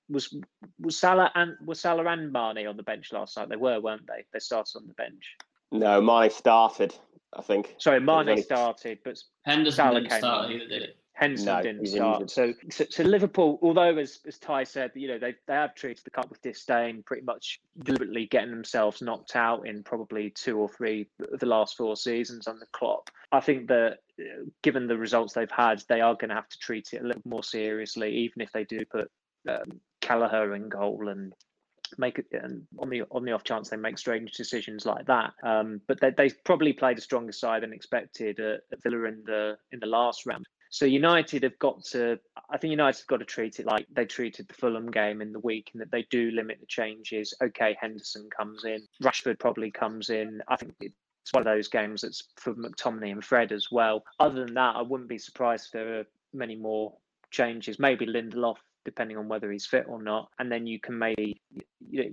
was 0.10 0.36
was 0.80 1.00
Salah 1.00 1.32
and 1.36 1.56
was 1.66 1.80
Salah 1.80 2.06
and 2.06 2.32
Mane 2.32 2.68
on 2.68 2.78
the 2.78 2.84
bench 2.84 3.12
last 3.12 3.38
night? 3.38 3.50
They 3.50 3.56
were, 3.56 3.80
weren't 3.80 4.08
they? 4.08 4.26
They 4.34 4.40
started 4.40 4.78
on 4.78 4.88
the 4.88 4.94
bench. 4.94 5.36
No, 5.72 6.02
Mane 6.02 6.30
started. 6.30 6.94
I 7.36 7.42
think. 7.42 7.76
Sorry, 7.80 8.00
Mane 8.00 8.30
only... 8.30 8.42
started, 8.42 9.00
but 9.04 9.18
Henderson 9.44 9.76
Salah 9.76 10.02
didn't 10.02 10.18
start 10.18 10.52
either, 10.52 10.68
did 10.68 10.82
it? 10.84 10.98
Henderson 11.14 11.46
no, 11.46 11.62
didn't 11.62 11.86
start. 11.86 12.32
So, 12.32 12.54
so, 12.72 12.86
so, 12.90 13.04
Liverpool, 13.04 13.60
although 13.62 13.98
as, 13.98 14.20
as 14.28 14.40
Ty 14.40 14.64
said, 14.64 14.92
you 14.96 15.08
know 15.08 15.20
they 15.20 15.36
they 15.48 15.54
have 15.54 15.76
treated 15.76 16.04
the 16.04 16.10
cup 16.10 16.30
with 16.30 16.42
disdain, 16.42 17.04
pretty 17.04 17.24
much 17.24 17.60
deliberately 17.84 18.26
getting 18.26 18.50
themselves 18.50 19.02
knocked 19.02 19.36
out 19.36 19.68
in 19.68 19.84
probably 19.84 20.32
two 20.32 20.58
or 20.58 20.68
three 20.70 21.08
of 21.32 21.40
the 21.40 21.46
last 21.46 21.78
four 21.78 21.96
seasons 21.96 22.48
under 22.48 22.68
Klopp. 22.72 23.12
I 23.32 23.42
think 23.42 23.68
that 23.68 24.00
uh, 24.20 24.46
given 24.64 24.88
the 24.88 24.98
results 24.98 25.34
they've 25.34 25.50
had, 25.52 25.84
they 25.88 26.02
are 26.02 26.16
going 26.16 26.30
to 26.30 26.36
have 26.36 26.50
to 26.50 26.60
treat 26.60 26.90
it 26.94 27.02
a 27.04 27.08
little 27.08 27.22
more 27.26 27.44
seriously, 27.44 28.12
even 28.16 28.42
if 28.42 28.52
they 28.52 28.64
do 28.64 28.80
put 28.86 29.12
um, 29.48 29.80
Kelleher 30.04 30.54
in 30.54 30.70
goal 30.70 31.08
and 31.08 31.34
make 31.98 32.18
it 32.18 32.26
and 32.32 32.64
on 32.80 32.90
the 32.90 33.04
on 33.12 33.24
the 33.24 33.32
off 33.32 33.44
chance 33.44 33.70
they 33.70 33.78
make 33.78 33.98
strange 33.98 34.32
decisions 34.34 34.86
like 34.86 35.06
that. 35.06 35.34
Um, 35.44 35.82
but 35.88 36.00
they 36.02 36.12
they 36.12 36.30
probably 36.44 36.74
played 36.74 36.98
a 36.98 37.02
stronger 37.02 37.32
side 37.32 37.64
than 37.64 37.74
expected 37.74 38.40
at, 38.40 38.62
at 38.72 38.84
Villa 38.84 39.04
in 39.06 39.24
the 39.26 39.58
in 39.72 39.80
the 39.80 39.88
last 39.88 40.26
round. 40.26 40.46
So 40.70 40.86
United 40.86 41.44
have 41.44 41.60
got 41.60 41.84
to. 41.92 42.20
I 42.50 42.58
think 42.58 42.72
United 42.72 43.02
have 43.02 43.08
got 43.08 43.18
to 43.18 43.26
treat 43.26 43.60
it 43.60 43.68
like 43.68 43.86
they 43.92 44.06
treated 44.06 44.48
the 44.48 44.56
Fulham 44.56 44.90
game 44.90 45.22
in 45.22 45.32
the 45.32 45.40
week, 45.40 45.70
and 45.74 45.82
that 45.82 45.92
they 45.92 46.06
do 46.10 46.32
limit 46.32 46.58
the 46.60 46.66
changes. 46.66 47.34
Okay, 47.44 47.78
Henderson 47.80 48.28
comes 48.36 48.66
in, 48.66 48.80
Rashford 49.04 49.40
probably 49.40 49.70
comes 49.70 50.10
in. 50.10 50.42
I 50.48 50.56
think 50.56 50.74
it's 50.82 51.32
one 51.32 51.42
of 51.42 51.46
those 51.46 51.68
games 51.68 52.02
that's 52.02 52.24
for 52.38 52.54
McTominay 52.56 53.12
and 53.12 53.24
Fred 53.24 53.52
as 53.52 53.68
well. 53.72 54.04
Other 54.20 54.46
than 54.46 54.56
that, 54.56 54.76
I 54.76 54.82
wouldn't 54.82 55.10
be 55.10 55.20
surprised 55.20 55.68
if 55.68 55.72
there 55.72 56.00
are 56.00 56.06
many 56.34 56.56
more 56.56 56.94
changes. 57.30 57.80
Maybe 57.80 58.06
Lindelof 58.06 58.58
depending 58.86 59.18
on 59.18 59.28
whether 59.28 59.52
he's 59.52 59.66
fit 59.66 59.86
or 59.88 60.02
not. 60.02 60.30
And 60.40 60.52
then 60.52 60.68
you 60.68 60.80
can 60.80 60.98
maybe 60.98 61.42
you 61.90 62.04
know, 62.04 62.10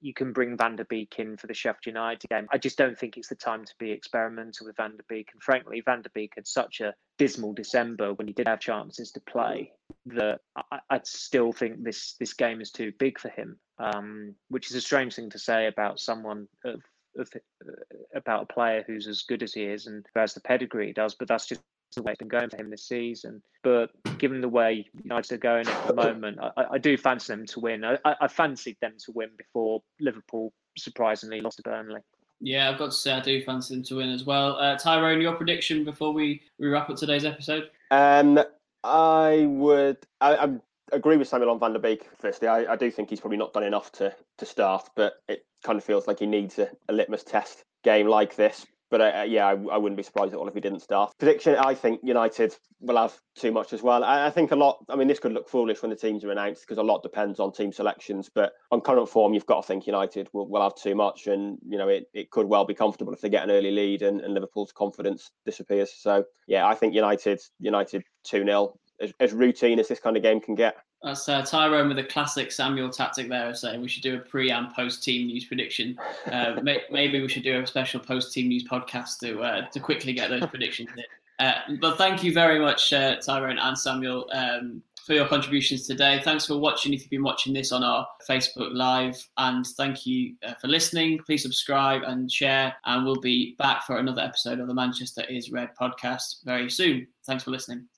you 0.00 0.14
can 0.14 0.32
bring 0.32 0.56
Van 0.56 0.76
der 0.76 0.84
Beek 0.84 1.14
in 1.18 1.36
for 1.36 1.46
the 1.46 1.54
Sheffield 1.54 1.86
United 1.86 2.28
game. 2.28 2.46
I 2.52 2.58
just 2.58 2.78
don't 2.78 2.98
think 2.98 3.16
it's 3.16 3.28
the 3.28 3.34
time 3.34 3.64
to 3.64 3.74
be 3.78 3.90
experimental 3.90 4.66
with 4.66 4.76
Van 4.76 4.96
der 4.96 5.04
Beek. 5.08 5.28
And 5.32 5.42
frankly, 5.42 5.82
Van 5.84 6.02
der 6.02 6.10
Beek 6.14 6.32
had 6.36 6.46
such 6.46 6.80
a 6.80 6.94
dismal 7.18 7.52
December 7.52 8.14
when 8.14 8.26
he 8.26 8.32
did 8.32 8.48
have 8.48 8.60
chances 8.60 9.12
to 9.12 9.20
play 9.20 9.72
that 10.06 10.40
I, 10.56 10.78
I 10.90 11.00
still 11.04 11.52
think 11.52 11.82
this 11.82 12.14
this 12.18 12.34
game 12.34 12.60
is 12.60 12.70
too 12.70 12.92
big 12.98 13.18
for 13.18 13.28
him. 13.28 13.58
Um, 13.78 14.34
which 14.48 14.70
is 14.70 14.76
a 14.76 14.80
strange 14.80 15.14
thing 15.14 15.30
to 15.30 15.38
say 15.38 15.66
about 15.66 15.98
someone 15.98 16.46
of, 16.64 16.80
of 17.18 17.28
uh, 17.34 17.72
about 18.14 18.44
a 18.44 18.52
player 18.52 18.84
who's 18.86 19.08
as 19.08 19.22
good 19.22 19.42
as 19.42 19.52
he 19.52 19.64
is 19.64 19.86
and 19.86 20.04
who 20.12 20.20
has 20.20 20.34
the 20.34 20.40
pedigree 20.40 20.88
he 20.88 20.92
does. 20.92 21.14
But 21.14 21.28
that's 21.28 21.46
just 21.46 21.62
the 21.96 22.02
way 22.02 22.12
it's 22.12 22.18
been 22.18 22.28
going 22.28 22.50
for 22.50 22.56
him 22.56 22.70
this 22.70 22.86
season. 22.86 23.42
But 23.62 23.90
given 24.18 24.40
the 24.40 24.48
way 24.48 24.86
United 25.02 25.34
are 25.34 25.38
going 25.38 25.66
at 25.66 25.86
the 25.86 25.94
moment, 25.94 26.38
I, 26.40 26.64
I 26.72 26.78
do 26.78 26.96
fancy 26.96 27.32
them 27.32 27.46
to 27.46 27.60
win. 27.60 27.84
I, 27.84 27.98
I 28.04 28.28
fancied 28.28 28.76
them 28.80 28.94
to 29.06 29.12
win 29.12 29.30
before 29.36 29.82
Liverpool 30.00 30.52
surprisingly 30.76 31.40
lost 31.40 31.58
to 31.58 31.62
Burnley. 31.62 32.00
Yeah, 32.40 32.70
I've 32.70 32.78
got 32.78 32.86
to 32.86 32.92
say 32.92 33.12
I 33.12 33.20
do 33.20 33.42
fancy 33.44 33.74
them 33.74 33.84
to 33.84 33.96
win 33.96 34.10
as 34.10 34.24
well. 34.24 34.56
Uh, 34.56 34.76
Tyrone, 34.76 35.20
your 35.20 35.34
prediction 35.34 35.84
before 35.84 36.12
we, 36.12 36.42
we 36.58 36.68
wrap 36.68 36.90
up 36.90 36.96
today's 36.96 37.24
episode? 37.24 37.70
Um, 37.90 38.40
I 38.82 39.46
would. 39.48 39.98
I, 40.20 40.36
I 40.36 40.50
agree 40.92 41.16
with 41.16 41.28
Samuel 41.28 41.50
on 41.50 41.60
Van 41.60 41.72
de 41.72 41.78
Beek. 41.78 42.08
Firstly, 42.18 42.48
I, 42.48 42.72
I 42.72 42.76
do 42.76 42.90
think 42.90 43.10
he's 43.10 43.20
probably 43.20 43.38
not 43.38 43.52
done 43.52 43.62
enough 43.62 43.92
to 43.92 44.14
to 44.38 44.46
start, 44.46 44.88
but 44.96 45.14
it 45.28 45.46
kind 45.62 45.78
of 45.78 45.84
feels 45.84 46.08
like 46.08 46.18
he 46.18 46.26
needs 46.26 46.58
a, 46.58 46.68
a 46.88 46.92
litmus 46.92 47.22
test 47.22 47.64
game 47.84 48.08
like 48.08 48.34
this 48.34 48.66
but 48.92 49.30
yeah, 49.30 49.46
I, 49.46 49.52
I, 49.52 49.78
wouldn't 49.78 49.96
be 49.96 50.02
surprised 50.02 50.34
at 50.34 50.38
all 50.38 50.46
if 50.46 50.54
he 50.54 50.60
didn't 50.60 50.80
start. 50.80 51.14
Prediction: 51.18 51.56
I 51.56 51.74
think 51.74 52.00
United 52.04 52.54
will 52.78 52.98
have 52.98 53.18
too 53.34 53.50
much 53.50 53.72
as 53.72 53.82
well. 53.82 54.04
I, 54.04 54.26
I 54.26 54.30
think 54.30 54.52
a 54.52 54.56
lot. 54.56 54.84
I 54.90 54.96
mean, 54.96 55.08
this 55.08 55.18
could 55.18 55.32
look 55.32 55.48
foolish 55.48 55.80
when 55.80 55.90
the 55.90 55.96
teams 55.96 56.22
are 56.24 56.30
announced 56.30 56.60
because 56.60 56.76
a 56.76 56.82
lot 56.82 57.02
depends 57.02 57.40
on 57.40 57.52
team 57.52 57.72
selections. 57.72 58.30
But 58.32 58.52
on 58.70 58.82
current 58.82 59.08
form, 59.08 59.32
you've 59.32 59.46
got 59.46 59.62
to 59.62 59.66
think 59.66 59.86
United 59.86 60.28
will, 60.34 60.46
will 60.46 60.62
have 60.62 60.76
too 60.76 60.94
much, 60.94 61.26
and 61.26 61.56
you 61.66 61.78
know 61.78 61.88
it, 61.88 62.04
it 62.12 62.30
could 62.30 62.46
well 62.46 62.66
be 62.66 62.74
comfortable 62.74 63.14
if 63.14 63.22
they 63.22 63.30
get 63.30 63.44
an 63.44 63.50
early 63.50 63.70
lead 63.70 64.02
and, 64.02 64.20
and 64.20 64.34
Liverpool's 64.34 64.72
confidence 64.72 65.30
disappears. 65.46 65.90
So 65.96 66.24
yeah, 66.46 66.66
I 66.66 66.74
think 66.74 66.94
United 66.94 67.40
United 67.58 68.04
two 68.24 68.44
0 68.44 68.74
as, 69.00 69.14
as 69.18 69.32
routine 69.32 69.78
as 69.78 69.88
this 69.88 70.00
kind 70.00 70.18
of 70.18 70.22
game 70.22 70.40
can 70.40 70.54
get. 70.54 70.76
That's 71.02 71.28
uh, 71.28 71.42
Tyrone 71.42 71.88
with 71.88 71.98
a 71.98 72.04
classic 72.04 72.52
Samuel 72.52 72.88
tactic 72.88 73.28
there 73.28 73.50
of 73.50 73.58
saying 73.58 73.80
we 73.80 73.88
should 73.88 74.02
do 74.02 74.16
a 74.16 74.18
pre 74.18 74.50
and 74.50 74.72
post 74.72 75.02
team 75.02 75.26
news 75.26 75.44
prediction. 75.44 75.98
Uh, 76.30 76.56
may, 76.62 76.82
maybe 76.90 77.20
we 77.20 77.28
should 77.28 77.42
do 77.42 77.60
a 77.60 77.66
special 77.66 78.00
post 78.00 78.32
team 78.32 78.48
news 78.48 78.64
podcast 78.64 79.18
to 79.20 79.40
uh, 79.40 79.68
to 79.70 79.80
quickly 79.80 80.12
get 80.12 80.30
those 80.30 80.46
predictions 80.46 80.90
in. 80.96 81.04
Uh, 81.38 81.54
but 81.80 81.98
thank 81.98 82.22
you 82.22 82.32
very 82.32 82.60
much, 82.60 82.92
uh, 82.92 83.16
Tyrone 83.16 83.58
and 83.58 83.76
Samuel, 83.76 84.28
um, 84.32 84.80
for 85.04 85.14
your 85.14 85.26
contributions 85.26 85.86
today. 85.88 86.20
Thanks 86.22 86.46
for 86.46 86.56
watching 86.56 86.92
if 86.92 87.00
you've 87.00 87.10
been 87.10 87.24
watching 87.24 87.52
this 87.52 87.72
on 87.72 87.82
our 87.82 88.06
Facebook 88.28 88.72
Live. 88.72 89.28
And 89.38 89.66
thank 89.66 90.06
you 90.06 90.34
uh, 90.46 90.54
for 90.60 90.68
listening. 90.68 91.18
Please 91.18 91.42
subscribe 91.42 92.02
and 92.02 92.30
share. 92.30 92.74
And 92.84 93.04
we'll 93.04 93.20
be 93.20 93.56
back 93.58 93.84
for 93.84 93.98
another 93.98 94.22
episode 94.22 94.60
of 94.60 94.68
the 94.68 94.74
Manchester 94.74 95.24
is 95.28 95.50
Red 95.50 95.70
podcast 95.80 96.44
very 96.44 96.70
soon. 96.70 97.08
Thanks 97.26 97.42
for 97.42 97.50
listening. 97.50 97.88